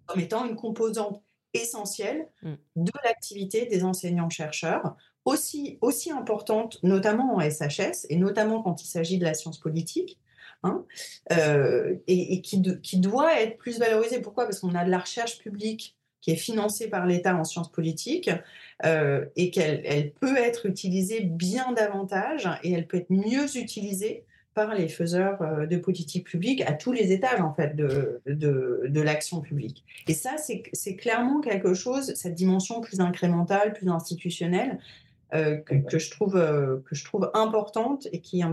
comme 0.07 0.21
étant 0.21 0.47
une 0.47 0.57
composante 0.57 1.23
essentielle 1.55 2.29
mmh. 2.43 2.53
de 2.77 2.93
l'activité 3.05 3.67
des 3.67 3.85
enseignants-chercheurs, 3.85 4.97
aussi, 5.25 5.79
aussi 5.81 6.11
importante, 6.11 6.79
notamment 6.83 7.37
en 7.37 7.41
SHS, 7.41 8.07
et 8.09 8.17
notamment 8.17 8.63
quand 8.63 8.83
il 8.83 8.87
s'agit 8.87 9.19
de 9.19 9.25
la 9.25 9.35
science 9.35 9.59
politique, 9.59 10.19
hein, 10.63 10.85
euh, 11.33 11.97
et, 12.07 12.41
qui, 12.43 12.61
doit 12.99 13.41
être 13.41 13.57
plus 13.59 13.79
valorisée. 13.79 14.21
Pourquoi? 14.21 14.45
Parce 14.45 14.61
qu'on 14.61 14.75
a 14.75 14.85
de 14.85 14.91
la 14.91 14.99
recherche 14.99 15.39
publique 15.39 15.97
qui 16.21 16.31
est 16.31 16.37
financée 16.37 16.89
par 16.89 17.05
l'État 17.05 17.35
en 17.35 17.43
sciences 17.43 17.73
politiques, 17.73 18.31
euh, 18.85 19.25
et 19.35 19.51
qu'elle 19.51 19.83
elle 19.85 20.13
peut 20.13 20.37
être 20.37 20.67
utilisée 20.67 21.21
bien 21.21 21.73
davantage, 21.73 22.49
et 22.63 22.73
elle 22.73 22.87
peut 22.87 22.99
être 22.99 23.11
mieux 23.11 23.57
utilisée 23.57 24.25
par 24.55 24.73
les 24.75 24.89
faiseurs 24.89 25.43
euh, 25.43 25.67
de 25.67 25.77
politique 25.79 26.25
publique 26.25 26.61
à 26.61 26.75
tous 26.75 26.93
les 26.93 27.11
étages 27.11 27.41
en 27.41 27.53
fait 27.53 27.75
de, 27.75 28.21
de, 28.27 29.01
l'action 29.01 29.41
publique. 29.41 29.85
Et 30.07 30.15
ça, 30.15 30.37
c'est 30.37 30.97
clairement 30.97 31.41
quelque 31.41 31.75
chose, 31.75 32.15
cette 32.15 32.35
dimension 32.35 32.81
plus 32.81 33.01
incrémentale, 33.01 33.73
plus 33.73 33.89
institutionnelle, 33.89 34.79
que, 35.33 35.99
je 35.99 36.11
trouve, 36.11 36.35
que 36.35 36.95
je 36.95 37.05
trouve 37.07 37.31
importante 37.33 38.07
et 38.13 38.21
qui 38.21 38.41
est 38.41 38.45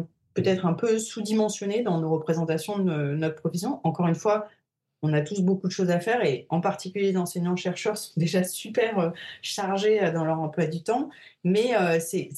peut-être 0.41 0.65
un 0.65 0.73
peu 0.73 0.99
sous-dimensionnée 0.99 1.81
dans 1.81 1.99
nos 1.99 2.09
représentations 2.09 2.79
de 2.79 3.15
notre 3.15 3.35
profession. 3.35 3.79
Encore 3.83 4.07
une 4.07 4.15
fois, 4.15 4.47
on 5.01 5.13
a 5.13 5.21
tous 5.21 5.41
beaucoup 5.41 5.67
de 5.67 5.71
choses 5.71 5.89
à 5.89 5.99
faire 5.99 6.23
et 6.25 6.45
en 6.49 6.61
particulier 6.61 7.11
les 7.11 7.17
enseignants-chercheurs 7.17 7.97
sont 7.97 8.11
déjà 8.17 8.43
super 8.43 8.99
euh, 8.99 9.09
chargés 9.41 10.03
euh, 10.03 10.11
dans 10.11 10.25
leur 10.25 10.39
emploi 10.39 10.65
du 10.65 10.83
temps, 10.83 11.09
mais 11.43 11.75
euh, 11.75 11.99
c'est 11.99 12.31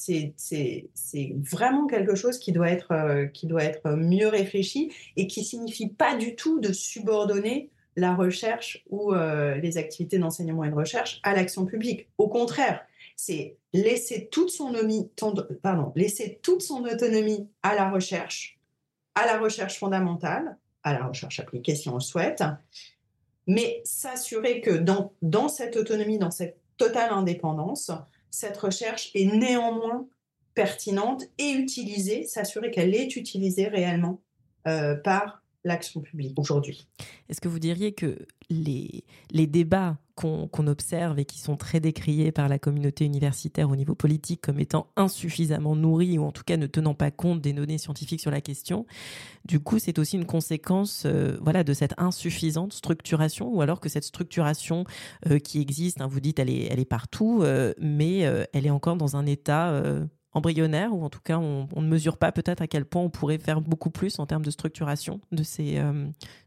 vraiment 1.50 1.86
quelque 1.86 2.14
chose 2.14 2.38
qui 2.38 2.52
doit, 2.52 2.70
être, 2.70 3.28
qui 3.32 3.46
doit 3.46 3.64
être 3.64 3.90
mieux 3.90 4.28
réfléchi 4.28 4.92
et 5.16 5.26
qui 5.26 5.44
signifie 5.44 5.88
pas 5.88 6.16
du 6.16 6.36
tout 6.36 6.60
de 6.60 6.72
subordonner 6.72 7.70
la 7.96 8.14
recherche 8.14 8.84
ou 8.88 9.12
les 9.12 9.76
activités 9.76 10.18
d'enseignement 10.18 10.64
et 10.64 10.70
de 10.70 10.74
recherche 10.74 11.20
à 11.24 11.34
l'action 11.34 11.66
publique. 11.66 12.08
Au 12.16 12.28
contraire, 12.28 12.86
c'est 13.16 13.56
laisser 13.72 14.28
toute 14.30 14.50
son, 14.50 14.72
pardon, 15.62 15.92
laisser 15.94 16.40
toute 16.42 16.62
son 16.62 16.84
autonomie 16.84 17.48
à 17.62 17.74
la 17.74 17.90
recherche, 17.90 18.58
à 19.14 19.26
la 19.26 19.38
recherche 19.38 19.78
fondamentale, 19.78 20.56
à 20.82 20.92
la 20.92 21.06
recherche 21.06 21.40
appliquée 21.40 21.74
si 21.74 21.88
on 21.88 21.94
le 21.94 22.00
souhaite, 22.00 22.42
mais 23.46 23.80
s'assurer 23.84 24.60
que 24.60 24.70
dans, 24.70 25.12
dans 25.22 25.48
cette 25.48 25.76
autonomie, 25.76 26.18
dans 26.18 26.30
cette 26.30 26.58
totale 26.76 27.12
indépendance, 27.12 27.90
cette 28.30 28.56
recherche 28.56 29.10
est 29.14 29.26
néanmoins 29.26 30.06
pertinente 30.54 31.24
et 31.38 31.50
utilisée, 31.50 32.24
s'assurer 32.24 32.70
qu'elle 32.70 32.94
est 32.94 33.16
utilisée 33.16 33.68
réellement 33.68 34.20
euh, 34.66 34.94
par 34.96 35.42
l'action 35.64 36.00
publique 36.00 36.38
aujourd'hui. 36.38 36.86
Est-ce 37.28 37.40
que 37.40 37.48
vous 37.48 37.58
diriez 37.58 37.92
que 37.92 38.18
les, 38.50 39.04
les 39.30 39.46
débats 39.46 39.96
qu'on 40.22 40.66
observe 40.66 41.18
et 41.18 41.24
qui 41.24 41.38
sont 41.38 41.56
très 41.56 41.80
décriés 41.80 42.32
par 42.32 42.48
la 42.48 42.58
communauté 42.58 43.04
universitaire 43.04 43.70
au 43.70 43.76
niveau 43.76 43.94
politique 43.94 44.40
comme 44.40 44.58
étant 44.60 44.88
insuffisamment 44.96 45.76
nourris 45.76 46.18
ou 46.18 46.24
en 46.24 46.32
tout 46.32 46.44
cas 46.44 46.56
ne 46.56 46.66
tenant 46.66 46.94
pas 46.94 47.10
compte 47.10 47.40
des 47.40 47.52
données 47.52 47.78
scientifiques 47.78 48.20
sur 48.20 48.30
la 48.30 48.40
question, 48.40 48.86
du 49.44 49.60
coup 49.60 49.78
c'est 49.78 49.98
aussi 49.98 50.16
une 50.16 50.26
conséquence 50.26 51.04
euh, 51.06 51.36
voilà, 51.40 51.64
de 51.64 51.72
cette 51.72 51.94
insuffisante 51.98 52.72
structuration 52.72 53.48
ou 53.52 53.60
alors 53.62 53.80
que 53.80 53.88
cette 53.88 54.04
structuration 54.04 54.84
euh, 55.28 55.38
qui 55.38 55.60
existe, 55.60 56.00
hein, 56.00 56.06
vous 56.06 56.20
dites 56.20 56.38
elle 56.38 56.50
est, 56.50 56.68
elle 56.70 56.80
est 56.80 56.84
partout, 56.84 57.40
euh, 57.42 57.72
mais 57.80 58.20
elle 58.20 58.66
est 58.66 58.70
encore 58.70 58.96
dans 58.96 59.16
un 59.16 59.26
état 59.26 59.82
embryonnaire, 60.32 60.94
ou 60.94 61.02
en 61.02 61.10
tout 61.10 61.20
cas 61.22 61.38
on, 61.38 61.68
ne 61.76 61.86
mesure 61.86 62.16
pas 62.16 62.32
peut-être 62.32 62.62
à 62.62 62.66
quel 62.66 62.84
point 62.84 63.02
on 63.02 63.10
pourrait 63.10 63.38
faire 63.38 63.60
beaucoup 63.60 63.90
plus 63.90 64.18
en 64.18 64.26
termes 64.26 64.44
de 64.44 64.50
structuration 64.50 65.20
de, 65.32 65.42
ces, 65.42 65.80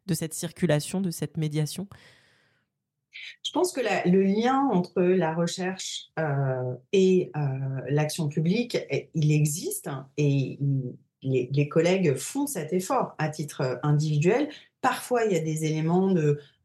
de 0.07 0.13
cette 0.13 0.34
circulation, 0.34 1.01
de 1.01 1.11
cette 1.11 1.38
médiation 1.38 1.88
Je 3.43 3.51
pense 3.51 3.72
que 3.72 3.82
le 4.09 4.24
lien 4.24 4.68
entre 4.72 5.01
la 5.01 5.34
recherche 5.34 6.09
euh, 6.20 6.74
et 6.91 7.32
euh, 7.36 7.82
l'action 7.89 8.28
publique, 8.28 8.78
il 9.13 9.32
existe 9.32 9.89
et 10.18 10.59
les, 11.22 11.70
collègues 11.70 12.16
font 12.16 12.47
cet 12.47 12.74
effort 12.74 13.16
à 13.18 13.30
titre 13.30 13.80
individuel. 13.84 14.49
Parfois, 14.82 15.26
il 15.26 15.34
y 15.34 15.36
a 15.36 15.39
des 15.39 15.66
éléments 15.66 16.13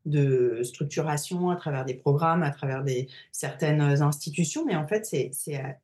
de 0.04 0.60
structuration 0.62 1.50
à 1.50 1.56
travers 1.56 1.84
des 1.84 1.94
programmes, 1.94 2.42
à 2.42 2.50
travers 2.50 2.82
des, 2.82 3.08
certaines 3.32 3.80
institutions, 3.80 4.64
mais 4.66 4.76
en 4.76 4.86
fait, 4.86 5.06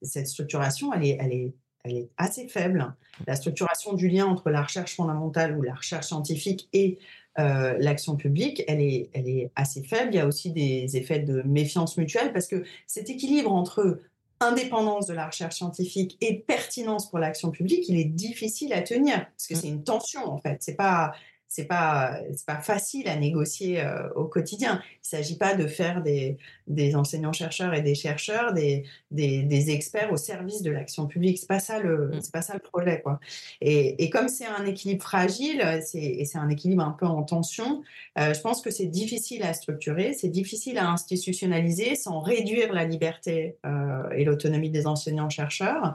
cette 0.02 0.26
structuration, 0.26 0.92
elle, 0.92 1.04
est, 1.04 1.54
elle 1.84 1.96
est 1.96 2.10
assez 2.16 2.48
faible. 2.48 2.94
La 3.26 3.36
structuration 3.36 3.94
du 3.94 4.08
lien 4.08 4.26
entre 4.26 4.50
la 4.50 4.62
recherche 4.62 4.94
fondamentale 4.96 5.56
ou 5.56 5.62
la 5.62 5.74
recherche 5.74 6.06
scientifique 6.06 6.68
et 6.72 6.98
euh, 7.38 7.76
l'action 7.78 8.16
publique, 8.16 8.62
elle 8.66 8.80
est, 8.80 9.10
elle 9.12 9.28
est 9.28 9.50
assez 9.56 9.82
faible. 9.82 10.14
Il 10.14 10.16
y 10.16 10.20
a 10.20 10.26
aussi 10.26 10.50
des 10.52 10.96
effets 10.96 11.18
de 11.18 11.42
méfiance 11.42 11.96
mutuelle 11.96 12.32
parce 12.32 12.46
que 12.46 12.64
cet 12.86 13.10
équilibre 13.10 13.52
entre 13.52 14.00
indépendance 14.40 15.06
de 15.06 15.14
la 15.14 15.26
recherche 15.26 15.56
scientifique 15.56 16.16
et 16.20 16.38
pertinence 16.38 17.08
pour 17.10 17.18
l'action 17.18 17.50
publique, 17.50 17.88
il 17.88 17.98
est 17.98 18.04
difficile 18.04 18.72
à 18.72 18.82
tenir 18.82 19.26
parce 19.30 19.46
que 19.46 19.54
mmh. 19.54 19.56
c'est 19.56 19.68
une 19.68 19.84
tension 19.84 20.26
en 20.26 20.38
fait. 20.38 20.58
C'est 20.60 20.76
pas 20.76 21.12
c'est 21.48 21.64
pas 21.64 22.18
c'est 22.34 22.46
pas 22.46 22.60
facile 22.60 23.08
à 23.08 23.16
négocier 23.16 23.80
euh, 23.80 24.08
au 24.14 24.24
quotidien. 24.24 24.82
Il 25.04 25.08
s'agit 25.08 25.38
pas 25.38 25.54
de 25.54 25.66
faire 25.66 26.02
des, 26.02 26.38
des 26.66 26.96
enseignants 26.96 27.32
chercheurs 27.32 27.74
et 27.74 27.82
des 27.82 27.94
chercheurs 27.94 28.52
des, 28.52 28.84
des, 29.10 29.42
des 29.42 29.70
experts 29.70 30.12
au 30.12 30.16
service 30.16 30.62
de 30.62 30.70
l'action 30.70 31.06
publique. 31.06 31.38
C'est 31.38 31.48
pas 31.48 31.60
ça 31.60 31.78
le 31.78 32.10
c'est 32.20 32.32
pas 32.32 32.42
ça 32.42 32.54
le 32.54 32.60
projet 32.60 33.00
quoi. 33.02 33.20
Et, 33.60 34.02
et 34.02 34.10
comme 34.10 34.28
c'est 34.28 34.46
un 34.46 34.64
équilibre 34.66 35.02
fragile, 35.02 35.80
c'est 35.84 35.98
et 35.98 36.24
c'est 36.24 36.38
un 36.38 36.48
équilibre 36.48 36.82
un 36.82 36.90
peu 36.90 37.06
en 37.06 37.22
tension. 37.22 37.82
Euh, 38.18 38.34
je 38.34 38.40
pense 38.40 38.62
que 38.62 38.70
c'est 38.70 38.86
difficile 38.86 39.42
à 39.42 39.52
structurer, 39.52 40.12
c'est 40.12 40.28
difficile 40.28 40.78
à 40.78 40.90
institutionnaliser 40.90 41.94
sans 41.94 42.20
réduire 42.20 42.72
la 42.72 42.84
liberté 42.84 43.56
euh, 43.64 44.10
et 44.10 44.24
l'autonomie 44.24 44.70
des 44.70 44.86
enseignants 44.86 45.30
chercheurs. 45.30 45.94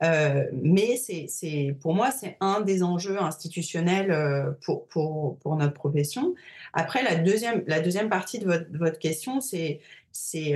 mais 0.00 0.96
c'est 0.96 1.26
c'est 1.28 1.76
pour 1.80 1.94
moi 1.94 2.10
c'est 2.10 2.36
un 2.40 2.60
des 2.60 2.82
enjeux 2.82 3.20
institutionnels 3.20 4.56
pour 4.62 4.86
pour, 4.88 5.38
pour, 5.38 5.56
notre 5.56 5.74
profession. 5.74 6.34
Après, 6.72 7.02
la 7.02 7.16
deuxième, 7.16 7.64
la 7.66 7.80
deuxième 7.80 8.08
partie 8.08 8.38
de 8.38 8.44
votre, 8.44 8.66
votre 8.72 8.98
question, 8.98 9.40
c'est 9.40 9.80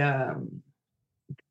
euh, 0.01 0.35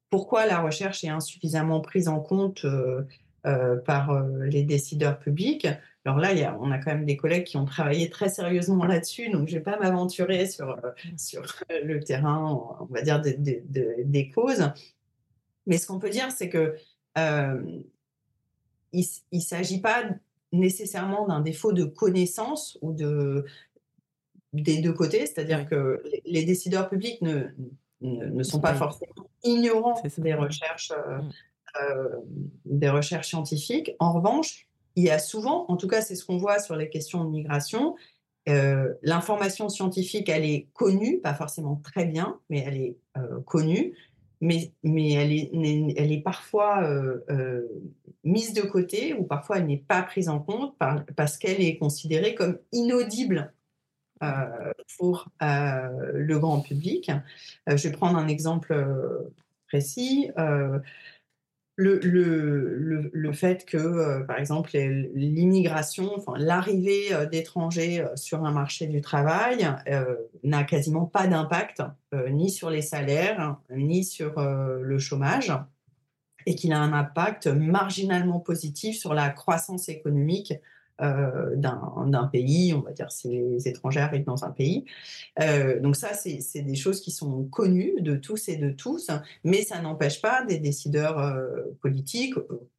pourquoi 0.09 0.45
la 0.45 0.61
recherche 0.61 1.03
est 1.03 1.09
insuffisamment 1.09 1.81
prise 1.81 2.07
en 2.07 2.19
compte 2.19 2.65
euh, 2.65 3.03
euh, 3.45 3.77
par 3.77 4.23
les 4.41 4.63
décideurs 4.63 5.19
publics? 5.19 5.67
Alors 6.05 6.17
là, 6.19 6.57
on 6.59 6.71
a 6.71 6.77
quand 6.77 6.91
même 6.91 7.05
des 7.05 7.17
collègues 7.17 7.45
qui 7.45 7.57
ont 7.57 7.65
travaillé 7.65 8.09
très 8.09 8.29
sérieusement 8.29 8.85
là-dessus, 8.85 9.29
donc 9.29 9.47
je 9.47 9.53
ne 9.53 9.59
vais 9.59 9.63
pas 9.63 9.79
m'aventurer 9.79 10.45
sur, 10.47 10.77
sur 11.17 11.43
le 11.69 11.99
terrain, 12.01 12.77
on 12.79 12.85
va 12.85 13.01
dire, 13.01 13.21
des, 13.21 13.63
des 13.67 14.29
causes. 14.29 14.69
Mais 15.65 15.77
ce 15.77 15.87
qu'on 15.87 15.99
peut 15.99 16.09
dire, 16.09 16.29
c'est 16.31 16.49
que 16.49 16.75
il 18.93 19.05
ne 19.31 19.39
s'agit 19.39 19.81
pas 19.81 20.03
nécessairement 20.51 21.27
d'un 21.27 21.41
défaut 21.41 21.73
de 21.73 21.83
connaissance 21.83 22.77
ou 22.81 22.93
de, 22.93 23.45
des 24.53 24.81
deux 24.81 24.93
côtés, 24.93 25.25
c'est-à-dire 25.25 25.67
que 25.67 26.03
les 26.25 26.45
décideurs 26.45 26.89
publics 26.89 27.21
ne, 27.21 27.47
ne, 28.01 28.43
sont 28.43 28.59
pas 28.59 28.75
forcément 28.75 29.27
ignorants 29.43 30.01
des 30.17 30.33
recherches, 30.33 30.91
euh, 30.91 31.17
mmh. 31.17 31.31
euh, 31.81 32.09
des 32.65 32.89
recherches 32.89 33.27
scientifiques. 33.27 33.91
En 33.99 34.13
revanche, 34.13 34.67
il 34.95 35.03
y 35.03 35.09
a 35.09 35.19
souvent, 35.19 35.65
en 35.69 35.75
tout 35.75 35.87
cas 35.87 36.01
c'est 36.01 36.15
ce 36.15 36.23
qu'on 36.23 36.37
voit 36.37 36.59
sur 36.59 36.75
les 36.75 36.89
questions 36.89 37.25
de 37.25 37.31
migration, 37.31 37.95
euh, 38.47 38.93
l'information 39.01 39.69
scientifique, 39.69 40.29
elle 40.29 40.45
est 40.45 40.67
connue, 40.73 41.19
pas 41.19 41.33
forcément 41.33 41.77
très 41.77 42.05
bien, 42.05 42.39
mais 42.49 42.59
elle 42.59 42.77
est 42.77 42.97
connue, 43.45 43.95
mais, 44.41 44.71
mais 44.83 45.13
elle, 45.13 45.31
est, 45.31 45.49
elle 45.97 46.11
est 46.11 46.21
parfois 46.21 46.87
mise 48.23 48.53
de 48.53 48.61
côté 48.61 49.13
ou 49.13 49.23
parfois 49.23 49.57
elle 49.57 49.65
n'est 49.65 49.77
pas 49.77 50.03
prise 50.03 50.29
en 50.29 50.39
compte 50.39 50.75
parce 51.15 51.37
qu'elle 51.37 51.61
est 51.61 51.77
considérée 51.77 52.35
comme 52.35 52.59
inaudible 52.71 53.53
pour 54.97 55.29
le 55.39 56.37
grand 56.37 56.61
public. 56.61 57.11
je 57.67 57.87
vais 57.87 57.91
prendre 57.91 58.17
un 58.17 58.27
exemple 58.27 58.75
précis 59.67 60.31
le, 61.75 61.99
le, 61.99 63.09
le, 63.11 63.33
fait 63.33 63.65
que, 63.65 63.77
euh, 63.77 64.19
par 64.21 64.37
exemple, 64.37 64.71
l'immigration, 64.73 66.11
enfin, 66.15 66.33
l'arrivée 66.37 67.13
euh, 67.13 67.25
d'étrangers 67.25 68.01
euh, 68.01 68.15
sur 68.15 68.45
un 68.45 68.51
marché 68.51 68.85
du 68.85 69.01
travail 69.01 69.67
n'a 70.43 70.63
quasiment 70.63 71.05
pas 71.05 71.27
d'impact 71.27 71.81
ni 72.29 72.51
sur 72.51 72.69
les 72.69 72.81
salaires, 72.81 73.57
ni 73.71 74.03
sur 74.03 74.39
le 74.39 74.99
chômage, 74.99 75.51
et 76.45 76.55
qu'il 76.55 76.73
a 76.73 76.79
un 76.79 76.93
impact 76.93 77.47
marginalement 77.47 78.39
positif 78.39 78.97
sur 78.97 79.13
la 79.13 79.29
croissance 79.29 79.89
économique 79.89 80.53
euh, 81.01 81.55
d'un 81.55 82.29
pays, 82.31 82.71
on 82.71 82.81
va 82.81 82.91
dire 82.91 83.11
si 83.11 83.27
les 83.29 83.67
étrangers 83.67 83.99
arrivent 83.99 84.25
dans 84.25 84.45
un 84.45 84.51
pays. 84.51 84.85
Euh, 85.41 85.79
donc 85.79 85.95
ça, 85.95 86.13
c'est 86.13 86.61
des 86.61 86.75
choses 86.75 87.01
qui 87.01 87.09
sont 87.09 87.45
connues 87.45 87.95
de 88.01 88.15
tous 88.15 88.47
et 88.47 88.57
de 88.57 88.69
tous, 88.69 89.09
mais 89.43 89.63
ça 89.63 89.81
n'empêche 89.81 90.21
pas 90.21 90.45
des 90.45 90.59
décideurs 90.59 91.17
euh, 91.17 91.63
politiques, 91.81 92.35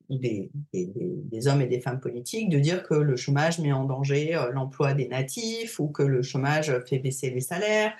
des, 0.08 0.48
des, 0.72 0.92
des, 0.94 1.48
hommes 1.48 1.60
et 1.60 1.66
des 1.66 1.80
femmes 1.80 1.98
politiques, 1.98 2.50
de 2.50 2.60
dire 2.60 2.84
que 2.84 2.94
le 2.94 3.16
chômage 3.16 3.58
met 3.58 3.72
en 3.72 3.84
danger 3.84 4.40
l'emploi 4.52 4.94
des 4.94 5.08
natifs 5.08 5.80
ou 5.80 5.88
que 5.88 6.04
le 6.04 6.22
chômage 6.22 6.72
fait 6.86 7.00
baisser 7.00 7.30
les 7.30 7.40
salaires. 7.40 7.94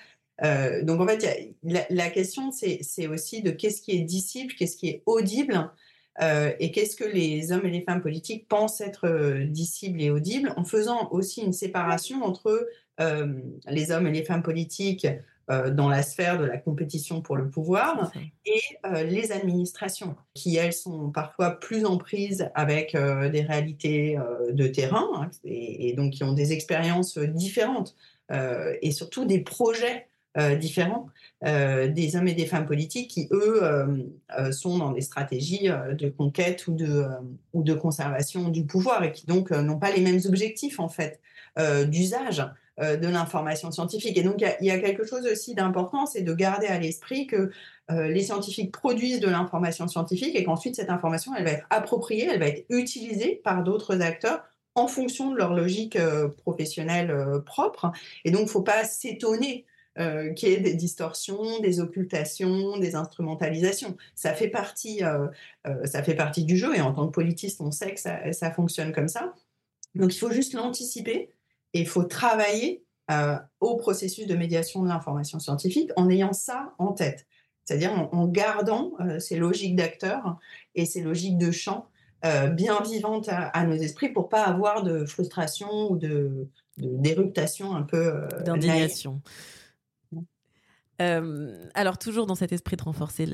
donc 0.83 1.01
en 1.01 1.07
fait, 1.07 1.53
la, 1.63 1.81
la, 1.89 2.09
question, 2.09 2.51
c'est 2.51 3.07
aussi 3.07 3.41
de 3.41 3.51
qu'est-ce 3.51 3.81
qui 3.81 3.91
est 3.91 4.03
dissible, 4.03 4.53
qu'est-ce 4.53 4.77
qui 4.77 4.87
est 4.87 5.03
audible 5.05 5.69
euh, 6.21 6.53
et 6.59 6.71
qu'est-ce 6.71 6.95
que 6.95 7.03
les 7.03 7.51
hommes 7.51 7.65
et 7.65 7.71
les 7.71 7.81
femmes 7.81 8.01
politiques 8.01 8.47
pensent 8.47 8.81
être 8.81 9.07
euh, 9.07 9.45
dissibles 9.45 10.01
et 10.01 10.09
audibles, 10.09 10.53
en 10.55 10.63
faisant 10.63 11.09
aussi 11.11 11.41
une 11.41 11.53
séparation 11.53 12.23
entre 12.23 12.67
euh, 13.01 13.33
les 13.67 13.91
hommes 13.91 14.07
et 14.07 14.11
les 14.11 14.23
femmes 14.23 14.43
politiques 14.43 15.07
dans 15.47 15.89
la 15.89 16.01
sphère 16.01 16.39
de 16.39 16.45
la 16.45 16.57
compétition 16.57 17.21
pour 17.21 17.35
le 17.35 17.51
pouvoir 17.51 18.11
et 18.47 18.59
les 19.03 19.31
administrations, 19.31 20.15
qui 20.33 20.55
elles 20.55 20.73
sont 20.73 21.11
parfois 21.11 21.59
plus 21.59 21.85
en 21.85 21.99
prise 21.99 22.49
avec 22.55 22.93
des 22.93 23.41
réalités 23.41 24.17
de 24.51 24.65
terrain 24.65 25.07
hein, 25.13 25.29
et, 25.43 25.89
et, 25.89 25.93
donc 25.93 26.13
qui 26.13 26.23
ont 26.23 26.33
des 26.33 26.51
expériences 26.51 27.19
différentes 27.19 27.95
et 28.81 28.89
surtout 28.89 29.25
des 29.25 29.37
projets 29.37 30.07
différents 30.59 31.07
euh, 31.45 31.89
des 31.89 32.15
hommes 32.15 32.29
et 32.29 32.33
des 32.33 32.45
femmes 32.45 32.65
politiques 32.65 33.11
qui, 33.11 33.27
eux, 33.31 33.61
euh, 33.61 34.51
sont 34.51 34.77
dans 34.77 34.91
des 34.91 35.01
stratégies 35.01 35.69
de 35.91 36.09
conquête 36.09 36.65
ou 36.67 36.73
de, 36.73 37.05
ou 37.53 37.61
de 37.61 37.73
conservation 37.73 38.47
du 38.47 38.65
pouvoir 38.65 39.03
et 39.03 39.11
qui 39.11 39.25
donc 39.25 39.51
n'ont 39.51 39.77
pas 39.77 39.91
les 39.91 40.01
mêmes 40.01 40.21
objectifs, 40.25 40.79
en 40.79 40.89
fait, 40.89 41.19
d'usage 41.87 42.45
de 42.77 43.07
l'information 43.07 43.71
scientifique. 43.71 44.17
Et 44.17 44.23
donc, 44.23 44.41
il 44.41 44.65
y, 44.65 44.71
a 44.71 44.79
quelque 44.79 45.05
chose 45.05 45.25
aussi 45.31 45.55
d'important, 45.55 46.05
c'est 46.05 46.21
de 46.21 46.33
garder 46.33 46.67
à 46.67 46.79
l'esprit 46.79 47.27
que 47.27 47.51
les 47.89 48.23
scientifiques 48.23 48.71
produisent 48.73 49.21
de 49.21 49.29
l'information 49.29 49.87
scientifique 49.87 50.35
et 50.35 50.43
qu'ensuite, 50.43 50.75
cette 50.75 50.89
information, 50.89 51.33
elle 51.37 51.45
va 51.45 51.51
être 51.51 51.67
appropriée, 51.69 52.27
elle 52.29 52.39
va 52.39 52.47
être 52.47 52.65
utilisée 52.69 53.39
par 53.43 53.63
d'autres 53.63 54.01
acteurs 54.01 54.43
en 54.73 54.87
fonction 54.87 55.31
de 55.31 55.37
leur 55.37 55.53
logique 55.53 55.97
professionnelle 56.43 57.15
propre. 57.45 57.91
Et 58.25 58.31
donc, 58.31 58.41
il 58.41 58.45
ne 58.45 58.49
faut 58.49 58.63
pas 58.63 58.83
s'étonner 58.83 59.65
euh, 59.97 60.33
qui 60.33 60.47
est 60.47 60.57
des 60.57 60.73
distorsions, 60.73 61.61
des 61.61 61.79
occultations, 61.79 62.77
des 62.79 62.95
instrumentalisations. 62.95 63.95
Ça 64.13 64.33
fait 64.33 64.49
partie, 64.49 65.01
euh, 65.05 65.27
euh, 65.67 65.85
ça 65.85 66.03
fait 66.03 66.15
partie 66.15 66.43
du 66.43 66.57
jeu 66.57 66.75
et 66.75 66.81
en 66.81 66.91
tant 66.91 67.07
que 67.07 67.13
politiste, 67.13 67.61
on 67.61 67.71
sait 67.71 67.93
que 67.93 68.01
ça, 68.01 68.33
ça 68.33 68.51
fonctionne 68.51 68.91
comme 68.91 69.07
ça. 69.07 69.33
Donc 69.93 70.13
il 70.13 70.17
faut 70.17 70.31
juste 70.31 70.53
l'anticiper 70.53 71.29
et 71.73 71.79
il 71.79 71.87
faut 71.87 72.03
travailler 72.03 72.83
au 73.61 73.77
processus 73.77 74.27
de 74.27 74.35
médiation 74.35 74.81
de 74.81 74.89
l'information 74.89 75.39
scientifique 75.39 75.91
en 75.95 76.09
ayant 76.09 76.33
ça 76.33 76.73
en 76.77 76.91
tête, 76.91 77.25
c'est-à-dire 77.63 77.93
en, 78.11 78.27
gardant 78.27 78.93
ces 79.19 79.37
logiques 79.37 79.75
d'acteurs 79.75 80.39
et 80.73 80.85
ces 80.85 81.01
logiques 81.01 81.37
de 81.37 81.51
champ 81.51 81.87
bien 82.23 82.81
vivante 82.81 83.29
à, 83.29 83.63
nos 83.63 83.75
esprits 83.75 84.09
pour 84.09 84.27
pas 84.27 84.43
avoir 84.43 84.81
de 84.81 85.05
frustration 85.05 85.91
ou 85.91 85.97
de, 85.97 86.47
d'éruptation 86.77 87.75
un 87.75 87.83
peu 87.83 88.27
d'indignation 88.43 89.21
alors, 90.97 91.97
toujours 91.97 92.25
dans 92.25 92.35
cet 92.35 92.53
esprit 92.53 92.77
de 92.77 92.83
renforcer 92.83 93.25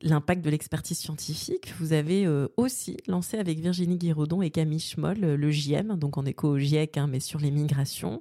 l'impact 0.00 0.44
de 0.44 0.50
l'expertise 0.50 0.98
scientifique, 0.98 1.72
vous 1.80 1.92
avez 1.92 2.26
aussi 2.56 2.96
lancé 3.08 3.38
avec 3.38 3.58
Virginie 3.58 3.96
Guiraudon 3.96 4.42
et 4.42 4.50
Camille 4.50 4.80
Schmoll 4.80 5.18
le 5.18 5.50
JM, 5.50 5.96
donc 5.96 6.18
en 6.18 6.24
écho 6.24 6.48
au 6.48 6.58
GIEC, 6.58 6.96
hein, 6.96 7.08
mais 7.08 7.20
sur 7.20 7.40
les 7.40 7.50
migrations. 7.50 8.20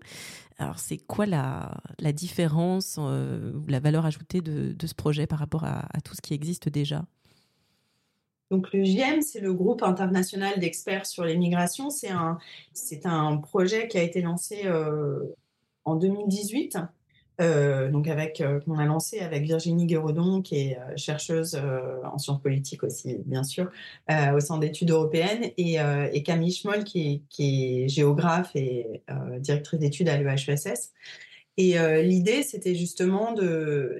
Alors, 0.57 0.80
c'est 0.80 0.97
quoi 0.97 1.26
la, 1.26 1.71
différence, 2.13 2.99
la 3.67 3.80
valeur 3.80 4.05
ajoutée 4.05 4.41
de, 4.41 4.76
ce 4.86 4.95
projet 4.95 5.28
par 5.28 5.39
rapport 5.39 5.65
à, 5.65 5.88
tout 6.03 6.15
ce 6.15 6.21
qui 6.21 6.34
existe 6.34 6.69
déjà? 6.69 7.05
Donc 8.51 8.71
le 8.71 8.84
GIEM, 8.84 9.21
c'est 9.21 9.39
le 9.39 9.53
groupe 9.53 9.82
international 9.82 10.59
d'experts 10.59 11.05
sur 11.05 11.26
les 11.26 11.38
migrations. 11.38 11.89
C'est 11.89 13.05
un 13.05 13.38
projet 13.38 13.88
qui 13.88 13.97
a 13.97 14.03
été 14.03 14.21
lancé 14.21 14.67
en 15.86 15.95
2018 15.95 16.78
euh, 17.41 17.89
donc 17.89 18.07
avec 18.07 18.41
euh, 18.41 18.59
qu'on 18.59 18.77
a 18.77 18.86
lancé 18.86 19.19
avec 19.19 19.43
Virginie 19.43 19.88
Guérodon, 19.88 20.41
qui 20.41 20.57
est 20.57 20.77
euh, 20.77 20.95
chercheuse 20.95 21.59
en 22.03 22.17
sciences 22.17 22.41
politiques 22.41 22.84
aussi, 22.84 23.17
bien 23.25 23.43
sûr, 23.43 23.71
au 24.09 24.39
Centre 24.39 24.59
d'études 24.59 24.91
européennes, 24.91 25.51
et, 25.57 26.23
Camille 26.23 26.51
Schmoll, 26.51 26.84
qui 26.84 27.23
est, 27.39 27.88
géographe 27.88 28.55
et 28.55 29.03
directrice 29.39 29.79
d'études 29.79 30.09
à 30.09 30.17
l'EHESS. 30.17 30.91
Et 31.57 31.75
l'idée, 32.03 32.43
c'était 32.43 32.75
justement 32.75 33.36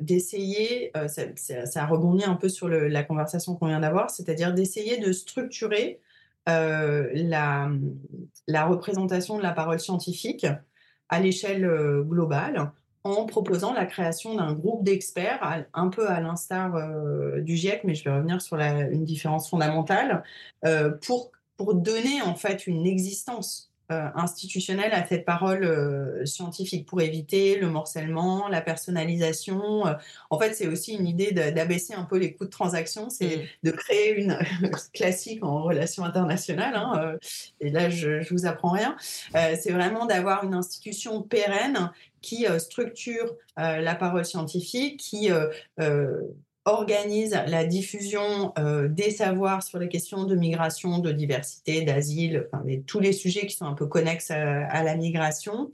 d'essayer, 0.01 0.91
ça, 1.07 1.23
ça, 1.65 1.84
a 1.84 1.86
rebondi 1.86 2.23
un 2.23 2.36
peu 2.36 2.49
sur 2.49 2.67
la 2.67 3.03
conversation 3.03 3.55
qu'on 3.55 3.67
vient 3.67 3.79
d'avoir, 3.79 4.09
c'est-à-dire 4.09 4.53
d'essayer 4.53 4.97
de 4.97 5.11
structurer 5.11 5.99
la, 6.45 7.71
la 8.47 8.65
représentation 8.65 9.38
de 9.38 9.43
la 9.43 9.51
parole 9.51 9.79
scientifique 9.79 10.45
à 11.09 11.19
l'échelle 11.19 11.69
globale 12.03 12.71
en 13.03 13.25
proposant 13.25 13.73
la 13.73 13.85
création 13.85 14.35
d'un 14.35 14.53
groupe 14.53 14.83
d'experts, 14.83 15.65
un 15.73 15.89
peu 15.89 16.09
à 16.09 16.21
l'instar 16.21 16.75
euh, 16.75 17.41
du 17.41 17.55
GIEC, 17.57 17.83
mais 17.83 17.95
je 17.95 18.03
vais 18.05 18.15
revenir 18.15 18.41
sur 18.41 18.57
une 18.57 19.03
différence 19.03 19.49
fondamentale, 19.49 20.23
euh, 20.65 20.91
pour, 21.05 21.31
pour 21.57 21.75
donner 21.75 22.21
en 22.21 22.35
fait 22.35 22.65
une 22.65 22.85
existence 22.85 23.72
institutionnelle 23.89 24.93
à 24.93 25.05
cette 25.05 25.25
parole 25.25 25.63
euh, 25.63 26.25
scientifique 26.25 26.86
pour 26.86 27.01
éviter 27.01 27.57
le 27.57 27.69
morcellement, 27.69 28.47
la 28.47 28.61
personnalisation. 28.61 29.88
Euh. 29.88 29.93
En 30.29 30.39
fait, 30.39 30.53
c'est 30.53 30.67
aussi 30.67 30.93
une 30.93 31.07
idée 31.07 31.31
d'abaisser 31.31 31.93
un 31.93 32.03
peu 32.03 32.17
les 32.17 32.34
coûts 32.34 32.45
de 32.45 32.49
transaction, 32.49 33.09
c'est 33.09 33.38
mmh. 33.38 33.67
de 33.67 33.71
créer 33.71 34.15
une 34.19 34.38
classique 34.93 35.43
en 35.43 35.63
relations 35.63 36.03
internationales. 36.03 36.75
Hein, 36.75 37.17
et 37.59 37.69
là, 37.69 37.89
je, 37.89 38.21
je 38.21 38.34
vous 38.34 38.45
apprends 38.45 38.71
rien. 38.71 38.95
c'est 39.34 39.71
vraiment 39.71 40.05
d'avoir 40.05 40.43
une 40.43 40.53
institution 40.53 41.21
pérenne 41.21 41.91
qui 42.21 42.45
structure 42.57 43.36
la 43.57 43.95
parole 43.95 44.25
scientifique, 44.25 44.99
qui 44.99 45.29
organise 46.66 47.38
la 47.47 47.66
diffusion 47.66 48.53
euh, 48.57 48.88
des 48.88 49.11
savoirs 49.11 49.64
sur 49.64 49.80
les 49.80 49.89
questions 49.89 50.24
de 50.24 50.36
migration, 50.36 50.99
de 50.99 51.11
diversité, 51.11 51.82
d'asile, 51.82 52.47
enfin, 52.51 52.64
tous 52.88 52.99
les 52.99 53.11
sujets 53.11 53.45
qui 53.47 53.55
sont 53.55 53.66
un 53.66 53.74
peu 53.74 53.86
connexes 53.86 54.32
à, 54.32 54.84
la 54.84 54.95
migration, 54.95 55.72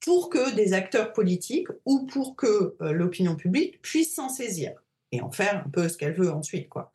pour 0.00 0.28
que 0.28 0.54
des 0.54 0.74
acteurs 0.74 1.12
politiques 1.12 1.68
ou 1.86 2.06
pour 2.06 2.36
que 2.36 2.76
euh, 2.82 2.92
l'opinion 2.92 3.34
publique 3.34 3.80
puisse 3.80 4.14
s'en 4.14 4.28
saisir 4.28 4.72
et 5.10 5.22
en 5.22 5.30
faire 5.30 5.64
un 5.66 5.70
peu 5.70 5.88
ce 5.88 5.96
qu'elle 5.96 6.12
veut 6.12 6.30
ensuite. 6.30 6.68
Quoi. 6.68 6.92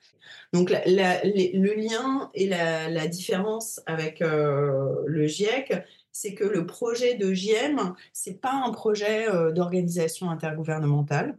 Donc 0.54 0.70
le 0.70 1.74
lien 1.76 2.30
et 2.36 2.48
la, 2.48 3.08
différence 3.08 3.82
avec 3.88 4.22
euh, 4.22 5.02
le 5.08 5.26
GIEC, 5.26 5.74
c'est 6.12 6.36
que 6.36 6.44
le 6.44 6.68
projet 6.68 7.16
de 7.16 7.34
GIEM, 7.34 7.96
c'est 8.14 8.40
pas 8.40 8.54
un 8.54 8.72
projet 8.72 9.26
d'organisation 9.54 10.30
intergouvernementale. 10.30 11.38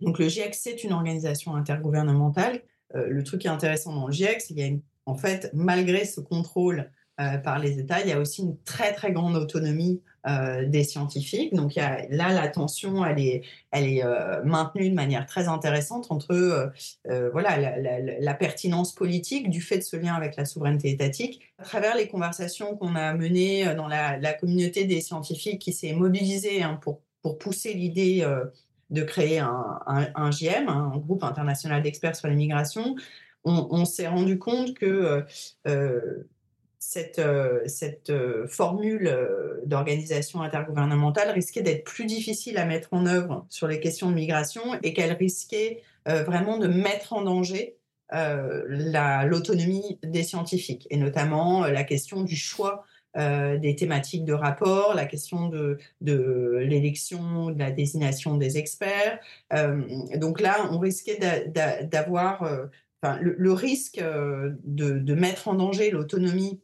Donc 0.00 0.18
le 0.18 0.28
GIEC, 0.28 0.54
c'est 0.54 0.84
une 0.84 0.92
organisation 0.92 1.54
intergouvernementale. 1.54 2.62
Euh, 2.94 3.08
le 3.08 3.22
truc 3.22 3.42
qui 3.42 3.46
est 3.46 3.50
intéressant 3.50 3.94
dans 3.94 4.06
le 4.06 4.12
GIEC, 4.12 4.40
c'est 4.40 4.54
qu'il 4.54 4.80
fait, 5.18 5.50
malgré 5.54 6.04
ce 6.04 6.20
contrôle 6.20 6.90
euh, 7.18 7.38
par 7.38 7.58
les 7.58 7.78
États, 7.78 8.02
il 8.02 8.08
y 8.08 8.12
a 8.12 8.20
aussi 8.20 8.42
une 8.42 8.58
très 8.62 8.92
très 8.92 9.10
grande 9.10 9.36
autonomie 9.36 10.02
euh, 10.28 10.66
des 10.66 10.84
scientifiques. 10.84 11.54
Donc 11.54 11.74
là, 11.76 12.06
la 12.10 12.48
tension, 12.48 13.06
elle 13.06 13.18
est, 13.18 13.42
elle 13.70 13.86
est 13.86 14.02
maintenue 14.44 14.90
de 14.90 14.94
manière 14.94 15.24
très 15.24 15.48
intéressante 15.48 16.08
entre 16.10 16.72
voilà, 17.32 17.78
la, 18.20 18.34
pertinence 18.34 18.94
politique 18.94 19.48
du 19.48 19.62
fait 19.62 19.78
de 19.78 19.82
ce 19.82 19.96
lien 19.96 20.14
avec 20.14 20.36
la 20.36 20.44
souveraineté 20.44 20.90
étatique. 20.90 21.40
À 21.58 21.64
travers 21.64 21.96
les 21.96 22.06
conversations 22.06 22.76
qu'on 22.76 22.96
a 22.96 23.14
menées 23.14 23.74
dans 23.74 23.88
la, 23.88 24.34
communauté 24.34 24.84
des 24.84 25.00
scientifiques 25.00 25.62
qui 25.62 25.72
s'est 25.72 25.94
mobilisée 25.94 26.62
hein, 26.62 26.78
pour, 26.82 27.00
pour 27.22 27.38
pousser 27.38 27.72
l'idée 27.72 28.26
de 28.90 29.02
créer 29.02 29.38
un, 29.38 29.80
un, 29.86 30.06
un 30.14 30.96
groupe 30.98 31.24
international 31.24 31.82
d'experts 31.82 32.16
sur 32.16 32.28
l'immigration, 32.28 32.96
on, 33.46 33.68
on 33.70 33.84
s'est 33.84 34.08
rendu 34.08 34.38
compte 34.38 34.74
que 34.74 34.86
euh, 34.86 35.22
euh, 35.66 36.28
cette, 36.78 37.18
euh, 37.18 37.60
cette 37.66 38.12
formule 38.48 39.12
d'organisation 39.64 40.42
intergouvernementale 40.42 41.30
risquait 41.30 41.62
d'être 41.62 41.84
plus 41.84 42.04
difficile 42.06 42.58
à 42.58 42.66
mettre 42.66 42.88
en 42.92 43.06
œuvre 43.06 43.46
sur 43.48 43.66
les 43.66 43.80
questions 43.80 44.10
de 44.10 44.14
migration 44.14 44.62
et 44.82 44.92
qu'elle 44.92 45.12
risquait 45.12 45.82
vraiment 46.04 46.58
de 46.58 46.68
mettre 46.68 47.12
en 47.12 47.22
danger 47.22 47.76
l'autonomie 48.12 49.98
des 50.04 50.22
scientifiques, 50.22 50.86
et 50.90 50.96
notamment 50.96 51.66
la 51.66 51.82
question 51.82 52.22
du 52.22 52.36
choix 52.36 52.84
euh, 53.16 53.56
des 53.56 53.74
thématiques 53.74 54.24
de 54.24 54.34
rapport, 54.34 54.94
la 54.94 55.06
question 55.06 55.48
de, 55.48 55.78
de 56.02 56.58
l'élection, 56.60 57.50
de 57.50 57.58
la 57.58 57.70
désignation 57.70 58.36
des 58.36 58.58
experts. 58.58 59.18
Euh, 59.54 59.82
donc 60.16 60.40
là, 60.40 60.68
on 60.70 60.78
risquait 60.78 61.18
d'avoir 61.90 62.42
euh, 62.42 62.66
le, 63.20 63.52
risque 63.52 63.98
de, 63.98 64.98
de, 64.98 65.14
mettre 65.14 65.48
en 65.48 65.54
danger 65.54 65.90
l'autonomie 65.90 66.60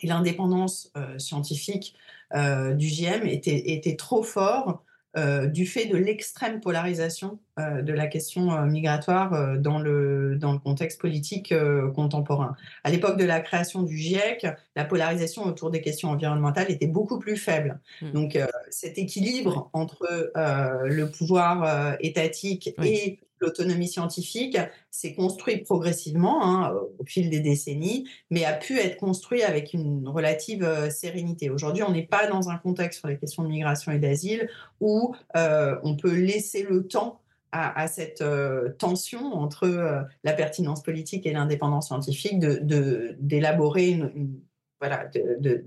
et 0.00 0.06
l'indépendance 0.06 0.92
scientifique 1.18 1.94
du 2.34 2.88
GM 2.88 3.26
était, 3.26 3.72
était 3.72 3.96
trop 3.96 4.22
fort 4.22 4.84
euh, 5.14 5.46
du 5.46 5.66
fait 5.66 5.84
de 5.84 5.96
l'extrême 5.96 6.60
polarisation 6.60 7.38
euh, 7.58 7.82
de 7.82 7.92
la 7.92 8.06
question 8.06 8.50
euh, 8.50 8.64
migratoire 8.64 9.58
dans, 9.58 9.78
le, 9.78 10.36
dans 10.36 10.52
le 10.52 10.58
contexte 10.58 10.98
politique 11.00 11.54
contemporain. 11.94 12.56
À 12.82 12.90
l'époque 12.90 13.18
de 13.18 13.24
la 13.24 13.40
création 13.40 13.82
du 13.82 13.96
GIEC, 13.96 14.46
la 14.74 14.84
polarisation 14.84 15.44
autour 15.44 15.70
des 15.70 15.82
questions 15.82 16.08
environnementales 16.08 16.70
était 16.70 16.86
beaucoup 16.86 17.18
plus 17.18 17.36
faible. 17.36 17.78
Mmh. 18.00 18.12
Donc 18.12 18.38
cet 18.70 18.96
équilibre 18.96 19.68
entre 19.74 20.32
le 20.34 21.04
pouvoir 21.06 21.96
étatique 22.00 22.74
et 22.82 23.18
l'autonomie 23.42 23.88
scientifique 23.88 24.56
s'est 24.90 25.14
construit 25.14 25.58
progressivement 25.58 26.44
hein, 26.44 26.74
au 26.98 27.04
fil 27.04 27.28
des 27.28 27.40
décennies, 27.40 28.08
mais 28.30 28.44
a 28.44 28.54
pu 28.54 28.78
être 28.78 28.96
construit 28.96 29.42
avec 29.42 29.74
une 29.74 30.08
relative 30.08 30.62
euh, 30.62 30.88
sérénité. 30.88 31.50
Aujourd'hui, 31.50 31.82
on 31.82 31.90
n'est 31.90 32.06
pas 32.06 32.26
dans 32.28 32.48
un 32.48 32.56
contexte 32.56 33.00
sur 33.00 33.08
les 33.08 33.18
questions 33.18 33.42
de 33.42 33.48
migration 33.48 33.92
et 33.92 33.98
d'asile 33.98 34.48
où 34.80 35.14
euh, 35.36 35.76
on 35.82 35.96
peut 35.96 36.14
laisser 36.14 36.62
le 36.62 36.86
temps 36.86 37.18
à, 37.54 37.86
cette 37.86 38.22
euh, 38.22 38.70
tension 38.78 39.34
entre 39.34 40.06
la 40.24 40.32
pertinence 40.32 40.82
politique 40.82 41.26
et 41.26 41.32
l'indépendance 41.32 41.88
scientifique 41.88 42.38
d'élaborer 42.38 43.90
une, 43.90 44.40
voilà, 44.80 45.10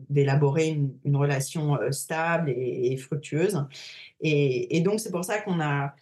d'élaborer 0.09 0.69
une, 0.69 1.15
relation 1.15 1.77
stable 1.91 2.49
et, 2.49 2.97
fructueuse. 2.97 3.63
Et 4.19 4.81
donc, 4.81 4.99
c'est 4.99 5.11
pour 5.11 5.23
ça 5.23 5.39
qu'on 5.41 5.61
a, 5.61 5.93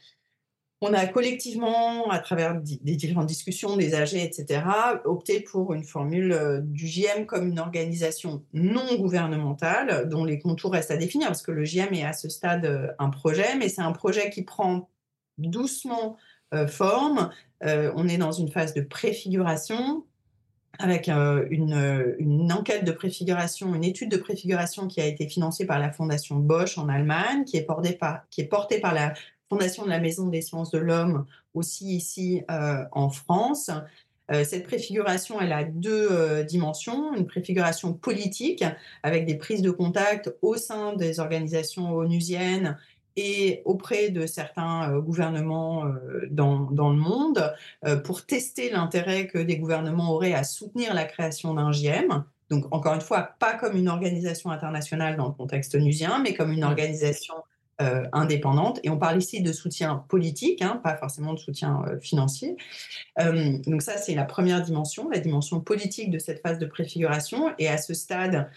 on 0.84 0.94
a 0.94 1.06
collectivement, 1.08 2.10
à 2.10 2.20
travers 2.20 2.60
des 2.60 2.96
différentes 2.96 3.28
discussions, 3.28 3.78
des 3.78 3.96
AG, 3.96 4.16
etc., 4.16 4.64
opté 5.06 5.40
pour 5.40 5.74
une 5.74 5.86
formule 5.86 6.34
euh, 6.34 6.60
du 6.62 6.86
GM 6.86 7.26
comme 7.26 7.48
une 7.48 7.60
organisation 7.60 8.44
non 8.54 8.96
gouvernementale 8.98 10.10
dont 10.10 10.26
les 10.26 10.40
contours 10.40 10.74
restent 10.74 10.92
à 10.92 10.98
définir, 10.98 11.28
parce 11.28 11.42
que 11.42 11.52
le 11.52 11.64
GM 11.64 11.94
est 11.94 12.04
à 12.04 12.12
ce 12.12 12.28
stade 12.28 12.66
euh, 12.66 12.88
un 13.00 13.10
projet, 13.10 13.56
mais 13.58 13.70
c'est 13.70 13.82
un 13.82 13.94
projet 13.94 14.30
qui 14.30 14.44
prend 14.44 14.90
doucement 15.38 16.18
euh, 16.54 16.68
forme. 16.68 17.30
on 17.62 18.08
est 18.10 18.18
dans 18.18 18.34
une 18.34 18.50
phase 18.50 18.74
de 18.74 18.82
préfiguration 18.82 20.04
avec 20.80 21.08
une, 21.08 22.52
enquête 22.52 22.84
de 22.84 22.92
préfiguration, 22.92 23.74
une 23.74 23.84
étude 23.86 24.12
de 24.12 24.18
préfiguration 24.18 24.88
qui 24.88 25.00
a 25.00 25.06
été 25.06 25.28
financée 25.30 25.66
par 25.66 25.80
la 25.80 25.92
Fondation 25.92 26.36
Bosch 26.36 26.78
en 26.78 26.90
Allemagne, 26.90 27.46
qui 27.46 27.58
est 27.58 27.64
portée 27.64 27.94
par 27.94 28.94
la 28.94 29.14
fondation 29.50 29.84
de 29.84 29.90
la 29.90 30.00
Maison 30.00 30.28
des 30.28 30.42
sciences 30.42 30.72
de 30.72 30.80
l'homme 30.80 31.26
aussi 31.54 31.96
ici 31.96 32.44
euh, 32.50 32.84
en 32.92 33.10
France. 33.10 33.70
Euh, 34.32 34.44
cette 34.44 34.64
préfiguration, 34.64 35.40
elle 35.42 35.52
a 35.52 35.64
deux 35.64 36.08
euh, 36.12 36.44
dimensions. 36.44 37.14
Une 37.14 37.28
préfiguration 37.28 37.94
politique 37.94 38.64
avec 39.04 39.26
des 39.26 39.36
prises 39.36 39.62
de 39.62 39.72
contact 39.72 40.34
au 40.42 40.56
sein 40.56 40.96
des 40.96 41.20
organisations 41.20 41.96
onusiennes 41.96 42.78
et 43.16 43.62
auprès 43.66 44.10
de 44.10 44.26
certains 44.26 44.98
gouvernements 44.98 45.86
dans, 46.32 46.62
dans, 46.72 46.90
le 46.90 46.98
monde 46.98 47.54
pour 48.06 48.26
tester 48.26 48.72
l'intérêt 48.72 49.28
que 49.28 49.38
des 49.38 49.60
gouvernements 49.60 50.14
auraient 50.14 50.34
à 50.34 50.44
soutenir 50.44 50.96
la 50.96 51.06
création 51.06 51.54
d'un 51.54 51.72
GIEM. 51.72 52.24
Donc, 52.50 52.66
encore 52.72 52.96
une 52.96 53.02
fois, 53.02 53.36
pas 53.38 53.54
comme 53.54 53.78
une 53.78 53.88
organisation 53.88 54.50
internationale 54.50 55.16
dans 55.16 55.28
le 55.28 55.34
contexte 55.34 55.76
onusien, 55.76 56.20
mais 56.24 56.34
comme 56.34 56.52
une 56.52 56.62
mmh. 56.62 56.70
organisation 56.70 57.36
euh, 57.82 58.04
indépendante. 58.14 58.80
Et 58.84 58.92
on 58.92 59.00
parle 59.00 59.18
ici 59.18 59.42
de 59.42 59.52
soutien 59.52 60.06
politique, 60.08 60.62
hein, 60.62 60.80
pas 60.84 60.96
forcément 60.96 61.34
de 61.34 61.40
soutien 61.40 61.82
euh, 61.88 62.00
financier. 62.00 62.56
Euh, 63.20 63.58
donc 63.66 63.82
ça, 63.82 63.98
c'est 63.98 64.14
la 64.14 64.26
première 64.26 64.62
dimension, 64.62 65.10
la 65.10 65.18
dimension 65.18 65.60
politique 65.60 66.12
de 66.12 66.20
cette 66.20 66.44
phase 66.44 66.60
de 66.60 66.68
préfiguration. 66.68 67.52
Et 67.58 67.68
à 67.68 67.80
ce 67.80 67.96
stade, 67.96 68.48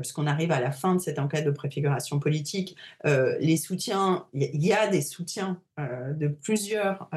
puisqu'on 0.00 0.26
arrive 0.26 0.50
à 0.50 0.60
la 0.60 0.72
fin 0.72 0.94
de 0.94 1.00
cette 1.00 1.18
enquête 1.18 1.44
de 1.44 1.50
préfiguration 1.50 2.18
politique, 2.18 2.74
les 3.04 3.56
soutiens, 3.58 4.24
il 4.32 4.64
y, 4.64 4.72
a 4.72 4.88
des 4.88 5.02
soutiens 5.02 5.60
de 5.78 6.28
plusieurs 6.28 7.08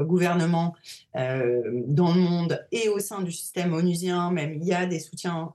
gouvernements 0.00 0.74
dans 1.14 2.12
le 2.12 2.20
monde 2.20 2.66
et 2.72 2.88
au 2.88 2.98
sein 2.98 3.22
du 3.22 3.30
système 3.30 3.72
onusien 3.72 4.30
même, 4.32 4.54
il 4.54 4.64
y 4.64 4.74
a 4.74 4.86
des 4.86 4.98
soutiens 4.98 5.52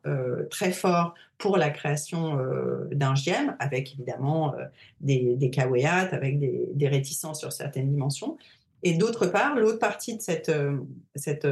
très 0.49 0.71
forts 0.71 1.13
pour 1.37 1.57
la 1.57 1.69
création 1.69 2.39
euh, 2.39 2.87
d'un 2.91 3.15
GIEM, 3.15 3.55
avec 3.59 3.93
évidemment 3.93 4.55
euh, 4.55 4.65
des, 5.01 5.35
des 5.35 5.51
avec 5.59 6.39
des, 6.39 6.87
réticences 6.87 7.39
sur 7.39 7.51
certaines 7.51 7.89
dimensions. 7.89 8.37
Et 8.83 8.93
d'autre 8.93 9.27
part, 9.27 9.55
l'autre 9.55 9.79
partie 9.79 10.15
de 10.15 10.21
cette, 10.21 10.49
euh, 10.49 10.77
cette 11.15 11.47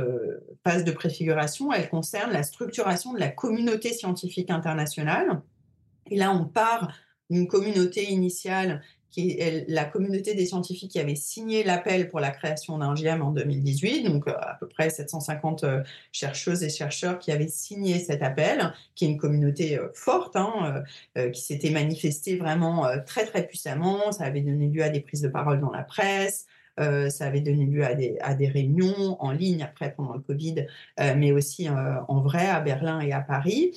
phase 0.64 0.84
de 0.84 0.92
préfiguration, 0.92 1.72
elle 1.72 1.90
concerne 1.90 2.32
la 2.32 2.44
structuration 2.44 3.14
de 3.14 3.20
la 3.20 3.30
communauté 3.30 3.94
scientifique 3.94 4.50
internationale. 4.50 5.42
Et 6.10 6.18
là, 6.18 6.32
on 6.32 6.46
part 6.46 6.92
d'une 7.30 7.48
communauté 7.48 8.12
initiale 8.12 8.82
qui 9.16 9.32
est 9.40 9.64
la 9.70 9.86
communauté 9.86 10.34
des 10.34 10.46
scientifiques 10.46 10.92
qui 10.92 11.00
avait 11.00 11.16
signé 11.16 11.64
l'appel 11.64 12.10
pour 12.10 12.20
la 12.20 12.32
création 12.32 12.78
d'un 12.78 12.96
GIEM 12.96 13.22
en 13.22 13.32
2018, 13.32 14.04
donc 14.04 14.28
euh, 14.28 14.34
à 14.38 14.58
peu 14.60 14.68
près 14.68 14.90
750 14.90 15.64
euh, 15.64 15.84
chercheuses 16.12 16.64
et 16.64 16.70
chercheurs 16.70 17.18
qui 17.18 17.32
avaient 17.32 17.48
signé 17.48 18.00
cet 18.00 18.22
appel, 18.22 18.74
qui 18.94 19.06
est 19.06 19.08
une 19.08 19.18
communauté 19.18 19.80
euh, 19.80 19.88
forte, 19.94 20.36
hein, 20.36 20.84
qui 21.32 21.42
s'était 21.42 21.70
manifestée 21.70 22.36
vraiment 22.36 22.88
très 23.06 23.26
très 23.26 23.48
puissamment. 23.48 24.12
Ça 24.12 24.26
avait 24.26 24.42
donné 24.42 24.68
lieu 24.68 24.84
à 24.84 24.90
des 24.90 25.00
prises 25.00 25.22
de 25.22 25.30
parole 25.30 25.62
dans 25.62 25.72
la 25.72 25.84
presse, 25.84 26.46
ça 26.78 27.26
avait 27.26 27.40
donné 27.40 27.66
lieu 27.66 27.86
à 27.86 27.96
des, 27.96 28.48
réunions 28.48 29.16
en 29.22 29.32
ligne 29.32 29.64
après 29.64 29.94
pendant 29.94 30.14
le 30.14 30.20
Covid, 30.20 30.68
mais 30.98 31.32
aussi 31.32 31.70
en 31.70 32.22
vrai 32.22 32.48
à 32.48 32.60
Berlin 32.60 33.00
et 33.00 33.14
à 33.14 33.22
Paris. 33.22 33.72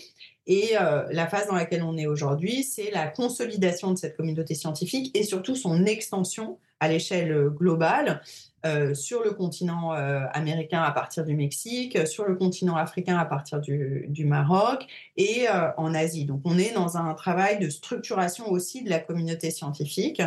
Et 0.49 0.71
euh, 0.81 1.05
la 1.11 1.27
phase 1.27 1.47
dans 1.47 1.55
laquelle 1.55 1.83
on 1.83 1.99
est 1.99 2.07
aujourd'hui, 2.07 2.65
c'est 2.65 2.91
la 2.91 3.07
consolidation 3.07 3.93
de 3.93 3.99
cette 3.99 4.17
communauté 4.17 4.55
scientifique 4.55 5.15
et 5.15 5.23
surtout 5.23 5.55
son 5.55 5.85
extension 5.85 6.59
à 6.81 6.89
l'échelle 6.89 7.33
euh, 7.33 7.51
globale 7.51 8.23
euh, 8.65 8.95
sur 8.95 9.23
le 9.23 9.33
continent 9.33 9.91
américain 9.91 10.83
à 10.83 10.91
partir 10.91 11.25
du 11.25 11.37
Mexique, 11.37 12.09
sur 12.09 12.25
le 12.25 12.35
continent 12.35 12.77
africain 12.77 13.17
à 13.17 13.25
partir 13.25 13.61
du, 13.61 14.25
Maroc 14.25 14.85
et 15.17 15.47
en 15.77 15.95
Asie. 15.95 16.25
Donc 16.25 16.41
on 16.45 16.59
est 16.59 16.73
dans 16.73 16.97
un 16.97 17.15
travail 17.15 17.61
de 17.61 17.71
structuration 17.71 18.51
aussi 18.51 18.83
de 18.83 18.91
la 18.91 18.99
communauté 18.99 19.53
scientifique 19.53 20.21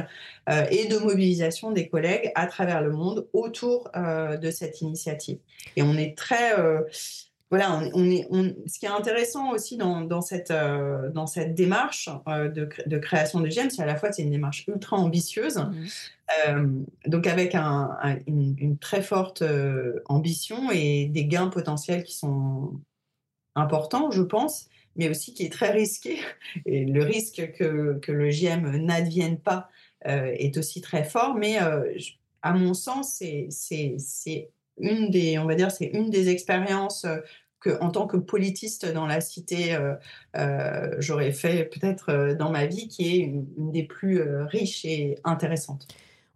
et 0.50 0.86
de 0.88 0.98
mobilisation 0.98 1.72
des 1.72 1.90
collègues 1.90 2.32
à 2.36 2.48
travers 2.48 2.82
le 2.82 2.92
monde 2.92 3.28
autour 3.34 3.92
de 3.94 4.50
cette 4.50 4.80
initiative. 4.80 5.40
Et 5.76 5.84
on 5.84 5.98
est 5.98 6.18
très 6.18 6.54
voilà, 7.52 7.82
on, 7.94 8.10
est, 8.10 8.26
ce 8.66 8.80
qui 8.80 8.86
est 8.86 8.90
intéressant 8.90 9.52
aussi 9.52 9.76
dans, 9.76 10.22
cette, 10.22 10.52
euh, 10.52 11.10
dans 11.12 11.28
cette 11.28 11.54
démarche 11.54 12.08
euh, 12.30 12.48
de, 12.48 12.98
création 12.98 13.42
de 13.42 13.50
GEM, 13.50 13.70
c'est 13.70 13.82
à 13.82 13.86
la 13.86 13.98
fois 13.98 14.14
c'est 14.14 14.22
une 14.22 14.32
démarche 14.32 14.66
ultra 14.70 14.96
ambitieuse, 14.96 15.58
mmh. 15.58 15.74
euh, 16.48 16.68
donc 17.08 17.28
avec 17.28 17.54
une, 17.54 18.78
très 18.80 19.02
forte 19.02 19.44
ambition 20.06 20.72
et 20.72 21.08
des 21.08 21.26
gains 21.26 21.50
potentiels 21.50 22.06
qui 22.06 22.16
sont 22.16 22.80
importants, 23.56 24.12
je 24.12 24.22
pense, 24.22 24.70
mais 24.96 25.10
aussi 25.10 25.34
qui 25.34 25.44
est 25.44 25.52
très 25.52 25.72
risqué. 25.72 26.20
Et 26.66 26.86
le 26.86 27.04
risque 27.04 27.52
que, 27.52 28.00
que 28.02 28.14
le 28.14 28.30
GM 28.30 28.78
n'advienne 28.78 29.38
pas 29.38 29.70
est 30.06 30.58
aussi 30.58 30.80
très 30.80 31.04
fort, 31.04 31.36
mais 31.36 31.58
à 31.58 32.54
mon 32.54 32.74
sens, 32.74 33.22
c'est 33.50 34.50
une 34.78 35.10
des, 35.10 35.38
on 35.38 35.48
c'est 35.70 35.86
une 35.86 36.10
des 36.10 36.30
expériences 36.30 37.06
que 37.62 37.80
en 37.80 37.92
tant 37.92 38.08
que 38.08 38.18
politiste 38.18 38.92
dans 38.92 39.06
la 39.06 39.22
cité, 39.22 39.76
euh, 39.76 39.94
euh, 40.36 40.96
j'aurais 41.00 41.32
fait 41.32 41.66
peut-être 41.66 42.10
euh, 42.10 42.36
dans 42.36 42.50
ma 42.50 42.66
vie, 42.66 42.88
qui 42.88 43.16
est 43.16 43.20
une 43.20 43.72
des 43.72 43.84
plus 43.84 44.22
riches 44.22 44.84
et 44.84 45.18
intéressantes 45.24 45.88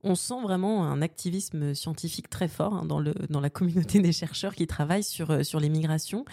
on 0.06 0.16
sent 0.16 0.42
vraiment 0.44 0.86
un 0.86 1.02
activisme 1.02 1.74
scientifique 1.74 2.30
très 2.30 2.48
fort 2.48 2.76
hein, 2.76 2.86
dans, 2.86 3.00
le, 3.00 3.14
dans 3.30 3.42
la 3.42 3.50
communauté 3.50 4.00
des 4.00 4.12
chercheurs 4.12 4.54
qui 4.54 4.68
travaillent 4.68 5.04
sur, 5.04 5.32
euh, 5.32 5.44
sur 5.44 5.60
les 5.60 5.70
migrations. 5.70 6.26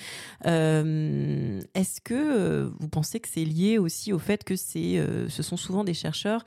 Euh, 0.47 1.61
est-ce 1.75 2.01
que 2.01 2.15
euh, 2.15 2.71
vous 2.79 2.89
pensez 2.89 3.19
que 3.19 3.29
c'est 3.29 3.45
lié 3.45 3.79
aussi 3.79 4.13
au 4.13 4.19
fait 4.19 4.45
que 4.45 4.57
ce 4.57 5.43
sont 5.43 5.57
souvent 5.57 5.85
des 5.85 5.95
chercheurs 5.95 6.45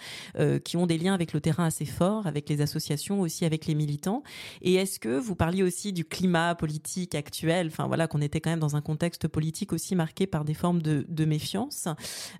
qui 0.63 0.77
ont 0.77 0.85
des 0.85 0.97
liens 0.97 1.13
avec 1.13 1.33
le 1.33 1.41
terrain 1.41 1.65
assez 1.65 1.85
forts, 1.85 2.27
avec 2.27 2.47
les 2.47 2.61
associations, 2.61 3.21
aussi 3.21 3.43
avec 3.45 3.65
les 3.65 3.73
militants? 3.73 4.21
Et 4.61 4.75
est-ce 4.75 4.99
que 4.99 5.17
vous 5.17 5.35
parliez 5.35 5.63
aussi 5.63 5.93
du 5.93 6.05
climat 6.05 6.53
politique 6.53 7.15
actuel, 7.15 7.67
enfin 7.67 7.87
voilà, 7.87 8.07
qu'on 8.07 8.21
était 8.21 8.39
quand 8.39 8.51
même 8.51 8.59
dans 8.59 8.75
un 8.75 8.81
contexte 8.81 9.27
politique 9.27 9.73
aussi 9.73 9.95
marqué 9.95 10.27
par 10.27 10.45
des 10.45 10.53
formes 10.53 10.81
de, 10.81 11.05
de 11.07 11.25
méfiance. 11.25 11.87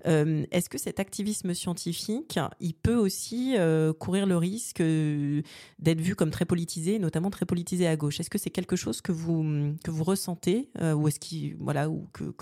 Est-ce 0.06 0.70
que 0.70 0.78
cet 0.78 1.00
activisme 1.00 1.54
scientifique, 1.54 2.40
il 2.60 2.74
peut 2.74 2.96
aussi 2.96 3.56
courir 4.00 4.26
le 4.26 4.38
risque 4.38 4.75
d'être 4.84 6.02
vu 6.02 6.16
comme 6.16 6.32
très 6.32 6.46
politisé, 6.46 7.00
notamment 7.00 7.30
très 7.30 7.46
politisé 7.46 7.88
à 7.88 7.96
gauche. 7.96 8.20
Est-ce 8.20 8.30
que 8.30 8.38
c'est 8.38 8.50
quelque 8.50 8.76
chose 8.76 9.02
que 9.02 9.12
vous, 9.12 9.76
que 9.84 9.92
vous 9.92 10.04
ressentez 10.04 10.70
euh, 10.82 10.94
ou 10.94 11.08
est-ce 11.08 11.20
qu'il, 11.20 11.56
voilà, 11.58 11.88
que, 12.14 12.34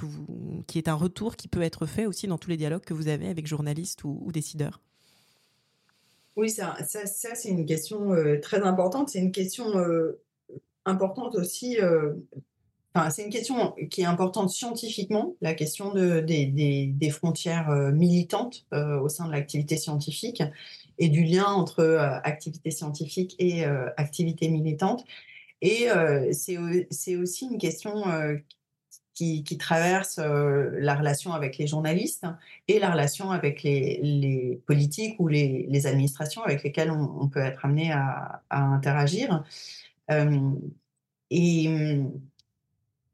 qui 0.68 0.78
est 0.78 0.88
un 0.88 0.94
retour 0.94 1.36
qui 1.36 1.48
peut 1.48 1.62
être 1.62 1.86
fait 1.86 2.06
aussi 2.06 2.28
dans 2.28 2.38
tous 2.38 2.50
les 2.50 2.58
dialogues 2.58 2.84
que 2.84 2.94
vous 2.94 3.08
avez 3.08 3.28
avec 3.28 3.48
journalistes 3.48 4.04
ou, 4.04 4.32
décideurs? 4.32 4.82
Oui, 6.36 6.50
ça, 6.50 6.76
ça, 6.86 7.36
c'est 7.36 7.50
une 7.50 7.66
question 7.66 8.14
euh, 8.14 8.40
très 8.40 8.62
importante. 8.62 9.10
C'est 9.10 9.20
une 9.20 9.32
question 9.32 9.78
euh, 9.78 10.20
importante 10.86 11.36
aussi. 11.36 11.78
Enfin, 12.96 13.10
c'est 13.10 13.24
une 13.24 13.32
question 13.32 13.74
qui 13.90 14.02
est 14.02 14.06
importante 14.06 14.50
scientifiquement, 14.50 15.36
la 15.42 15.54
question 15.54 15.94
de, 15.94 16.20
des, 16.20 16.46
des, 16.46 16.88
des 16.88 17.10
frontières 17.10 17.70
militantes 17.92 18.66
au 18.72 19.10
sein 19.10 19.26
de 19.28 19.32
l'activité 19.32 19.78
scientifique 19.78 20.44
et 20.98 21.10
du 21.10 21.24
lien 21.24 21.46
entre 21.46 21.80
euh, 21.80 22.20
activité 22.24 22.72
scientifique 22.72 23.36
et 23.40 23.66
euh, 23.66 23.90
activité 23.98 24.50
militante. 24.50 25.04
Et 25.62 25.90
euh, 25.90 26.32
c'est 26.32 27.16
aussi 27.16 27.46
une 27.46 27.58
question 27.58 28.04
qui, 29.14 29.44
traverse 29.58 30.18
la 30.18 30.96
relation 30.96 31.32
avec 31.32 31.58
les 31.58 31.68
journalistes 31.68 32.26
et 32.68 32.80
la 32.80 32.92
relation 32.92 33.32
avec 33.32 33.64
les, 33.64 34.62
politiques 34.66 35.16
ou 35.20 35.30
les, 35.30 35.88
administrations 35.88 36.44
avec 36.44 36.64
lesquelles 36.64 36.92
on, 36.92 37.30
peut 37.30 37.40
être 37.40 37.64
amené 37.64 37.94
à, 37.94 38.42
interagir. 38.50 39.46
et 41.30 41.70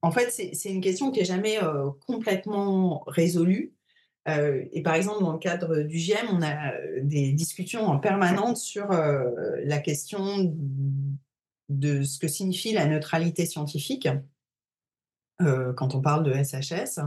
en 0.02 0.12
fait, 0.12 0.32
c'est 0.32 0.70
une 0.72 0.82
question 0.82 1.12
qui 1.12 1.20
n'est 1.20 1.26
jamais 1.26 1.60
complètement 2.08 3.04
résolue. 3.06 3.74
Euh, 4.28 4.66
et 4.72 4.82
par 4.82 4.96
exemple, 4.96 5.24
dans 5.24 5.34
le 5.34 5.40
cadre 5.40 5.84
du 5.84 5.98
GIEM, 5.98 6.28
on 6.32 6.42
a 6.42 6.74
euh, 6.74 7.00
des 7.02 7.32
discussions 7.32 7.86
en 7.88 8.00
permanence 8.00 8.64
sur 8.64 8.92
euh, 8.92 9.30
la 9.64 9.80
question 9.80 10.56
de 11.70 12.04
ce 12.04 12.20
que 12.20 12.28
signifie 12.28 12.74
la 12.74 12.86
neutralité 12.86 13.46
scientifique 13.46 14.08
quand 15.78 15.96
on 15.96 16.02
parle 16.02 16.26
de 16.26 16.34
SHS 16.34 17.00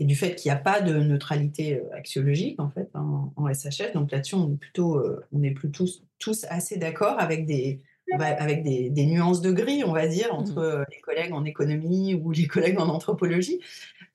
et 0.00 0.04
du 0.04 0.16
fait 0.16 0.34
qu'il 0.34 0.50
n'y 0.50 0.56
a 0.56 0.60
pas 0.60 0.80
de 0.80 0.92
neutralité 0.92 1.80
axiologique 1.92 2.58
en 2.58 2.68
fait 2.68 2.90
en, 2.94 3.32
SHS. 3.52 3.92
Donc 3.94 4.10
là-dessus, 4.10 4.34
on 4.34 4.54
est 4.54 4.56
plutôt, 4.56 5.00
on 5.30 5.42
est 5.44 5.52
plutôt 5.52 5.84
tous 6.18 6.46
assez 6.48 6.78
d'accord 6.78 7.20
avec 7.20 7.46
des, 7.46 7.80
avec 8.18 8.64
des, 8.64 9.06
nuances 9.06 9.40
de 9.40 9.52
gris, 9.52 9.84
on 9.84 9.92
va 9.92 10.08
dire, 10.08 10.34
entre 10.34 10.80
mmh 10.80 10.84
les 10.90 11.00
collègues 11.00 11.32
en 11.32 11.44
économie 11.44 12.14
ou 12.14 12.32
les 12.32 12.46
collègues 12.48 12.80
en 12.80 12.88
anthropologie. 12.88 13.60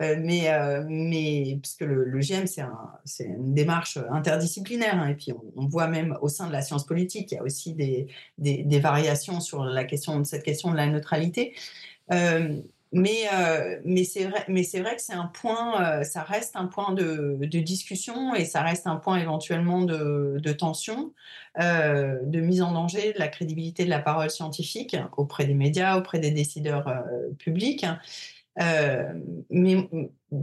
Euh, 0.01 0.15
mais, 0.19 0.49
euh, 0.49 0.83
mais 0.87 1.57
puisque 1.61 1.81
le, 1.81 2.03
le 2.03 2.19
GM, 2.19 2.45
c'est 2.47 3.23
une 3.23 3.53
démarche 3.53 3.97
interdisciplinaire. 4.11 4.95
Hein, 4.99 5.09
et 5.09 5.15
puis, 5.15 5.31
on, 5.55 5.67
voit 5.67 5.87
même 5.87 6.17
au 6.21 6.27
sein 6.27 6.47
de 6.47 6.51
la 6.51 6.61
science 6.61 6.85
politique, 6.85 7.31
il 7.31 7.35
y 7.35 7.37
a 7.37 7.43
aussi 7.43 7.73
des, 7.73 8.79
variations 8.79 9.39
sur 9.39 9.65
cette 10.25 10.43
question 10.43 10.71
de 10.71 10.75
la 10.75 10.87
neutralité. 10.87 11.53
Euh, 12.11 12.61
mais, 12.91 13.27
c'est 14.05 14.25
vrai, 14.25 14.95
que 14.95 15.01
c'est 15.01 15.13
un 15.13 15.27
point, 15.27 16.03
ça 16.03 16.23
reste 16.23 16.55
un 16.55 16.65
point 16.65 16.93
de, 16.93 17.37
discussion 17.45 18.35
et 18.35 18.45
ça 18.45 18.61
reste 18.61 18.87
un 18.87 18.97
point 18.97 19.17
éventuellement 19.17 19.81
de 19.83 20.51
tension, 20.51 21.13
de 21.57 22.39
mise 22.39 22.61
en 22.61 22.73
danger 22.73 23.13
de 23.13 23.19
la 23.19 23.27
crédibilité 23.27 23.85
de 23.85 23.89
la 23.89 23.99
parole 23.99 24.29
scientifique 24.29 24.95
auprès 25.17 25.45
des 25.45 25.55
médias, 25.55 25.97
auprès 25.97 26.19
des 26.19 26.31
décideurs 26.31 27.03
publics. 27.37 27.85
Euh, 28.61 29.13
mais 29.49 29.89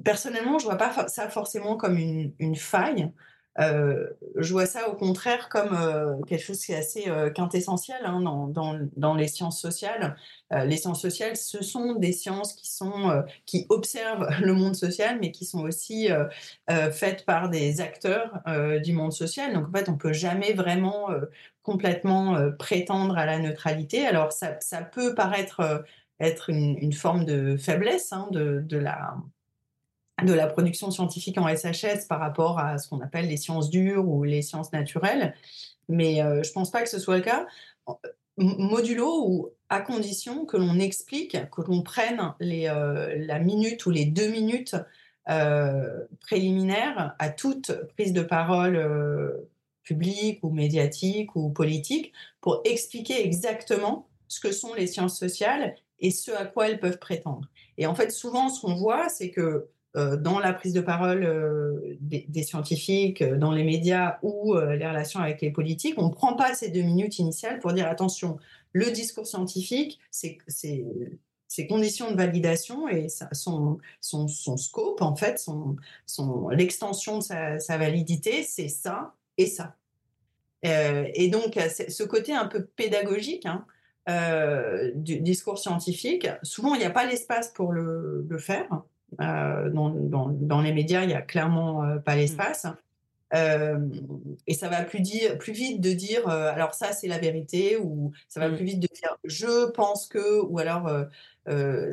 personnellement, 0.05 0.59
je 0.59 0.65
vois 0.65 0.77
pas 0.77 1.09
ça 1.09 1.29
forcément 1.29 1.77
comme 1.77 1.97
une, 1.97 2.57
faille. 2.57 3.11
Euh, 3.59 4.09
je 4.37 4.51
vois 4.53 4.65
ça 4.65 4.89
au 4.89 4.95
contraire 4.95 5.51
comme 5.51 5.75
euh, 5.75 6.19
quelque 6.27 6.43
chose 6.43 6.65
qui 6.65 6.73
est 6.73 6.77
assez 6.77 7.05
quintessentiel 7.35 7.99
hein, 8.05 8.23
dans, 8.23 8.47
dans, 8.47 8.79
dans, 8.97 9.15
les 9.15 9.29
sciences 9.29 9.61
sociales. 9.61 10.17
les 10.51 10.77
sciences 10.79 11.03
sociales, 11.03 11.37
ce 11.37 11.63
sont 11.63 11.95
des 11.95 12.13
sciences 12.13 12.55
qui, 12.55 12.71
sont, 12.71 13.25
qui 13.47 13.67
observent 13.69 14.29
le 14.41 14.55
monde 14.55 14.75
social, 14.75 15.19
mais 15.21 15.33
qui 15.33 15.45
sont 15.45 15.61
aussi 15.61 16.09
faites 16.93 17.25
par 17.25 17.49
des 17.49 17.81
acteurs 17.81 18.43
du 18.83 18.93
monde 18.93 19.13
social. 19.13 19.53
Donc 19.55 19.69
en 19.69 19.73
fait, 19.73 19.89
on 19.89 19.93
ne 19.93 19.99
peut 19.99 20.13
jamais 20.13 20.53
vraiment 20.53 21.09
complètement 21.63 22.51
prétendre 22.59 23.17
à 23.17 23.27
la 23.27 23.39
neutralité. 23.39 24.07
Alors 24.07 24.33
ça, 24.33 24.57
ça 24.61 24.83
peut 24.83 25.15
paraître 25.15 25.85
être 26.23 26.51
une, 26.51 26.93
forme 26.93 27.25
de 27.25 27.57
faiblesse 27.57 28.13
hein, 28.13 28.29
de, 28.31 28.61
de 28.67 28.79
la 28.79 29.17
de 30.25 30.33
la 30.33 30.47
production 30.47 30.91
scientifique 30.91 31.39
en 31.39 31.49
SHS 31.49 32.07
par 32.09 32.21
rapport 32.21 32.59
à 32.59 32.79
ce 32.79 32.89
qu'on 32.89 33.01
appelle 33.01 33.29
les 33.29 33.37
sciences 33.37 33.71
dures 33.71 34.09
ou 34.09 34.25
les 34.25 34.43
sciences 34.43 34.73
naturelles. 34.73 35.35
Mais 35.89 36.23
euh, 36.23 36.43
je 36.43 36.49
ne 36.51 36.55
pense 36.55 36.71
pas 36.71 36.83
que 36.83 36.89
ce 36.89 36.99
soit 36.99 37.17
le 37.17 37.23
cas. 37.23 37.47
Modulo 38.37 39.25
ou 39.27 39.51
à 39.69 39.81
condition 39.81 40.47
que 40.47 40.57
l'on 40.57 40.79
explique, 40.79 41.37
que 41.51 41.63
l'on 41.63 41.83
prenne 41.83 42.35
les, 42.41 42.69
euh, 42.69 43.15
la 43.27 43.39
minute 43.39 43.85
ou 43.87 43.91
les 43.91 44.05
deux 44.05 44.29
minutes 44.29 44.77
euh, 45.29 46.05
préliminaires 46.21 47.15
à 47.19 47.29
toute 47.29 47.73
prise 47.95 48.13
de 48.13 48.23
parole 48.23 49.47
publique 49.83 50.41
ou 50.43 50.51
médiatique 50.51 51.35
ou 51.37 51.51
politique 51.51 52.13
pour 52.41 52.61
expliquer 52.65 53.25
exactement 53.25 54.09
ce 54.29 54.41
que 54.41 54.53
sont 54.53 54.75
les 54.75 54.87
sciences 54.87 55.19
sociales 55.19 55.75
et 56.03 56.11
ce 56.11 56.31
à 56.33 56.45
quoi 56.45 56.69
elles 56.69 56.81
peuvent 56.81 56.99
prétendre. 56.99 57.49
Et 57.79 57.87
en 57.87 57.95
fait, 57.95 58.11
souvent, 58.11 58.51
ce 58.51 58.61
qu'on 58.61 58.75
voit, 58.75 59.09
c'est 59.09 59.31
que 59.31 59.69
euh, 59.95 60.17
dans 60.17 60.39
la 60.39 60.55
prise 60.55 60.73
de 60.73 60.81
parole 60.81 61.23
euh, 61.23 61.97
des, 62.01 62.43
scientifiques, 62.43 63.21
euh, 63.21 63.37
dans 63.37 63.53
les 63.53 63.63
médias 63.63 64.19
ou 64.23 64.55
les 64.55 64.87
relations 64.87 65.21
avec 65.21 65.43
les 65.43 65.51
politiques, 65.51 65.95
on 65.99 66.09
ne 66.09 66.13
prend 66.13 66.35
pas 66.35 66.55
ces 66.55 66.71
deux 66.71 66.83
minutes 66.83 67.19
initiales 67.19 67.61
pour 67.61 67.73
dire 67.73 67.87
attention, 67.87 68.39
le 68.73 68.91
discours 68.91 69.27
scientifique, 69.27 70.01
c'est 70.11 70.39
ses 70.49 71.67
conditions 71.67 72.11
de 72.11 72.17
validation 72.17 72.89
et 72.89 73.09
son, 73.33 73.79
son, 74.01 74.57
scope, 74.57 75.03
en 75.03 75.15
fait, 75.15 75.39
son, 75.39 75.77
son, 76.07 76.49
l'extension 76.49 77.19
de 77.19 77.23
sa, 77.23 77.77
validité, 77.77 78.43
c'est 78.43 78.69
ça 78.69 79.15
et 79.37 79.45
ça. 79.45 79.77
et 80.63 81.29
donc, 81.29 81.59
ce 81.89 82.03
côté 82.05 82.33
un 82.33 82.47
peu 82.47 82.65
pédagogique 82.65 83.45
hein, 83.45 83.67
du 84.07 85.21
discours 85.21 85.59
scientifique, 85.59 86.29
souvent, 86.43 86.75
il 86.75 86.79
n'y 86.79 86.85
a 86.85 86.91
pas 86.91 87.07
l'espace 87.07 87.49
pour 87.49 87.73
le, 87.73 88.27
le 88.29 88.39
faire. 88.39 88.83
Euh, 89.21 89.69
dans, 89.71 89.91
dans, 90.31 90.61
les 90.63 90.73
médias, 90.73 91.03
il 91.03 91.09
n'y 91.09 91.15
a 91.15 91.23
clairement 91.23 91.85
euh, 91.85 91.99
pas 91.99 92.15
mmh. 92.15 92.19
l'espace. 92.19 92.67
Euh, 93.35 93.79
et 94.47 94.55
ça 94.55 94.69
va 94.69 94.83
plus, 94.85 95.01
dire, 95.01 95.39
plus 95.39 95.53
vite 95.53 95.81
de 95.81 95.93
dire 95.93 96.29
alors 96.29 96.75
ça 96.75 96.93
c'est 96.93 97.09
la 97.09 97.19
vérité 97.19 97.79
ou 97.79 98.13
ça 98.29 98.41
va 98.41 98.51
mmh. 98.51 98.57
plus 98.57 98.65
vite 98.67 98.81
de 98.81 98.89
dire 98.93 99.17
je 99.25 99.71
pense 99.71 100.07
que 100.07 100.43
ou 100.43 100.59
alors 100.59 100.91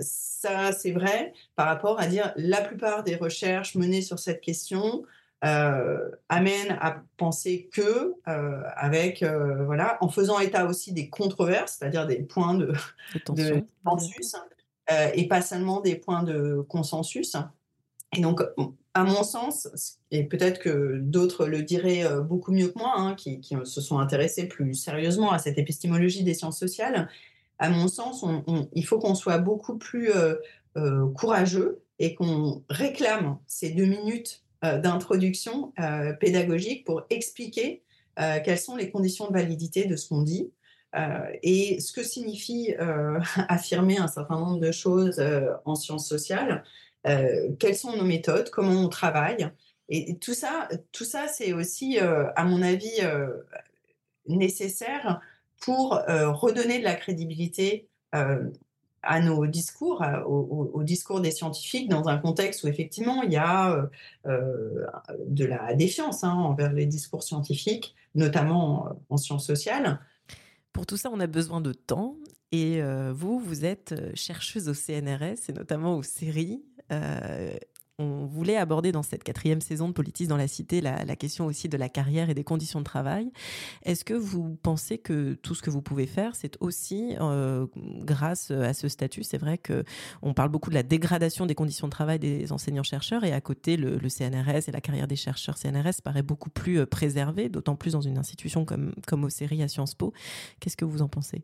ça 0.01 0.73
c'est 0.73 0.91
vrai 0.91 1.31
par 1.55 1.67
rapport 1.67 1.97
à 1.97 2.07
dire 2.07 2.33
la 2.35 2.59
plupart 2.59 3.05
des 3.05 3.15
recherches 3.15 3.75
menées 3.75 4.01
sur 4.01 4.19
cette 4.19 4.41
question 4.41 5.05
amènent 5.41 6.77
à 6.81 7.01
penser 7.17 7.69
que 7.71 8.13
avec 8.25 9.23
voilà 9.23 9.97
en 10.01 10.09
faisant 10.09 10.39
état 10.39 10.65
aussi 10.65 10.91
des 10.91 11.09
controverses 11.09 11.77
c'est-à-dire 11.79 12.05
des 12.07 12.23
points 12.23 12.55
de, 12.55 12.73
de 13.29 13.63
consensus 13.85 14.35
euh, 14.91 15.09
et 15.13 15.27
pas 15.27 15.41
seulement 15.41 15.81
des 15.81 15.95
points 15.95 16.23
de 16.23 16.65
consensus. 16.67 17.35
Et 18.15 18.21
donc, 18.21 18.41
à 18.95 19.03
mon 19.03 19.23
sens, 19.23 19.99
et 20.09 20.23
peut-être 20.23 20.59
que 20.59 20.97
d'autres 20.97 21.45
le 21.45 21.61
diraient 21.61 22.05
euh, 22.05 22.21
beaucoup 22.21 22.51
mieux 22.51 22.69
que 22.69 22.79
moi, 22.79 22.93
hein, 22.95 23.13
qui, 23.13 23.39
se 23.65 23.81
sont 23.81 23.99
intéressés 23.99 24.47
plus 24.47 24.73
sérieusement 24.73 25.31
à 25.31 25.37
cette 25.37 25.59
épistémologie 25.59 26.23
des 26.23 26.33
sciences 26.33 26.57
sociales, 26.57 27.07
à 27.59 27.69
mon 27.69 27.87
sens, 27.87 28.25
il 28.73 28.85
faut 28.85 28.99
qu'on 28.99 29.15
soit 29.15 29.37
beaucoup 29.37 29.77
plus 29.77 30.11
euh, 30.11 31.07
courageux 31.13 31.83
et 31.99 32.15
qu'on 32.15 32.63
réclame 32.69 33.37
ces 33.47 33.71
deux 33.71 33.85
minutes 33.85 34.43
d'introduction 34.61 35.73
pédagogique 36.19 36.85
pour 36.85 37.03
expliquer 37.09 37.83
quelles 38.15 38.59
sont 38.59 38.75
les 38.75 38.91
conditions 38.91 39.27
de 39.27 39.33
validité 39.33 39.85
de 39.85 39.95
ce 39.95 40.09
qu'on 40.09 40.21
dit, 40.21 40.51
euh, 40.95 41.31
et 41.43 41.79
ce 41.79 41.93
que 41.93 42.03
signifie 42.03 42.73
euh, 42.79 43.19
affirmer 43.47 43.97
un 43.97 44.07
certain 44.07 44.39
nombre 44.39 44.59
de 44.59 44.71
choses 44.71 45.19
euh, 45.19 45.51
en 45.65 45.75
sciences 45.75 46.07
sociales, 46.07 46.63
quelles 47.59 47.77
sont 47.77 47.95
nos 47.95 48.03
méthodes, 48.03 48.49
comment 48.49 48.83
on 48.83 48.89
travaille. 48.89 49.49
Et, 49.87 50.17
tout 50.17 50.33
ça, 50.33 50.67
tout 50.91 51.05
ça 51.05 51.29
c'est 51.29 51.53
aussi, 51.53 51.97
à 51.97 52.43
mon 52.43 52.61
avis, 52.61 52.99
nécessaire 54.27 55.21
pour 55.61 55.91
redonner 55.93 56.79
de 56.79 56.83
la 56.83 56.95
crédibilité 56.95 57.87
à 59.03 59.19
nos 59.19 59.45
discours, 59.47 60.03
au, 60.27 60.83
discours 60.83 61.21
des 61.21 61.31
scientifiques, 61.31 61.89
dans 61.89 62.07
un 62.07 62.17
contexte 62.17 62.63
où 62.63 62.67
effectivement 62.67 63.23
il 63.23 63.31
y 63.31 63.37
a 63.37 63.89
de 64.25 65.45
la 65.45 65.73
défiance 65.73 66.23
hein, 66.23 66.33
envers 66.33 66.73
les 66.73 66.85
discours 66.85 67.23
scientifiques, 67.23 67.95
notamment 68.15 68.89
en 69.09 69.17
sciences 69.17 69.45
sociales. 69.45 69.99
Pour 70.73 70.85
tout 70.85 70.97
ça, 70.97 71.09
on 71.11 71.19
a 71.19 71.27
besoin 71.27 71.61
de 71.61 71.73
temps. 71.73 72.15
Et 72.51 72.81
euh, 72.81 73.13
vous, 73.13 73.39
vous 73.39 73.65
êtes 73.65 73.91
euh, 73.91 74.11
chercheuse 74.15 74.69
au 74.69 74.73
CNRS 74.73 75.49
et 75.49 75.53
notamment 75.53 75.95
aux 75.95 76.03
séries. 76.03 76.63
Euh, 76.91 77.51
on 77.99 78.25
voulait 78.25 78.57
aborder 78.57 78.91
dans 78.91 79.03
cette 79.03 79.23
quatrième 79.23 79.61
saison 79.61 79.89
de 79.89 79.93
Politis 79.93 80.27
dans 80.27 80.37
la 80.37 80.47
Cité 80.47 80.81
la, 80.81 81.15
question 81.15 81.45
aussi 81.45 81.67
de 81.67 81.77
la 81.77 81.89
carrière 81.89 82.29
et 82.29 82.33
des 82.33 82.43
conditions 82.43 82.79
de 82.79 82.85
travail. 82.85 83.31
Est-ce 83.83 84.05
que 84.05 84.13
vous 84.13 84.57
pensez 84.63 84.97
que 84.97 85.33
tout 85.33 85.53
ce 85.53 85.61
que 85.61 85.69
vous 85.69 85.81
pouvez 85.81 86.07
faire, 86.07 86.35
c'est 86.35 86.57
aussi 86.61 87.15
euh, 87.19 87.67
grâce 87.75 88.51
à 88.51 88.73
ce 88.73 88.87
statut? 88.87 89.23
C'est 89.23 89.37
vrai 89.37 89.57
que 89.57 89.83
on 90.21 90.33
parle 90.33 90.49
beaucoup 90.49 90.69
de 90.69 90.75
la 90.75 90.83
dégradation 90.83 91.45
des 91.45 91.55
conditions 91.55 91.87
de 91.87 91.91
travail 91.91 92.19
des 92.19 92.51
enseignants-chercheurs 92.51 93.23
et 93.25 93.33
à 93.33 93.41
côté, 93.41 93.77
le, 93.77 93.99
CNRS 94.09 94.67
et 94.67 94.71
la 94.71 94.81
carrière 94.81 95.07
des 95.07 95.15
chercheurs 95.15 95.57
CNRS 95.57 96.01
paraît 96.03 96.23
beaucoup 96.23 96.49
plus 96.49 96.79
euh, 96.79 96.85
préservée, 96.85 97.49
d'autant 97.49 97.75
plus 97.75 97.91
dans 97.91 98.01
une 98.01 98.17
institution 98.17 98.65
comme, 98.65 98.93
comme 99.05 99.23
au 99.23 99.27
à 99.27 99.67
Sciences 99.67 99.95
Po. 99.95 100.13
Qu'est-ce 100.59 100.77
que 100.77 100.85
vous 100.85 101.01
en 101.01 101.09
pensez? 101.09 101.43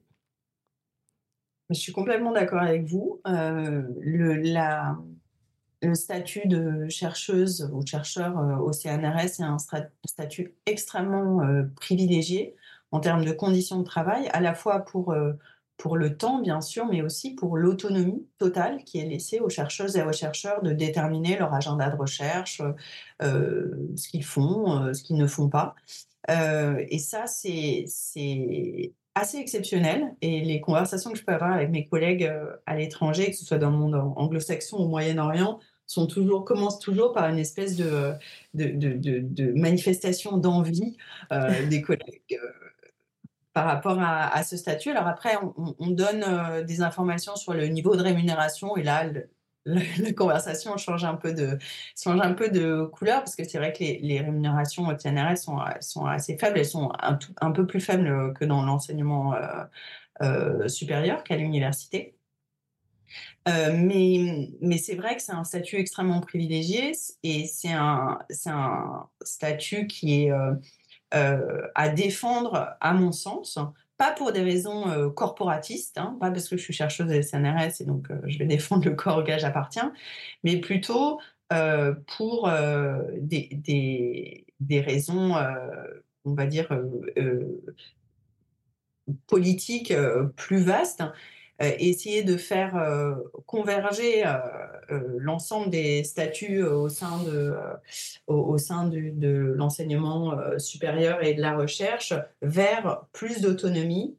Je 1.70 1.76
suis 1.76 1.91
complètement 1.91 2.32
d'accord 2.32 2.62
avec 2.62 2.86
vous. 2.86 3.22
Euh, 3.28 3.82
le 5.82 5.96
statut 5.96 6.48
de 6.48 6.88
chercheuse 6.90 7.70
ou 7.74 7.86
chercheur 7.86 8.38
euh, 8.38 8.58
au 8.58 8.72
CNRS 8.72 9.40
est 9.40 9.42
un 9.42 9.58
statut 10.06 10.56
extrêmement 10.66 11.42
euh, 11.42 11.64
privilégié 11.76 12.56
en 12.92 13.00
termes 13.00 13.26
de 13.26 13.32
conditions 13.32 13.80
de 13.80 13.84
travail, 13.84 14.30
à 14.34 14.40
la 14.40 14.54
fois 14.54 14.80
pour, 14.86 15.12
euh, 15.12 15.34
pour 15.78 15.98
le 15.98 16.18
temps, 16.18 16.40
bien 16.42 16.62
sûr, 16.62 16.86
mais 16.86 17.02
aussi 17.02 17.36
pour 17.36 17.58
l'autonomie 17.58 18.28
totale 18.38 18.84
qui 18.84 19.00
est 19.00 19.06
laissée 19.06 19.40
aux 19.40 19.50
chercheuses 19.50 19.98
et 19.98 20.04
aux 20.04 20.14
chercheurs 20.14 20.62
de 20.62 20.72
déterminer 20.72 21.38
leur 21.38 21.54
agenda 21.54 21.90
de 21.90 21.98
recherche, 21.98 22.62
ce 23.22 24.08
qu'ils 24.08 24.24
font, 24.24 24.94
ce 24.94 25.04
qu'ils 25.04 25.18
ne 25.18 25.28
font 25.28 25.50
pas. 25.50 25.76
et 26.30 27.00
ça, 27.00 27.28
c'est 27.28 27.86
assez 29.16 29.38
exceptionnel 29.38 30.16
et 30.22 30.41
les 30.41 30.61
conversations 30.61 31.11
que 31.11 31.18
je 31.18 31.24
peux 31.24 31.34
avoir 31.34 31.53
avec 31.53 31.70
mes 31.70 31.88
collègues 31.88 32.32
à 32.66 32.76
l'étranger, 32.76 33.32
que 33.32 33.38
ce 33.38 33.45
soit 33.45 33.57
dans 33.57 33.72
le 33.72 33.78
monde 33.78 33.95
anglo-saxon 33.95 34.78
ou 34.78 34.88
Moyen-Orient, 34.88 35.59
sont 35.88 36.07
toujours, 36.07 36.45
commencent 36.45 36.80
toujours 36.80 37.13
par 37.13 37.30
une 37.30 37.39
espèce 37.39 37.76
de, 37.76 38.13
de, 38.53 38.72
de, 38.72 39.20
de, 39.20 39.51
manifestation 39.53 40.38
d'envie 40.38 40.97
euh, 41.32 41.66
des 41.70 41.82
collègues 41.82 42.22
euh, 42.34 42.51
par 43.53 43.66
rapport 43.66 43.99
à, 44.01 44.43
ce 44.43 44.57
statut. 44.57 44.89
Alors 44.89 45.07
après, 45.07 45.38
on, 45.80 45.88
donne 45.88 46.26
euh, 46.28 46.63
des 46.63 46.82
informations 46.82 47.38
sur 47.38 47.53
le 47.53 47.68
niveau 47.68 47.95
de 47.95 48.01
rémunération 48.01 48.76
et 48.76 48.84
là, 48.84 49.05
la 49.99 50.13
conversation 50.13 50.78
change 50.78 51.03
un 51.03 51.16
peu 51.16 51.34
de, 51.34 52.86
couleur 52.86 53.20
parce 53.20 53.36
que 53.36 53.43
c'est 53.43 53.57
vrai 53.57 53.74
que 53.74 53.80
les, 53.80 54.22
rémunérations 54.22 54.88
au 54.88 54.93
TNRS 54.93 55.38
sont, 55.38 56.05
assez 56.05 56.38
faibles. 56.38 56.59
Elles 56.59 56.66
sont 56.66 56.91
un, 57.41 57.51
peu 57.51 57.66
plus 57.66 57.82
faibles 57.82 58.34
que 58.34 58.45
dans 58.45 58.63
l'enseignement 58.63 59.34
supérieur 60.68 61.24
qu'à 61.24 61.38
l'université. 61.38 62.16
Euh, 63.47 63.72
mais, 63.76 64.78
c'est 64.78 64.95
vrai 64.95 65.16
que 65.16 65.22
c'est 65.22 65.32
un 65.32 65.43
statut 65.43 65.78
extrêmement 65.78 66.22
privilégié 66.22 66.93
et 67.24 67.45
c'est 67.47 67.72
un, 67.72 68.20
statut 69.22 69.88
qui 69.88 70.24
est 70.24 70.32
euh, 70.32 70.53
euh, 71.13 71.68
à 71.76 71.89
défendre, 71.89 72.76
à 72.82 72.93
mon 72.93 73.11
sens, 73.11 73.59
pas 73.98 74.12
pour 74.12 74.32
des 74.32 74.41
raisons 74.41 75.12
corporatistes, 75.12 75.98
hein, 75.98 76.18
pas 76.20 76.32
parce 76.32 76.50
que 76.50 76.58
je 76.58 76.64
suis 76.64 76.74
chercheuse 76.74 77.08
de 77.08 77.22
SNRS 77.22 77.82
et 77.82 77.86
donc 77.86 78.08
je 78.26 78.38
vais 78.38 78.46
défendre 78.58 78.86
le 78.86 78.96
corps 78.96 79.20
auquel 79.20 79.39
j'appartiens, 79.39 79.93
mais 80.43 80.58
plutôt 80.58 81.20
pour 82.18 82.50
des, 83.18 83.50
des, 83.54 84.46
des, 84.60 84.82
raisons, 84.82 85.36
on 86.26 86.34
va 86.34 86.46
dire, 86.46 86.68
politiques 89.28 89.93
plus 90.36 90.58
vastes 90.58 91.04
essayer 91.60 92.24
de 92.24 92.38
faire 92.38 93.18
converger 93.45 94.24
l'ensemble 94.89 95.70
des 95.70 96.03
statuts 96.03 96.64
au 96.64 96.89
sein 96.89 97.24
de, 97.24 97.56
au, 98.28 98.58
sein 98.58 98.88
de 98.88 99.53
l'enseignement 99.56 100.38
supérieur 100.58 101.24
et 101.24 101.34
de 101.34 101.41
la 101.41 101.56
recherche 101.56 102.14
vers 102.41 103.06
plus 103.14 103.41
d'autonomie, 103.41 104.18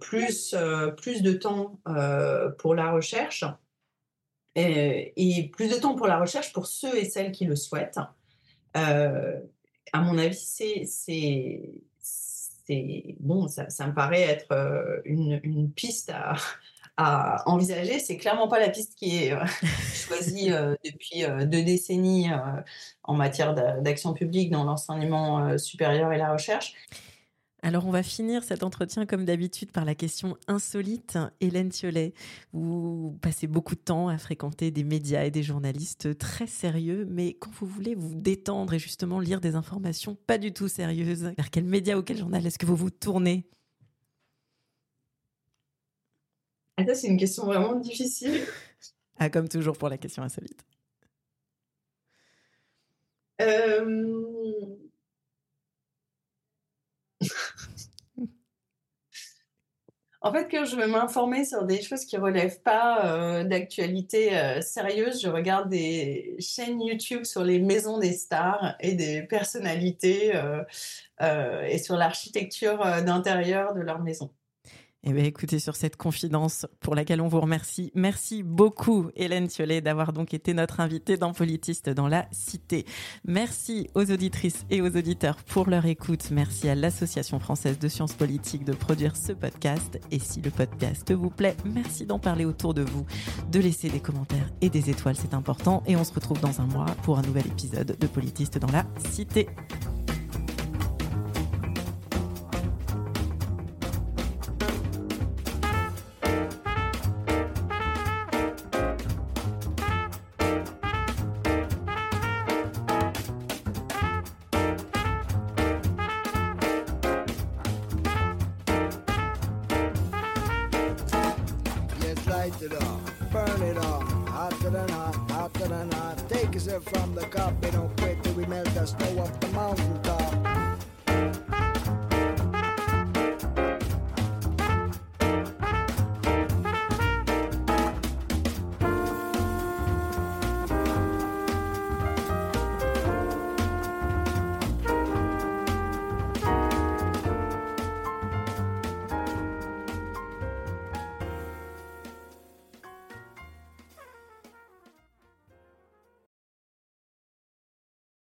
plus, 0.00 0.54
plus 0.96 1.22
de 1.22 1.32
temps 1.32 1.78
pour 2.58 2.74
la 2.74 2.90
recherche 2.92 3.44
et, 4.56 5.50
plus 5.52 5.68
de 5.68 5.76
temps 5.76 5.94
pour 5.94 6.06
la 6.06 6.18
recherche 6.18 6.52
pour 6.52 6.66
ceux 6.66 6.96
et 6.96 7.04
celles 7.04 7.32
qui 7.32 7.44
le 7.44 7.56
souhaitent. 7.56 8.00
à 8.74 10.00
mon 10.00 10.18
avis, 10.18 10.34
c'est 10.34 11.80
c'est 12.66 13.16
bon, 13.20 13.48
ça, 13.48 13.86
me 13.86 13.94
paraît 13.94 14.22
être 14.22 14.52
euh, 14.52 15.00
une, 15.04 15.70
piste 15.72 16.12
à, 16.96 17.42
envisager. 17.46 17.98
C'est 17.98 18.16
clairement 18.16 18.48
pas 18.48 18.58
la 18.58 18.70
piste 18.70 18.94
qui 18.94 19.24
est 19.24 19.32
euh, 19.32 19.44
choisie 19.94 20.52
euh, 20.52 20.74
depuis 20.84 21.24
deux 21.46 21.62
décennies 21.62 22.28
en 23.02 23.14
matière 23.14 23.54
d'action 23.54 24.14
publique 24.14 24.50
dans 24.50 24.64
l'enseignement 24.64 25.58
supérieur 25.58 26.12
et 26.12 26.18
la 26.18 26.32
recherche. 26.32 26.74
Alors, 27.66 27.86
on 27.86 27.90
va 27.90 28.02
finir 28.02 28.44
cet 28.44 28.62
entretien 28.62 29.06
comme 29.06 29.24
d'habitude 29.24 29.72
par 29.72 29.86
la 29.86 29.94
question 29.94 30.36
insolite. 30.48 31.16
Hélène 31.40 31.70
Thiolet, 31.70 32.12
vous 32.52 33.18
passez 33.22 33.46
beaucoup 33.46 33.74
de 33.74 33.80
temps 33.80 34.08
à 34.08 34.18
fréquenter 34.18 34.70
des 34.70 34.84
médias 34.84 35.24
et 35.24 35.30
des 35.30 35.42
journalistes 35.42 36.18
très 36.18 36.46
sérieux, 36.46 37.06
mais 37.08 37.32
quand 37.32 37.50
vous 37.52 37.66
voulez 37.66 37.94
vous 37.94 38.14
détendre 38.14 38.74
et 38.74 38.78
justement 38.78 39.18
lire 39.18 39.40
des 39.40 39.54
informations 39.54 40.14
pas 40.26 40.36
du 40.36 40.52
tout 40.52 40.68
sérieuses, 40.68 41.32
vers 41.38 41.50
quel 41.50 41.64
média 41.64 41.96
ou 41.96 42.02
quel 42.02 42.18
journal 42.18 42.46
est-ce 42.46 42.58
que 42.58 42.66
vous 42.66 42.76
vous 42.76 42.90
tournez? 42.90 43.48
Ah, 46.76 46.84
Ça, 46.84 46.94
c'est 46.94 47.06
une 47.06 47.16
question 47.16 47.46
vraiment 47.46 47.76
difficile. 47.76 48.42
ah, 49.18 49.30
comme 49.30 49.48
toujours 49.48 49.78
pour 49.78 49.88
la 49.88 49.96
question 49.96 50.22
insolite. 50.22 50.66
Euh... 53.40 54.33
En 60.24 60.32
fait, 60.32 60.48
quand 60.50 60.64
je 60.64 60.76
veux 60.76 60.86
m'informer 60.86 61.44
sur 61.44 61.64
des 61.64 61.82
choses 61.82 62.06
qui 62.06 62.16
ne 62.16 62.22
relèvent 62.22 62.62
pas 62.62 63.04
euh, 63.04 63.44
d'actualité 63.44 64.34
euh, 64.38 64.62
sérieuse, 64.62 65.20
je 65.20 65.28
regarde 65.28 65.68
des 65.68 66.34
chaînes 66.38 66.80
YouTube 66.80 67.24
sur 67.24 67.44
les 67.44 67.58
maisons 67.58 67.98
des 67.98 68.14
stars 68.14 68.74
et 68.80 68.94
des 68.94 69.20
personnalités 69.24 70.34
euh, 70.34 71.62
et 71.66 71.76
sur 71.76 71.96
l'architecture 71.96 72.78
d'intérieur 73.04 73.74
de 73.74 73.82
leur 73.82 74.00
maison. 74.00 74.30
Eh 75.06 75.12
bien, 75.12 75.24
écoutez, 75.24 75.58
sur 75.58 75.76
cette 75.76 75.96
confidence 75.96 76.64
pour 76.80 76.94
laquelle 76.94 77.20
on 77.20 77.28
vous 77.28 77.40
remercie, 77.40 77.92
merci 77.94 78.42
beaucoup, 78.42 79.10
Hélène 79.16 79.48
Thiolet, 79.48 79.82
d'avoir 79.82 80.14
donc 80.14 80.32
été 80.32 80.54
notre 80.54 80.80
invitée 80.80 81.18
dans 81.18 81.34
Politiste 81.34 81.90
dans 81.90 82.08
la 82.08 82.26
Cité. 82.32 82.86
Merci 83.26 83.90
aux 83.94 84.10
auditrices 84.10 84.64
et 84.70 84.80
aux 84.80 84.96
auditeurs 84.96 85.36
pour 85.44 85.68
leur 85.68 85.84
écoute. 85.84 86.30
Merci 86.30 86.70
à 86.70 86.74
l'Association 86.74 87.38
française 87.38 87.78
de 87.78 87.86
sciences 87.86 88.14
politiques 88.14 88.64
de 88.64 88.72
produire 88.72 89.14
ce 89.14 89.32
podcast. 89.32 90.00
Et 90.10 90.18
si 90.18 90.40
le 90.40 90.50
podcast 90.50 91.12
vous 91.12 91.28
plaît, 91.28 91.56
merci 91.66 92.06
d'en 92.06 92.18
parler 92.18 92.46
autour 92.46 92.72
de 92.72 92.80
vous, 92.80 93.04
de 93.52 93.60
laisser 93.60 93.90
des 93.90 94.00
commentaires 94.00 94.50
et 94.62 94.70
des 94.70 94.88
étoiles, 94.88 95.16
c'est 95.16 95.34
important. 95.34 95.82
Et 95.86 95.96
on 95.96 96.04
se 96.04 96.14
retrouve 96.14 96.40
dans 96.40 96.62
un 96.62 96.66
mois 96.66 96.86
pour 97.02 97.18
un 97.18 97.22
nouvel 97.22 97.46
épisode 97.46 97.94
de 98.00 98.06
Politiste 98.06 98.56
dans 98.56 98.72
la 98.72 98.86
Cité. 99.10 99.48